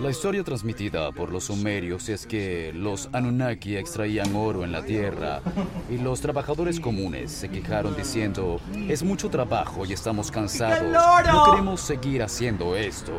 La 0.00 0.08
historia 0.08 0.42
transmitida 0.42 1.12
por 1.12 1.30
los 1.30 1.44
sumerios 1.44 2.08
es 2.08 2.26
que 2.26 2.72
los 2.74 3.10
Anunnaki 3.12 3.76
extraían 3.76 4.34
oro 4.34 4.64
en 4.64 4.72
la 4.72 4.82
tierra 4.82 5.42
y 5.90 5.98
los 5.98 6.22
trabajadores 6.22 6.80
comunes 6.80 7.30
se 7.30 7.50
quejaron 7.50 7.94
diciendo, 7.94 8.62
es 8.88 9.02
mucho 9.02 9.28
trabajo 9.28 9.84
y 9.84 9.92
estamos 9.92 10.30
cansados, 10.30 10.90
no 10.90 11.50
queremos 11.50 11.82
seguir 11.82 12.22
haciendo 12.22 12.76
esto. 12.76 13.12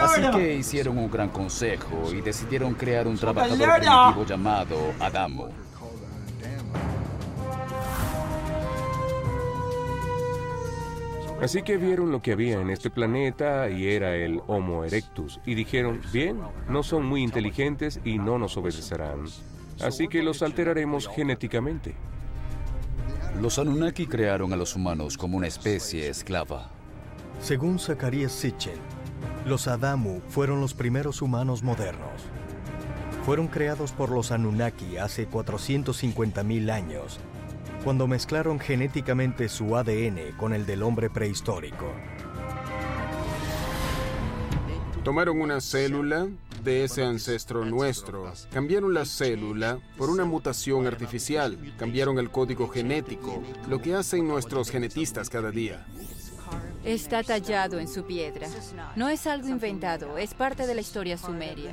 Así 0.00 0.22
que 0.30 0.54
hicieron 0.54 0.96
un 0.96 1.10
gran 1.10 1.28
consejo 1.28 2.10
y 2.10 2.22
decidieron 2.22 2.72
crear 2.72 3.06
un 3.06 3.18
trabajador 3.18 3.58
primitivo 3.58 4.24
llamado 4.26 4.94
Adamo. 4.98 5.50
Así 11.42 11.62
que 11.62 11.78
vieron 11.78 12.12
lo 12.12 12.20
que 12.20 12.32
había 12.32 12.60
en 12.60 12.68
este 12.68 12.90
planeta 12.90 13.70
y 13.70 13.88
era 13.88 14.14
el 14.14 14.42
Homo 14.46 14.84
erectus 14.84 15.40
y 15.46 15.54
dijeron, 15.54 16.02
bien, 16.12 16.38
no 16.68 16.82
son 16.82 17.06
muy 17.06 17.22
inteligentes 17.22 17.98
y 18.04 18.18
no 18.18 18.38
nos 18.38 18.58
obedecerán. 18.58 19.24
Así 19.82 20.06
que 20.06 20.22
los 20.22 20.42
alteraremos 20.42 21.08
genéticamente. 21.08 21.94
Los 23.40 23.58
Anunnaki 23.58 24.06
crearon 24.06 24.52
a 24.52 24.56
los 24.56 24.76
humanos 24.76 25.16
como 25.16 25.38
una 25.38 25.46
especie 25.46 26.10
esclava. 26.10 26.68
Según 27.40 27.78
Zacarías 27.78 28.32
Sitchin, 28.32 28.74
los 29.46 29.66
Adamu 29.66 30.20
fueron 30.28 30.60
los 30.60 30.74
primeros 30.74 31.22
humanos 31.22 31.62
modernos. 31.62 32.22
Fueron 33.24 33.48
creados 33.48 33.92
por 33.92 34.10
los 34.10 34.30
Anunnaki 34.30 34.98
hace 34.98 35.26
450.000 35.26 36.70
años, 36.70 37.18
cuando 37.84 38.06
mezclaron 38.06 38.58
genéticamente 38.58 39.48
su 39.48 39.76
ADN 39.76 40.32
con 40.36 40.52
el 40.52 40.66
del 40.66 40.82
hombre 40.82 41.10
prehistórico. 41.10 41.92
Tomaron 45.04 45.40
una 45.40 45.60
célula 45.60 46.28
de 46.62 46.84
ese 46.84 47.02
ancestro 47.04 47.64
nuestro, 47.64 48.30
cambiaron 48.52 48.92
la 48.92 49.06
célula 49.06 49.78
por 49.96 50.10
una 50.10 50.26
mutación 50.26 50.86
artificial, 50.86 51.58
cambiaron 51.78 52.18
el 52.18 52.30
código 52.30 52.68
genético, 52.68 53.42
lo 53.66 53.80
que 53.80 53.94
hacen 53.94 54.28
nuestros 54.28 54.70
genetistas 54.70 55.30
cada 55.30 55.50
día. 55.50 55.86
Está 56.84 57.22
tallado 57.22 57.78
en 57.78 57.88
su 57.88 58.04
piedra. 58.04 58.46
No 58.96 59.08
es 59.08 59.26
algo 59.26 59.48
inventado, 59.48 60.18
es 60.18 60.34
parte 60.34 60.66
de 60.66 60.74
la 60.74 60.80
historia 60.82 61.16
sumeria. 61.16 61.72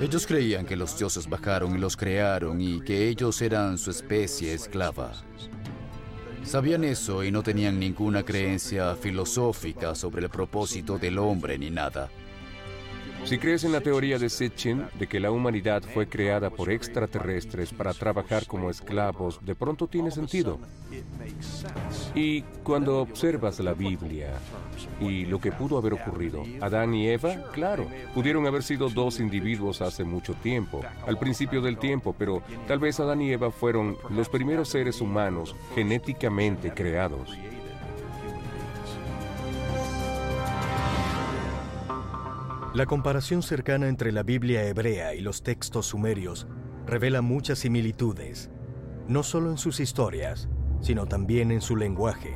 Ellos 0.00 0.26
creían 0.26 0.66
que 0.66 0.76
los 0.76 0.98
dioses 0.98 1.28
bajaron 1.28 1.76
y 1.76 1.78
los 1.78 1.96
crearon 1.96 2.60
y 2.60 2.80
que 2.80 3.08
ellos 3.08 3.40
eran 3.40 3.78
su 3.78 3.90
especie 3.90 4.52
esclava. 4.52 5.12
Sabían 6.44 6.82
eso 6.82 7.22
y 7.22 7.30
no 7.30 7.42
tenían 7.42 7.78
ninguna 7.78 8.24
creencia 8.24 8.96
filosófica 8.96 9.94
sobre 9.94 10.24
el 10.24 10.30
propósito 10.30 10.98
del 10.98 11.18
hombre 11.18 11.58
ni 11.58 11.70
nada. 11.70 12.10
Si 13.24 13.38
crees 13.38 13.64
en 13.64 13.72
la 13.72 13.80
teoría 13.80 14.18
de 14.18 14.28
Sitchin 14.28 14.84
de 14.98 15.06
que 15.06 15.18
la 15.18 15.30
humanidad 15.30 15.82
fue 15.82 16.06
creada 16.06 16.50
por 16.50 16.70
extraterrestres 16.70 17.72
para 17.72 17.94
trabajar 17.94 18.46
como 18.46 18.68
esclavos, 18.68 19.40
de 19.42 19.54
pronto 19.54 19.86
tiene 19.86 20.10
sentido. 20.10 20.58
Y 22.14 22.42
cuando 22.62 23.00
observas 23.00 23.58
la 23.60 23.72
Biblia 23.72 24.34
y 25.00 25.24
lo 25.24 25.40
que 25.40 25.52
pudo 25.52 25.78
haber 25.78 25.94
ocurrido, 25.94 26.42
Adán 26.60 26.92
y 26.94 27.08
Eva, 27.08 27.50
claro, 27.52 27.86
pudieron 28.14 28.46
haber 28.46 28.62
sido 28.62 28.90
dos 28.90 29.18
individuos 29.20 29.80
hace 29.80 30.04
mucho 30.04 30.34
tiempo, 30.34 30.82
al 31.06 31.18
principio 31.18 31.62
del 31.62 31.78
tiempo, 31.78 32.14
pero 32.18 32.42
tal 32.68 32.78
vez 32.78 33.00
Adán 33.00 33.22
y 33.22 33.32
Eva 33.32 33.50
fueron 33.50 33.96
los 34.10 34.28
primeros 34.28 34.68
seres 34.68 35.00
humanos 35.00 35.56
genéticamente 35.74 36.72
creados. 36.72 37.30
La 42.74 42.86
comparación 42.86 43.44
cercana 43.44 43.86
entre 43.86 44.10
la 44.10 44.24
Biblia 44.24 44.64
hebrea 44.64 45.14
y 45.14 45.20
los 45.20 45.44
textos 45.44 45.86
sumerios 45.86 46.48
revela 46.86 47.22
muchas 47.22 47.60
similitudes, 47.60 48.50
no 49.06 49.22
solo 49.22 49.50
en 49.52 49.58
sus 49.58 49.78
historias, 49.78 50.48
sino 50.80 51.06
también 51.06 51.52
en 51.52 51.60
su 51.60 51.76
lenguaje. 51.76 52.34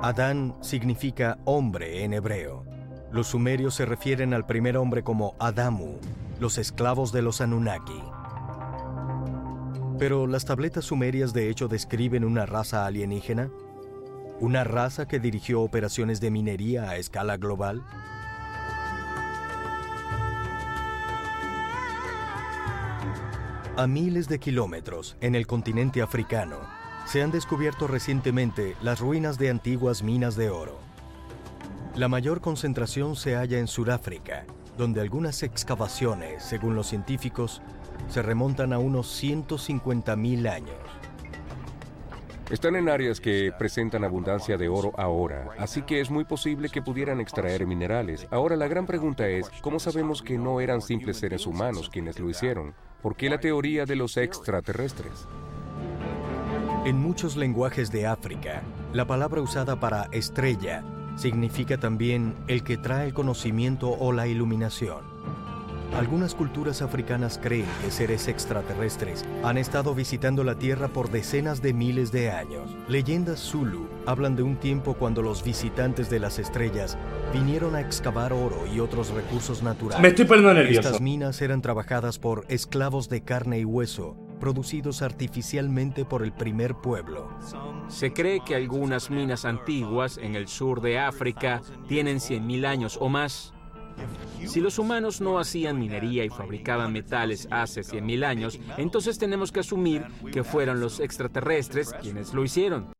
Adán 0.00 0.56
significa 0.62 1.36
hombre 1.44 2.04
en 2.04 2.14
hebreo. 2.14 2.64
Los 3.12 3.26
sumerios 3.26 3.74
se 3.74 3.84
refieren 3.84 4.32
al 4.32 4.46
primer 4.46 4.78
hombre 4.78 5.02
como 5.02 5.34
Adamu, 5.38 5.98
los 6.40 6.56
esclavos 6.56 7.12
de 7.12 7.20
los 7.20 7.42
Anunnaki. 7.42 8.02
Pero 9.98 10.26
las 10.26 10.46
tabletas 10.46 10.86
sumerias 10.86 11.34
de 11.34 11.50
hecho 11.50 11.68
describen 11.68 12.24
una 12.24 12.46
raza 12.46 12.86
alienígena, 12.86 13.50
una 14.40 14.64
raza 14.64 15.06
que 15.06 15.20
dirigió 15.20 15.60
operaciones 15.60 16.18
de 16.22 16.30
minería 16.30 16.88
a 16.88 16.96
escala 16.96 17.36
global. 17.36 17.84
A 23.78 23.86
miles 23.86 24.28
de 24.28 24.40
kilómetros, 24.40 25.16
en 25.20 25.36
el 25.36 25.46
continente 25.46 26.02
africano, 26.02 26.56
se 27.06 27.22
han 27.22 27.30
descubierto 27.30 27.86
recientemente 27.86 28.74
las 28.82 28.98
ruinas 28.98 29.38
de 29.38 29.50
antiguas 29.50 30.02
minas 30.02 30.34
de 30.34 30.50
oro. 30.50 30.80
La 31.94 32.08
mayor 32.08 32.40
concentración 32.40 33.14
se 33.14 33.36
halla 33.36 33.60
en 33.60 33.68
Sudáfrica, 33.68 34.46
donde 34.76 35.00
algunas 35.00 35.44
excavaciones, 35.44 36.42
según 36.42 36.74
los 36.74 36.88
científicos, 36.88 37.62
se 38.08 38.20
remontan 38.20 38.72
a 38.72 38.80
unos 38.80 39.22
150.000 39.22 40.50
años. 40.50 40.74
Están 42.50 42.74
en 42.74 42.88
áreas 42.88 43.20
que 43.20 43.52
presentan 43.56 44.02
abundancia 44.02 44.56
de 44.58 44.68
oro 44.68 44.90
ahora, 44.96 45.50
así 45.56 45.82
que 45.82 46.00
es 46.00 46.10
muy 46.10 46.24
posible 46.24 46.68
que 46.68 46.82
pudieran 46.82 47.20
extraer 47.20 47.64
minerales. 47.64 48.26
Ahora 48.32 48.56
la 48.56 48.66
gran 48.66 48.86
pregunta 48.86 49.28
es, 49.28 49.48
¿cómo 49.60 49.78
sabemos 49.78 50.20
que 50.20 50.36
no 50.36 50.60
eran 50.60 50.82
simples 50.82 51.18
seres 51.18 51.46
humanos 51.46 51.88
quienes 51.88 52.18
lo 52.18 52.28
hicieron? 52.28 52.74
¿Por 53.02 53.14
qué 53.14 53.30
la 53.30 53.38
teoría 53.38 53.84
de 53.84 53.94
los 53.94 54.16
extraterrestres? 54.16 55.28
En 56.84 56.96
muchos 56.96 57.36
lenguajes 57.36 57.92
de 57.92 58.08
África, 58.08 58.62
la 58.92 59.06
palabra 59.06 59.40
usada 59.40 59.78
para 59.78 60.08
estrella 60.10 60.82
significa 61.16 61.78
también 61.78 62.34
el 62.48 62.64
que 62.64 62.76
trae 62.76 63.06
el 63.06 63.14
conocimiento 63.14 63.88
o 63.90 64.10
la 64.12 64.26
iluminación. 64.26 65.17
Algunas 65.96 66.34
culturas 66.34 66.82
africanas 66.82 67.40
creen 67.42 67.66
que 67.82 67.90
seres 67.90 68.28
extraterrestres 68.28 69.24
han 69.42 69.58
estado 69.58 69.94
visitando 69.94 70.44
la 70.44 70.56
Tierra 70.56 70.88
por 70.88 71.10
decenas 71.10 71.62
de 71.62 71.72
miles 71.72 72.12
de 72.12 72.30
años. 72.30 72.76
Leyendas 72.88 73.40
Zulu 73.40 73.88
hablan 74.06 74.36
de 74.36 74.42
un 74.42 74.56
tiempo 74.56 74.94
cuando 74.94 75.22
los 75.22 75.42
visitantes 75.42 76.08
de 76.10 76.20
las 76.20 76.38
estrellas 76.38 76.96
vinieron 77.32 77.74
a 77.74 77.80
excavar 77.80 78.32
oro 78.32 78.66
y 78.72 78.80
otros 78.80 79.10
recursos 79.10 79.62
naturales. 79.62 80.00
Me 80.00 80.08
estoy 80.08 80.26
poniendo 80.26 80.54
nervioso. 80.54 80.80
Estas 80.80 81.00
minas 81.00 81.40
eran 81.42 81.62
trabajadas 81.62 82.18
por 82.18 82.44
esclavos 82.48 83.08
de 83.08 83.22
carne 83.22 83.58
y 83.58 83.64
hueso, 83.64 84.16
producidos 84.38 85.02
artificialmente 85.02 86.04
por 86.04 86.22
el 86.22 86.32
primer 86.32 86.74
pueblo. 86.76 87.28
Se 87.88 88.12
cree 88.12 88.40
que 88.44 88.54
algunas 88.54 89.10
minas 89.10 89.44
antiguas 89.44 90.18
en 90.18 90.36
el 90.36 90.48
sur 90.48 90.80
de 90.80 90.98
África 90.98 91.60
tienen 91.88 92.18
100.000 92.18 92.66
años 92.66 92.98
o 93.00 93.08
más. 93.08 93.52
Si 94.46 94.60
los 94.60 94.78
humanos 94.78 95.20
no 95.20 95.38
hacían 95.38 95.78
minería 95.78 96.24
y 96.24 96.28
fabricaban 96.28 96.92
metales 96.92 97.48
hace 97.50 97.82
100.000 97.82 98.24
años, 98.24 98.58
entonces 98.76 99.18
tenemos 99.18 99.52
que 99.52 99.60
asumir 99.60 100.04
que 100.32 100.44
fueron 100.44 100.80
los 100.80 101.00
extraterrestres 101.00 101.92
quienes 102.00 102.32
lo 102.32 102.44
hicieron. 102.44 102.92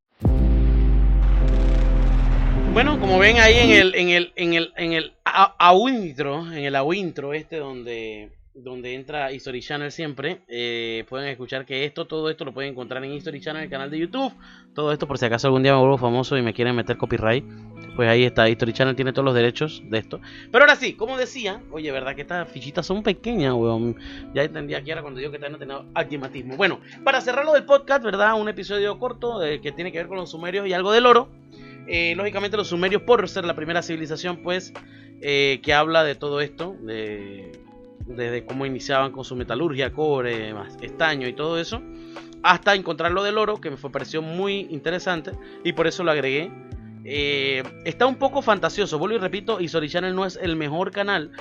Bueno, 2.73 3.01
como 3.01 3.19
ven 3.19 3.39
ahí 3.39 3.57
en 3.57 3.71
el 3.71 3.95
en 3.95 4.09
el 4.11 4.33
en 4.37 4.53
el 4.53 4.73
en 4.77 4.93
el 4.93 5.13
auintro, 5.59 6.53
en 6.53 6.65
el 6.65 6.77
auintro 6.77 7.33
este 7.33 7.57
donde 7.57 8.31
donde 8.55 8.95
entra 8.95 9.33
History 9.33 9.61
Channel 9.61 9.93
siempre, 9.93 10.41
eh, 10.49 11.05
pueden 11.09 11.29
escuchar 11.29 11.65
que 11.65 11.85
esto, 11.85 12.07
todo 12.07 12.29
esto 12.29 12.45
lo 12.45 12.53
pueden 12.53 12.73
encontrar 12.73 13.03
en 13.05 13.13
History 13.13 13.41
Channel, 13.41 13.65
el 13.65 13.71
canal 13.71 13.91
de 13.91 13.99
YouTube. 13.99 14.33
Todo 14.75 14.93
esto 14.93 15.07
por 15.07 15.19
si 15.19 15.27
acaso 15.27 15.47
algún 15.47 15.63
día 15.63 15.73
me 15.73 15.79
vuelvo 15.79 15.97
famoso 15.97 16.37
y 16.37 16.43
me 16.43 16.53
quieren 16.53 16.75
meter 16.75 16.97
copyright, 16.97 17.45
pues 17.99 18.09
ahí 18.09 18.23
está, 18.23 18.49
History 18.49 18.73
Channel 18.73 18.95
tiene 18.95 19.13
todos 19.13 19.25
los 19.25 19.35
derechos 19.35 19.83
de 19.87 19.99
esto. 19.99 20.21
Pero 20.53 20.63
ahora 20.63 20.77
sí, 20.77 20.93
como 20.93 21.19
decía, 21.19 21.61
oye, 21.73 21.91
¿verdad 21.91 22.15
que 22.15 22.21
estas 22.21 22.49
fichitas 22.49 22.87
son 22.87 23.03
pequeñas, 23.03 23.55
weón? 23.55 23.97
Ya 24.33 24.45
entendí 24.45 24.75
aquí 24.75 24.93
ahora 24.93 25.03
cuando 25.03 25.19
digo 25.19 25.33
que 25.33 25.41
no 25.41 25.59
tenía 25.59 25.83
agmatismo. 25.95 26.57
Bueno, 26.57 26.79
para 27.03 27.21
cerrarlo 27.21 27.55
del 27.55 27.65
podcast, 27.65 28.05
¿verdad? 28.05 28.41
Un 28.41 28.49
episodio 28.49 28.97
corto 29.01 29.43
eh, 29.43 29.61
que 29.61 29.73
tiene 29.73 29.91
que 29.91 29.99
ver 29.99 30.07
con 30.07 30.17
los 30.17 30.31
sumerios 30.31 30.69
y 30.69 30.73
algo 30.75 30.93
del 30.93 31.07
oro. 31.07 31.29
Eh, 31.89 32.15
lógicamente 32.15 32.57
los 32.57 32.69
sumerios, 32.69 33.03
por 33.03 33.29
ser 33.29 33.45
la 33.45 33.57
primera 33.57 33.83
civilización, 33.83 34.45
pues, 34.45 34.73
eh, 35.21 35.59
que 35.65 35.75
habla 35.75 36.05
de 36.05 36.15
todo 36.15 36.41
esto, 36.41 36.77
de, 36.81 37.51
desde 38.07 38.45
cómo 38.45 38.65
iniciaban 38.65 39.11
con 39.11 39.25
su 39.25 39.35
metalurgia, 39.35 39.93
cobre, 39.93 40.55
más 40.55 40.77
estaño 40.83 41.27
y 41.27 41.33
todo 41.33 41.59
eso, 41.59 41.83
hasta 42.45 42.77
encontrar 42.77 43.11
lo 43.11 43.25
del 43.25 43.39
oro, 43.39 43.61
que 43.61 43.71
me 43.71 43.77
pareció 43.77 44.23
muy 44.23 44.69
interesante 44.71 45.33
y 45.65 45.73
por 45.73 45.89
eso 45.89 46.05
lo 46.05 46.13
agregué. 46.13 46.53
Eh, 47.05 47.63
está 47.85 48.07
un 48.07 48.17
poco 48.17 48.43
fantasioso, 48.43 48.99
vuelvo 48.99 49.17
y 49.17 49.21
repito, 49.21 49.61
History 49.61 49.89
Channel 49.89 50.15
no 50.15 50.27
es 50.27 50.39
el 50.41 50.57
mejor 50.57 50.91
canal 50.91 51.33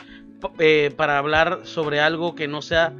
eh, 0.59 0.91
para 0.95 1.17
hablar 1.17 1.61
sobre 1.63 1.99
algo 1.99 2.35
que 2.35 2.47
no 2.47 2.61
sea 2.61 2.93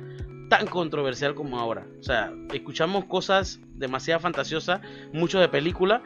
tan 0.49 0.67
controversial 0.67 1.35
como 1.35 1.59
ahora. 1.59 1.85
O 1.99 2.03
sea, 2.03 2.33
escuchamos 2.53 3.05
cosas 3.05 3.59
demasiado 3.75 4.19
fantasiosas, 4.19 4.81
mucho 5.13 5.39
de 5.39 5.49
película, 5.49 6.01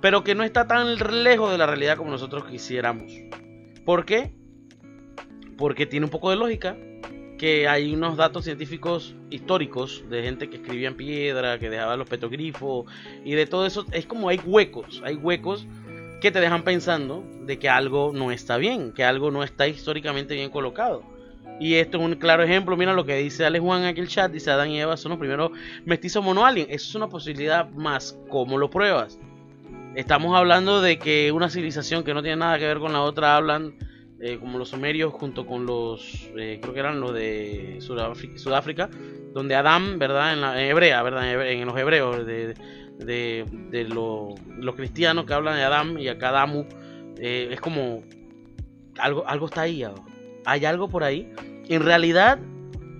pero 0.00 0.24
que 0.24 0.34
no 0.34 0.44
está 0.44 0.66
tan 0.66 0.96
lejos 1.22 1.50
de 1.52 1.58
la 1.58 1.66
realidad 1.66 1.96
como 1.96 2.10
nosotros 2.10 2.44
quisiéramos. 2.46 3.12
¿Por 3.84 4.04
qué? 4.04 4.34
Porque 5.56 5.86
tiene 5.86 6.06
un 6.06 6.10
poco 6.10 6.30
de 6.30 6.36
lógica, 6.36 6.76
que 7.42 7.66
hay 7.66 7.92
unos 7.92 8.16
datos 8.16 8.44
científicos 8.44 9.16
históricos 9.28 10.04
de 10.08 10.22
gente 10.22 10.48
que 10.48 10.58
escribía 10.58 10.86
en 10.86 10.96
piedra, 10.96 11.58
que 11.58 11.70
dejaba 11.70 11.96
los 11.96 12.08
petroglifos 12.08 12.86
y 13.24 13.32
de 13.32 13.46
todo 13.46 13.66
eso. 13.66 13.84
Es 13.90 14.06
como 14.06 14.28
hay 14.28 14.38
huecos, 14.44 15.02
hay 15.04 15.16
huecos 15.16 15.66
que 16.22 16.30
te 16.30 16.40
dejan 16.40 16.62
pensando 16.62 17.24
de 17.44 17.58
que 17.58 17.68
algo 17.68 18.12
no 18.14 18.30
está 18.30 18.56
bien, 18.56 18.92
que 18.92 19.02
algo 19.02 19.32
no 19.32 19.42
está 19.42 19.66
históricamente 19.66 20.34
bien 20.34 20.50
colocado. 20.50 21.02
Y 21.58 21.74
esto 21.74 21.98
es 21.98 22.04
un 22.04 22.14
claro 22.14 22.44
ejemplo. 22.44 22.76
Mira 22.76 22.92
lo 22.92 23.04
que 23.04 23.16
dice 23.16 23.44
Ale 23.44 23.58
Juan 23.58 23.84
en 23.84 23.96
el 23.98 24.08
chat. 24.08 24.30
Dice 24.30 24.50
Adán 24.50 24.70
y 24.70 24.80
Eva 24.80 24.96
son 24.96 25.10
los 25.10 25.18
primeros 25.18 25.50
mestizos 25.84 26.24
monoalien. 26.24 26.68
Eso 26.70 26.88
es 26.88 26.94
una 26.94 27.08
posibilidad 27.08 27.68
más. 27.70 28.16
¿Cómo 28.30 28.56
lo 28.56 28.70
pruebas? 28.70 29.18
Estamos 29.96 30.36
hablando 30.36 30.80
de 30.80 30.98
que 30.98 31.32
una 31.32 31.50
civilización 31.50 32.04
que 32.04 32.14
no 32.14 32.22
tiene 32.22 32.36
nada 32.36 32.58
que 32.58 32.66
ver 32.66 32.78
con 32.78 32.92
la 32.92 33.02
otra 33.02 33.36
hablan 33.36 33.74
eh, 34.20 34.38
como 34.38 34.56
los 34.56 34.68
sumerios 34.68 35.12
junto 35.12 35.44
con 35.44 35.66
los, 35.66 36.30
eh, 36.38 36.60
creo 36.62 36.72
que 36.72 36.78
eran 36.78 37.00
los 37.00 37.12
de 37.12 37.78
Sudáfrica, 37.80 38.88
donde 39.34 39.56
Adán, 39.56 39.98
¿verdad? 39.98 40.34
En 40.34 40.40
la 40.40 40.62
hebrea, 40.62 41.02
¿verdad? 41.02 41.50
En, 41.50 41.66
los 41.66 41.76
hebreos, 41.76 42.24
de, 42.24 42.54
de 43.04 43.84
lo- 43.88 44.34
los 44.58 44.74
cristianos 44.74 45.24
que 45.26 45.34
hablan 45.34 45.56
de 45.56 45.64
Adán 45.64 45.98
y 45.98 46.08
acá 46.08 46.30
Adamu, 46.30 46.64
eh, 47.18 47.48
es 47.52 47.60
como 47.60 48.02
algo, 48.98 49.26
algo 49.26 49.46
está 49.46 49.62
ahí, 49.62 49.82
ah, 49.82 49.94
hay 50.44 50.64
algo 50.64 50.88
por 50.88 51.04
ahí. 51.04 51.32
En 51.68 51.82
realidad, 51.82 52.38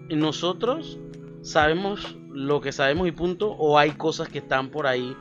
nosotros 0.08 0.98
sabemos 1.42 2.16
lo 2.30 2.60
que 2.60 2.72
sabemos 2.72 3.08
y 3.08 3.12
punto, 3.12 3.50
o 3.50 3.78
hay 3.78 3.92
cosas 3.92 4.28
que 4.28 4.38
están 4.38 4.70
por 4.70 4.86
ahí 4.86 5.16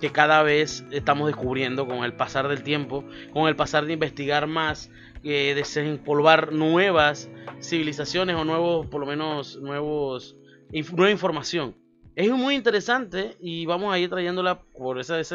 que 0.00 0.10
cada 0.10 0.42
vez 0.42 0.84
estamos 0.90 1.26
descubriendo 1.26 1.86
con 1.86 2.04
el 2.04 2.12
pasar 2.12 2.48
del 2.48 2.62
tiempo, 2.62 3.04
con 3.32 3.48
el 3.48 3.56
pasar 3.56 3.86
de 3.86 3.94
investigar 3.94 4.46
más, 4.46 4.90
eh, 5.24 5.54
desempolvar 5.54 6.52
nuevas 6.52 7.30
civilizaciones 7.62 8.36
o 8.36 8.44
nuevos, 8.44 8.86
por 8.88 9.00
lo 9.00 9.06
menos 9.06 9.58
nuevos, 9.62 10.36
nueva 10.70 11.10
información. 11.10 11.74
Es 12.16 12.30
muy 12.30 12.54
interesante 12.54 13.36
y 13.40 13.66
vamos 13.66 13.92
a 13.92 13.98
ir 13.98 14.08
trayéndola, 14.08 14.62
por 14.62 14.98
esa 14.98 15.20
es 15.20 15.34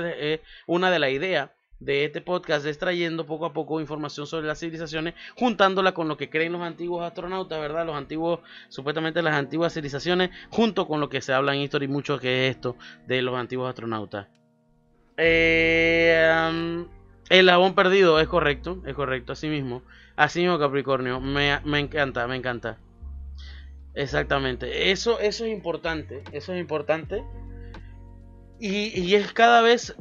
una 0.66 0.90
de 0.90 0.98
las 0.98 1.12
ideas 1.12 1.52
de 1.80 2.06
este 2.06 2.22
podcast 2.22 2.66
extrayendo 2.66 3.28
poco 3.28 3.46
a 3.46 3.54
poco 3.54 3.80
información 3.80 4.26
sobre 4.26 4.48
las 4.48 4.60
civilizaciones, 4.60 5.14
juntándola 5.36 5.94
con 5.94 6.08
lo 6.08 6.18
que 6.18 6.32
creen 6.32 6.54
los 6.54 6.62
antiguos 6.64 7.04
astronautas, 7.04 7.60
¿verdad? 7.60 7.86
Los 7.86 7.96
antiguos, 7.96 8.40
supuestamente 8.70 9.22
las 9.22 9.36
antiguas 9.36 9.74
civilizaciones, 9.76 10.32
junto 10.50 10.88
con 10.88 11.00
lo 11.00 11.08
que 11.08 11.22
se 11.22 11.34
habla 11.34 11.54
en 11.54 11.62
History 11.62 11.88
mucho 11.88 12.20
que 12.20 12.48
es 12.48 12.56
esto 12.56 12.76
de 13.06 13.22
los 13.22 13.36
antiguos 13.36 13.70
astronautas. 13.70 14.28
Eh, 15.18 16.32
um, 16.50 16.88
el 17.30 17.46
labón 17.46 17.76
perdido, 17.76 18.20
es 18.20 18.28
correcto, 18.28 18.82
es 18.88 18.96
correcto, 18.96 19.34
así 19.34 19.50
mismo. 19.50 19.84
Así 20.16 20.42
mismo, 20.42 20.58
Capricornio, 20.58 21.20
me, 21.20 21.60
me 21.64 21.80
encanta, 21.80 22.26
me 22.26 22.38
encanta. 22.38 22.80
Exactamente, 23.94 24.92
eso, 24.92 25.20
eso 25.20 25.46
es 25.46 25.52
importante, 25.52 26.24
eso 26.32 26.54
es 26.54 26.60
importante. 26.60 27.24
Y, 28.60 29.16
es 29.16 29.34
cada 29.34 29.62
vez 29.62 29.96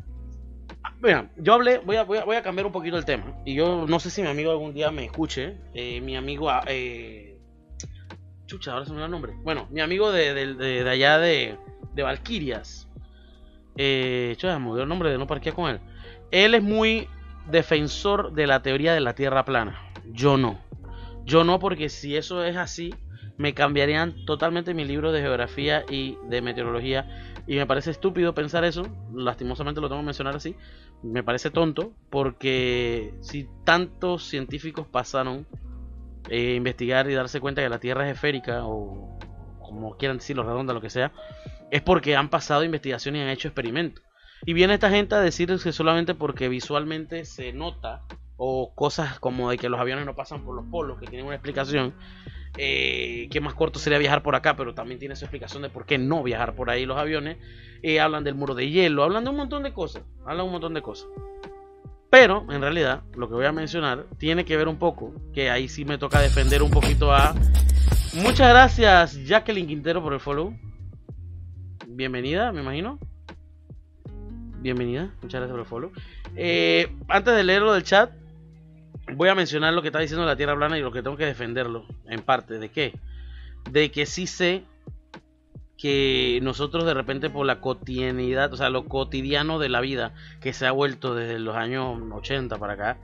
Mira, 1.03 1.31
yo 1.37 1.55
hablé, 1.55 1.79
voy 1.79 1.97
a, 1.97 2.05
voy, 2.05 2.37
a, 2.37 2.43
cambiar 2.43 2.67
un 2.67 2.73
poquito 2.73 2.99
el 2.99 3.07
tema. 3.07 3.35
Y 3.47 3.55
yo 3.55 3.87
no 3.89 3.99
sé 4.01 4.11
si 4.11 4.21
mi 4.21 4.29
amigo 4.29 4.51
algún 4.51 4.75
día 4.75 4.91
me 4.91 5.07
escuche. 5.07 5.57
Eh, 5.73 6.01
mi 6.03 6.15
amigo. 6.15 6.51
Ah, 6.51 6.63
Eh, 6.67 7.39
chucha, 8.47 8.73
ahora 8.73 8.85
se 8.85 8.93
me 8.93 8.99
da 8.99 9.07
el 9.07 9.11
nombre. 9.11 9.33
Bueno, 9.43 9.67
mi 9.71 9.81
amigo 9.81 10.13
de, 10.13 10.35
de, 10.35 10.55
de, 10.55 10.91
allá 10.91 11.19
de, 11.19 11.57
de 11.95 12.03
Valkyrias. 12.03 12.87
Eh, 13.77 14.35
chucha, 14.37 14.59
me 14.59 14.73
dio 14.73 14.83
el 14.83 14.89
nombre 14.89 15.11
de 15.11 15.17
no 15.17 15.27
parquear 15.27 15.55
con 15.55 15.71
él. 15.71 15.81
Él 16.31 16.55
es 16.55 16.63
muy 16.63 17.09
defensor 17.51 18.33
de 18.33 18.47
la 18.47 18.61
teoría 18.61 18.93
de 18.93 19.01
la 19.01 19.15
Tierra 19.15 19.45
plana. 19.47 19.81
Yo 20.13 20.37
no. 20.37 20.61
Yo 21.25 21.45
no, 21.45 21.59
porque 21.59 21.89
si 21.89 22.17
eso 22.17 22.45
es 22.45 22.57
así, 22.57 22.95
me 23.41 23.55
cambiarían 23.55 24.27
totalmente 24.27 24.75
mi 24.75 24.85
libro 24.85 25.13
de 25.13 25.23
geografía 25.23 25.87
y 25.89 26.19
de 26.29 26.43
meteorología 26.43 27.09
y 27.47 27.57
me 27.57 27.65
parece 27.65 27.91
estúpido 27.91 28.35
pensar 28.35 28.65
eso, 28.65 28.87
lastimosamente 29.15 29.81
lo 29.81 29.89
tengo 29.89 30.03
que 30.03 30.05
mencionar 30.05 30.37
así, 30.37 30.57
me 31.03 31.23
parece 31.23 31.51
tonto, 31.51 31.95
porque 32.11 33.15
si 33.23 33.49
tantos 33.65 34.25
científicos 34.25 34.87
pasaron 34.87 35.47
a 36.27 36.29
eh, 36.29 36.55
investigar 36.55 37.09
y 37.09 37.15
darse 37.15 37.41
cuenta 37.41 37.63
que 37.63 37.71
la 37.71 37.81
Tierra 37.81 38.07
es 38.07 38.15
esférica, 38.15 38.67
o 38.67 39.19
como 39.59 39.97
quieran 39.97 40.19
decirlo, 40.19 40.43
redonda, 40.43 40.75
lo 40.75 40.83
que 40.83 40.91
sea, 40.91 41.11
es 41.71 41.81
porque 41.81 42.17
han 42.17 42.29
pasado 42.29 42.63
investigaciones 42.63 43.21
y 43.21 43.23
han 43.23 43.31
hecho 43.31 43.49
experimentos. 43.49 44.05
Y 44.45 44.53
viene 44.53 44.75
esta 44.75 44.91
gente 44.91 45.15
a 45.15 45.21
decir 45.21 45.49
que 45.49 45.73
solamente 45.73 46.15
porque 46.15 46.51
visualmente 46.51 47.25
se 47.25 47.55
nota, 47.55 48.03
o 48.37 48.75
cosas 48.75 49.19
como 49.19 49.49
de 49.49 49.57
que 49.57 49.71
los 49.71 49.81
aviones 49.81 50.05
no 50.05 50.15
pasan 50.15 50.45
por 50.45 50.55
los 50.55 50.67
polos, 50.67 51.01
que 51.01 51.07
tienen 51.07 51.25
una 51.25 51.37
explicación, 51.37 51.95
eh, 52.57 53.29
que 53.31 53.41
más 53.41 53.55
corto 53.55 53.79
sería 53.79 53.99
viajar 53.99 54.23
por 54.23 54.35
acá, 54.35 54.57
pero 54.57 54.75
también 54.75 54.99
tiene 54.99 55.17
su 55.17 55.25
explicación 55.25 55.63
de 55.63 55.71
por 55.71 55.87
qué 55.87 55.99
no 55.99 56.23
viajar 56.23 56.55
por 56.55 56.71
ahí 56.71 56.87
los 56.87 56.99
aviones. 56.99 57.39
Eh, 57.83 58.01
hablan 58.01 58.25
del 58.25 58.35
muro 58.35 58.55
de 58.55 58.69
hielo, 58.69 59.03
hablan 59.03 59.25
de 59.25 59.31
un 59.31 59.37
montón 59.37 59.63
de 59.63 59.73
cosas, 59.73 60.03
hablan 60.27 60.47
un 60.47 60.53
montón 60.53 60.75
de 60.75 60.83
cosas. 60.83 61.09
Pero 62.11 62.45
en 62.51 62.61
realidad, 62.61 63.03
lo 63.15 63.29
que 63.29 63.35
voy 63.35 63.47
a 63.47 63.53
mencionar 63.53 64.07
tiene 64.19 64.45
que 64.45 64.57
ver 64.57 64.67
un 64.67 64.79
poco, 64.79 65.15
que 65.33 65.49
ahí 65.49 65.69
sí 65.69 65.85
me 65.85 65.97
toca 65.97 66.21
defender 66.21 66.63
un 66.63 66.71
poquito 66.71 67.13
a. 67.13 67.35
Muchas 68.15 68.51
gracias, 68.51 69.25
Jacqueline 69.25 69.69
Quintero, 69.69 70.03
por 70.03 70.13
el 70.13 70.21
follow. 70.21 70.53
Bienvenida, 71.87 72.51
me 72.51 72.63
imagino. 72.63 72.99
Bienvenida, 74.59 75.15
muchas 75.23 75.41
gracias 75.41 75.51
por 75.51 75.61
el 75.61 75.67
follow. 75.67 75.93
Eh, 76.35 76.93
antes 77.09 77.35
de 77.35 77.45
leerlo 77.45 77.73
del 77.73 77.85
chat, 77.85 78.11
voy 79.15 79.29
a 79.29 79.35
mencionar 79.35 79.73
lo 79.73 79.83
que 79.83 79.89
está 79.89 80.01
diciendo 80.01 80.25
la 80.27 80.37
Tierra 80.37 80.57
plana 80.57 80.79
y 80.79 80.83
lo 80.83 80.93
que 80.93 81.03
tengo 81.03 81.17
que 81.17 81.27
defenderlo, 81.27 81.87
en 82.07 82.23
parte. 82.23 82.59
¿De 82.59 82.69
qué? 82.71 82.93
De 83.71 83.91
que 83.91 84.07
sí 84.07 84.27
sé 84.27 84.65
que 85.77 86.41
nosotros 86.43 86.85
de 86.85 86.93
repente 86.93 87.31
por 87.31 87.47
la 87.47 87.61
cotidianidad, 87.61 88.53
o 88.53 88.57
sea, 88.57 88.69
lo 88.69 88.85
cotidiano 88.85 89.59
de 89.59 89.71
la 89.71 89.81
vida 89.81 90.13
que 90.41 90.53
se 90.53 90.67
ha 90.67 90.73
vuelto 90.73 91.15
desde 91.15 91.39
los 91.39 91.57
años 91.57 91.99
80 92.13 92.59
para 92.59 92.75
acá, 92.75 92.99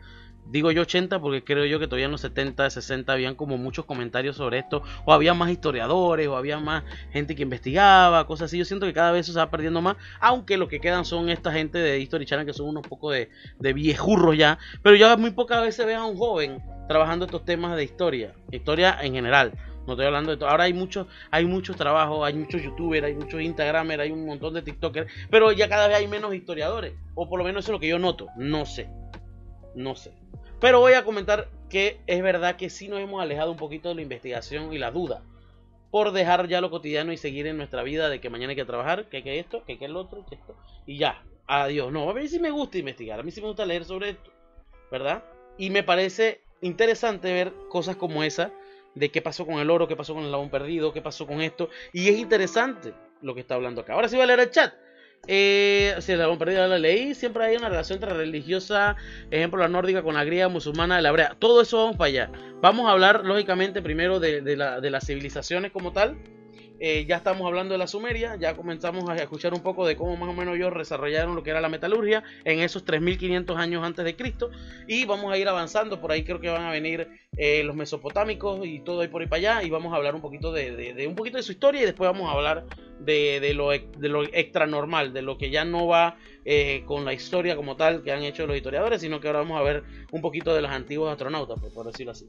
digo 0.51 0.71
yo 0.71 0.83
80 0.83 1.21
porque 1.21 1.45
creo 1.45 1.65
yo 1.65 1.79
que 1.79 1.87
todavía 1.87 2.07
en 2.07 2.13
los 2.13 2.21
70, 2.21 2.69
60 2.71 3.13
habían 3.13 3.35
como 3.35 3.59
muchos 3.59 3.85
comentarios 3.85 4.37
sobre 4.37 4.59
esto, 4.59 4.83
o 5.05 5.13
había 5.13 5.35
más 5.35 5.51
historiadores, 5.51 6.29
o 6.29 6.37
había 6.37 6.59
más 6.59 6.85
gente 7.13 7.35
que 7.35 7.43
investigaba, 7.43 8.27
cosas 8.27 8.47
así. 8.47 8.59
Yo 8.59 8.65
siento 8.65 8.87
que 8.87 8.93
cada 8.93 9.13
vez 9.13 9.27
se 9.27 9.33
va 9.33 9.51
perdiendo 9.51 9.81
más, 9.81 9.97
aunque 10.21 10.57
lo 10.57 10.69
que 10.69 10.81
quedan 10.81 11.05
son 11.05 11.29
esta 11.29 11.53
gente 11.53 11.79
de 11.79 11.99
History 12.01 12.27
Channel 12.27 12.47
que 12.47 12.53
son 12.53 12.69
unos 12.69 12.87
poco 12.87 13.11
de, 13.11 13.31
de 13.59 13.73
viejurros 13.73 14.37
ya, 14.37 14.59
pero 14.83 14.97
ya 14.97 15.17
muy 15.17 15.31
pocas 15.31 15.63
veces 15.63 15.87
ves 15.87 15.97
a 15.97 16.05
un 16.05 16.17
joven 16.17 16.63
trabajando 16.89 17.25
estos 17.25 17.45
temas 17.45 17.77
de 17.77 17.85
historia, 17.85 18.35
historia 18.51 18.99
en 19.03 19.15
general. 19.15 19.53
No 19.87 19.93
estoy 19.93 20.07
hablando 20.07 20.33
de 20.33 20.37
todo. 20.37 20.49
Ahora 20.49 20.65
hay 20.65 20.73
muchos, 20.73 21.07
hay 21.31 21.45
muchos 21.45 21.77
trabajos, 21.77 22.27
hay 22.27 22.35
muchos 22.35 22.61
youtubers, 22.61 23.07
hay 23.07 23.15
muchos 23.15 23.41
instagramers, 23.41 24.03
hay 24.03 24.11
un 24.11 24.27
montón 24.27 24.55
de 24.55 24.63
tiktokers, 24.63 25.11
pero 25.31 25.53
ya 25.53 25.69
cada 25.69 25.87
vez 25.87 25.99
hay 25.99 26.09
menos 26.09 26.35
historiadores. 26.35 26.95
O 27.15 27.29
por 27.29 27.39
lo 27.39 27.45
menos 27.45 27.65
eso 27.65 27.73
es 27.73 27.75
lo 27.75 27.81
que 27.81 27.89
yo 27.89 27.99
noto. 27.99 28.27
No 28.37 28.67
sé. 28.67 28.89
No 29.75 29.95
sé. 29.95 30.13
Pero 30.61 30.81
voy 30.81 30.95
a 30.95 31.05
comentar 31.05 31.49
que 31.69 32.01
es 32.07 32.23
verdad 32.23 32.57
que 32.57 32.71
sí 32.71 32.89
nos 32.89 33.01
hemos 33.01 33.21
alejado 33.21 33.51
un 33.51 33.57
poquito 33.57 33.89
de 33.89 33.97
la 33.97 34.03
investigación 34.03 34.73
y 34.73 34.79
la 34.79 34.91
duda. 34.91 35.23
Por 35.91 36.13
dejar 36.13 36.49
ya 36.49 36.61
lo 36.61 36.71
cotidiano 36.71 37.13
y 37.13 37.17
seguir 37.17 37.47
en 37.47 37.57
nuestra 37.57 37.83
vida 37.83 38.09
de 38.09 38.21
que 38.21 38.31
mañana 38.31 38.51
hay 38.51 38.57
que 38.57 38.65
trabajar, 38.65 39.09
que 39.09 39.19
hay 39.19 39.23
que 39.23 39.39
esto, 39.39 39.65
que 39.65 39.73
hay 39.73 39.79
que 39.79 39.85
el 39.85 39.97
otro, 39.97 40.25
que 40.27 40.37
esto. 40.37 40.57
Y 40.87 40.99
ya. 40.99 41.23
Adiós. 41.47 41.93
No, 41.93 42.11
a 42.11 42.15
mí 42.15 42.27
sí 42.29 42.41
me 42.41 42.51
gusta 42.51 42.79
investigar. 42.79 43.21
A 43.21 43.23
mí 43.23 43.31
sí 43.31 43.41
me 43.41 43.49
gusta 43.49 43.65
leer 43.65 43.85
sobre 43.85 44.11
esto. 44.11 44.31
¿Verdad? 44.91 45.25
Y 45.59 45.71
me 45.71 45.83
parece 45.83 46.43
interesante 46.61 47.33
ver 47.33 47.53
cosas 47.69 47.97
como 47.97 48.23
esa 48.23 48.53
de 48.95 49.11
qué 49.11 49.21
pasó 49.23 49.47
con 49.47 49.59
el 49.59 49.71
oro, 49.71 49.87
qué 49.87 49.97
pasó 49.97 50.15
con 50.15 50.25
el 50.25 50.33
labón 50.33 50.51
perdido, 50.51 50.93
qué 50.93 51.03
pasó 51.03 51.27
con 51.27 51.41
esto. 51.41 51.69
Y 51.93 52.09
es 52.09 52.19
interesante 52.19 52.95
lo 53.23 53.35
que 53.35 53.41
está 53.41 53.55
hablando 53.55 53.83
acá. 53.83 53.93
Ahora 53.93 54.09
sí 54.09 54.17
voy 54.17 54.25
a 54.25 54.27
leer 54.27 54.41
el 54.41 54.51
chat. 54.51 54.75
Eh, 55.29 55.95
si 56.01 56.13
el 56.13 56.19
labón 56.19 56.39
perdido 56.39 56.67
la 56.69 56.79
leí, 56.79 57.15
siempre 57.15 57.45
hay 57.45 57.57
una 57.57 57.69
relación 57.69 57.97
entre 57.97 58.15
religiosa, 58.15 58.97
ejemplo 59.31 59.59
la 59.59 59.69
nórdica 59.69 60.03
con 60.03 60.15
la 60.15 60.25
griega, 60.25 60.49
musulmana, 60.49 61.01
la 61.01 61.09
hebrea. 61.09 61.37
Todo 61.39 61.63
eso 61.63 61.79
vamos 61.79 61.97
para 61.97 62.09
allá. 62.09 62.31
Vamos 62.61 62.89
a 62.89 62.93
hablar, 62.93 63.25
lógicamente, 63.25 63.83
primero 63.83 64.21
de, 64.21 64.41
de, 64.41 64.57
la, 64.57 64.81
de 64.81 64.91
las 64.91 65.07
civilizaciones 65.07 65.73
como 65.73 65.93
tal. 65.93 66.17
Eh, 66.79 67.07
ya 67.07 67.17
estamos 67.17 67.47
hablando 67.47 67.73
de 67.73 67.79
la 67.79 67.87
Sumeria, 67.87 68.37
ya 68.37 68.55
comenzamos 68.55 69.09
a 69.09 69.17
escuchar 69.17 69.55
un 69.55 69.63
poco 69.63 69.87
de 69.87 69.97
cómo 69.97 70.17
más 70.17 70.29
o 70.29 70.35
menos 70.35 70.57
ellos 70.57 70.75
desarrollaron 70.77 71.35
lo 71.35 71.43
que 71.43 71.51
era 71.51 71.61
la 71.61 71.71
metalurgia 71.71 72.23
en 72.45 72.61
esos 72.61 72.85
3500 72.85 73.57
años 73.57 73.83
antes 73.83 74.05
de 74.05 74.15
Cristo 74.15 74.51
y 74.87 75.07
vamos 75.07 75.33
a 75.33 75.39
ir 75.39 75.49
avanzando, 75.49 76.01
por 76.01 76.13
ahí 76.13 76.23
creo 76.23 76.39
que 76.41 76.51
van 76.51 76.65
a 76.65 76.71
venir 76.71 77.09
eh, 77.39 77.63
los 77.65 77.77
mesopotámicos 77.77 78.61
y 78.67 78.81
todo 78.81 79.01
ahí 79.01 79.09
por 79.09 79.23
ahí 79.23 79.29
para 79.29 79.39
allá 79.39 79.63
y 79.63 79.71
vamos 79.71 79.93
a 79.93 79.97
hablar 79.97 80.15
un 80.15 80.21
poquito 80.21 80.53
de, 80.53 81.07
un 81.09 81.15
poquito 81.15 81.39
de 81.39 81.43
su 81.43 81.53
historia 81.53 81.83
y 81.83 81.87
después 81.87 82.11
vamos 82.11 82.29
a 82.29 82.33
hablar 82.33 82.67
de, 83.01 83.55
lo, 83.55 83.71
de 83.71 84.31
extra 84.35 84.67
normal, 84.67 85.15
de 85.15 85.23
lo 85.23 85.39
que 85.39 85.51
ya 85.51 85.65
no 85.65 85.87
va 85.87 86.19
eh, 86.45 86.83
con 86.85 87.05
la 87.05 87.15
historia 87.15 87.57
como 87.57 87.77
tal 87.77 88.03
que 88.03 88.13
han 88.13 88.23
hecho 88.23 88.47
los 88.47 88.57
historiadores, 88.57 89.01
sino 89.01 89.21
que 89.21 89.29
ahora 89.29 89.41
vamos 89.41 89.59
a 89.59 89.63
ver 89.63 89.83
un 90.11 90.21
poquito 90.21 90.55
de 90.55 90.61
los 90.61 90.71
antiguos 90.71 91.11
astronautas, 91.11 91.59
por 91.73 91.87
decirlo 91.87 92.13
así. 92.13 92.27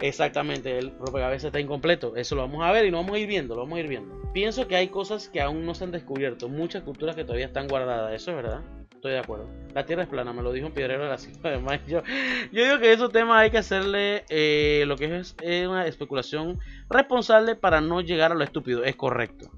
Exactamente, 0.00 0.78
el 0.78 0.92
rompecabezas 0.98 1.46
está 1.46 1.60
incompleto. 1.60 2.14
Eso 2.16 2.34
lo 2.34 2.42
vamos 2.42 2.64
a 2.64 2.70
ver 2.70 2.86
y 2.86 2.90
lo 2.90 2.98
vamos 2.98 3.14
a 3.14 3.18
ir 3.18 3.26
viendo, 3.26 3.54
lo 3.54 3.62
vamos 3.62 3.78
a 3.78 3.80
ir 3.80 3.88
viendo. 3.88 4.30
Pienso 4.32 4.68
que 4.68 4.76
hay 4.76 4.88
cosas 4.88 5.28
que 5.28 5.40
aún 5.40 5.66
no 5.66 5.74
se 5.74 5.84
han 5.84 5.90
descubierto, 5.90 6.48
muchas 6.48 6.82
culturas 6.82 7.16
que 7.16 7.24
todavía 7.24 7.46
están 7.46 7.68
guardadas, 7.68 8.12
eso 8.14 8.30
es 8.30 8.36
verdad. 8.36 8.62
Estoy 8.94 9.12
de 9.12 9.18
acuerdo. 9.20 9.48
La 9.74 9.86
Tierra 9.86 10.02
es 10.02 10.08
plana, 10.08 10.32
me 10.32 10.42
lo 10.42 10.52
dijo 10.52 10.66
un 10.66 10.72
piedrero 10.72 11.04
de 11.04 11.08
la 11.08 11.18
ciudad. 11.18 11.38
Además, 11.44 11.80
yo, 11.86 12.02
yo 12.50 12.64
digo 12.64 12.80
que 12.80 12.92
esos 12.92 13.12
temas 13.12 13.40
hay 13.40 13.50
que 13.50 13.58
hacerle 13.58 14.24
eh, 14.28 14.82
lo 14.86 14.96
que 14.96 15.18
es 15.18 15.36
eh, 15.40 15.68
una 15.68 15.86
especulación 15.86 16.58
responsable 16.90 17.54
para 17.54 17.80
no 17.80 18.00
llegar 18.00 18.32
a 18.32 18.34
lo 18.34 18.42
estúpido. 18.42 18.82
Es 18.82 18.96
correcto, 18.96 19.50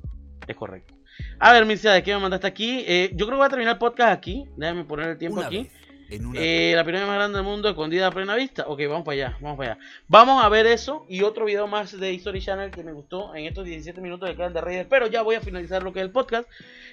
es 0.46 0.56
correcto. 0.56 0.94
A 1.38 1.52
ver, 1.52 1.64
Mircea, 1.64 1.92
¿de 1.92 2.02
qué 2.02 2.14
me 2.14 2.20
mandaste 2.20 2.46
aquí? 2.46 2.84
Eh, 2.86 3.10
yo 3.14 3.26
creo 3.26 3.36
que 3.36 3.40
voy 3.40 3.46
a 3.46 3.50
terminar 3.50 3.74
el 3.74 3.78
podcast 3.78 4.12
aquí. 4.12 4.44
Déjame 4.56 4.84
poner 4.84 5.08
el 5.08 5.18
tiempo 5.18 5.38
una 5.38 5.46
aquí. 5.46 5.62
Vez. 5.62 5.89
Eh, 6.10 6.72
la 6.74 6.84
pirámide 6.84 7.06
más 7.06 7.16
grande 7.16 7.38
del 7.38 7.46
mundo 7.46 7.68
escondida 7.68 8.08
a 8.08 8.10
plena 8.10 8.34
vista. 8.34 8.64
Ok, 8.66 8.80
vamos 8.88 9.04
para 9.04 9.14
allá, 9.14 9.38
vamos 9.40 9.56
para 9.56 9.72
allá. 9.72 9.82
Vamos 10.08 10.44
a 10.44 10.48
ver 10.48 10.66
eso 10.66 11.06
y 11.08 11.22
otro 11.22 11.44
video 11.44 11.68
más 11.68 11.98
de 11.98 12.12
History 12.12 12.40
Channel 12.40 12.70
que 12.72 12.82
me 12.82 12.92
gustó 12.92 13.34
en 13.34 13.46
estos 13.46 13.64
17 13.64 14.00
minutos 14.00 14.28
de 14.28 14.34
canal 14.34 14.52
de 14.52 14.60
Reyes. 14.60 14.86
Pero 14.90 15.06
ya 15.06 15.22
voy 15.22 15.36
a 15.36 15.40
finalizar 15.40 15.82
lo 15.82 15.92
que 15.92 16.00
es 16.00 16.04
el 16.04 16.10
podcast. 16.10 16.48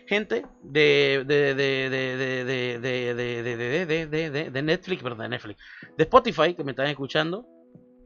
Gente 0.06 0.46
de 0.62 1.24
de 1.26 1.56
de 1.56 1.90
de 1.90 1.90
de 1.90 2.46
de 2.46 2.80
de 2.80 3.86
de 3.86 4.06
de 4.06 4.30
de 4.30 4.52
de 4.52 4.62
Netflix, 4.62 5.02
perdón, 5.02 5.20
de 5.20 5.30
Netflix, 5.30 5.60
de 5.98 6.04
Spotify 6.04 6.54
que 6.54 6.64
me 6.64 6.72
están 6.72 6.88
escuchando. 6.88 7.57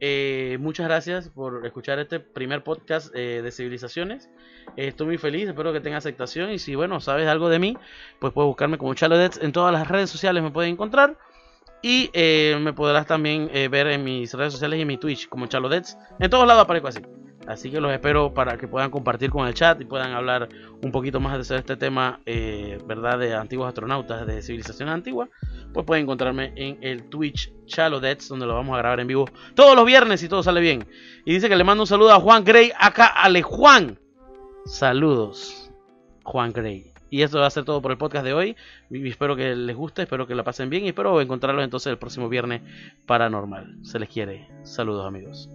Eh, 0.04 0.58
muchas 0.58 0.86
gracias 0.86 1.28
por 1.28 1.64
escuchar 1.64 2.00
este 2.00 2.18
primer 2.18 2.64
podcast 2.64 3.14
eh, 3.14 3.40
de 3.40 3.52
civilizaciones. 3.52 4.28
Eh, 4.76 4.88
estoy 4.88 5.06
muy 5.06 5.16
feliz, 5.16 5.48
espero 5.48 5.72
que 5.72 5.78
tenga 5.78 5.98
aceptación. 5.98 6.50
Y 6.50 6.58
si 6.58 6.74
bueno, 6.74 6.98
sabes 6.98 7.28
algo 7.28 7.48
de 7.48 7.60
mí, 7.60 7.78
pues 8.18 8.32
puedes 8.32 8.48
buscarme 8.48 8.78
como 8.78 8.94
Chalodets 8.94 9.38
en 9.40 9.52
todas 9.52 9.72
las 9.72 9.86
redes 9.86 10.10
sociales, 10.10 10.42
me 10.42 10.50
puedes 10.50 10.72
encontrar. 10.72 11.16
Y 11.84 12.10
me 12.60 12.72
podrás 12.72 13.06
también 13.06 13.50
ver 13.70 13.88
en 13.88 14.04
mis 14.04 14.32
redes 14.34 14.52
sociales 14.52 14.78
y 14.78 14.82
en 14.82 14.88
mi 14.88 14.98
Twitch 14.98 15.28
como 15.28 15.46
Chalodets. 15.46 15.98
En 16.20 16.30
todos 16.30 16.46
lados 16.46 16.62
aparezco 16.62 16.86
así. 16.86 17.00
Así 17.46 17.70
que 17.70 17.80
los 17.80 17.92
espero 17.92 18.32
para 18.32 18.56
que 18.56 18.68
puedan 18.68 18.90
compartir 18.90 19.30
con 19.30 19.46
el 19.48 19.54
chat 19.54 19.80
y 19.80 19.84
puedan 19.84 20.12
hablar 20.12 20.48
un 20.82 20.92
poquito 20.92 21.20
más 21.20 21.48
de 21.48 21.56
este 21.56 21.76
tema, 21.76 22.20
¿verdad? 22.86 23.18
De 23.18 23.34
antiguos 23.34 23.68
astronautas, 23.68 24.26
de 24.26 24.42
civilización 24.42 24.88
antigua 24.88 25.28
pues 25.72 25.86
pueden 25.86 26.04
encontrarme 26.04 26.52
en 26.56 26.78
el 26.82 27.08
Twitch 27.08 27.52
Chalodets, 27.66 28.28
donde 28.28 28.46
lo 28.46 28.54
vamos 28.54 28.74
a 28.74 28.78
grabar 28.78 29.00
en 29.00 29.06
vivo 29.06 29.26
todos 29.54 29.74
los 29.74 29.86
viernes 29.86 30.20
si 30.20 30.28
todo 30.28 30.42
sale 30.42 30.60
bien. 30.60 30.86
Y 31.24 31.34
dice 31.34 31.48
que 31.48 31.56
le 31.56 31.64
mando 31.64 31.84
un 31.84 31.86
saludo 31.86 32.12
a 32.12 32.20
Juan 32.20 32.44
Grey, 32.44 32.72
acá 32.78 33.06
Ale 33.06 33.42
Juan. 33.42 33.98
Saludos, 34.66 35.70
Juan 36.24 36.52
Grey. 36.52 36.92
Y 37.10 37.22
esto 37.22 37.40
va 37.40 37.46
a 37.46 37.50
ser 37.50 37.64
todo 37.64 37.82
por 37.82 37.90
el 37.90 37.98
podcast 37.98 38.24
de 38.24 38.32
hoy. 38.32 38.56
Y 38.90 39.08
espero 39.08 39.36
que 39.36 39.54
les 39.54 39.76
guste, 39.76 40.02
espero 40.02 40.26
que 40.26 40.34
la 40.34 40.44
pasen 40.44 40.70
bien 40.70 40.84
y 40.84 40.88
espero 40.88 41.20
encontrarlos 41.20 41.64
entonces 41.64 41.90
el 41.90 41.98
próximo 41.98 42.28
viernes 42.28 42.62
paranormal. 43.06 43.78
Se 43.82 43.98
les 43.98 44.08
quiere. 44.08 44.48
Saludos 44.62 45.06
amigos. 45.06 45.50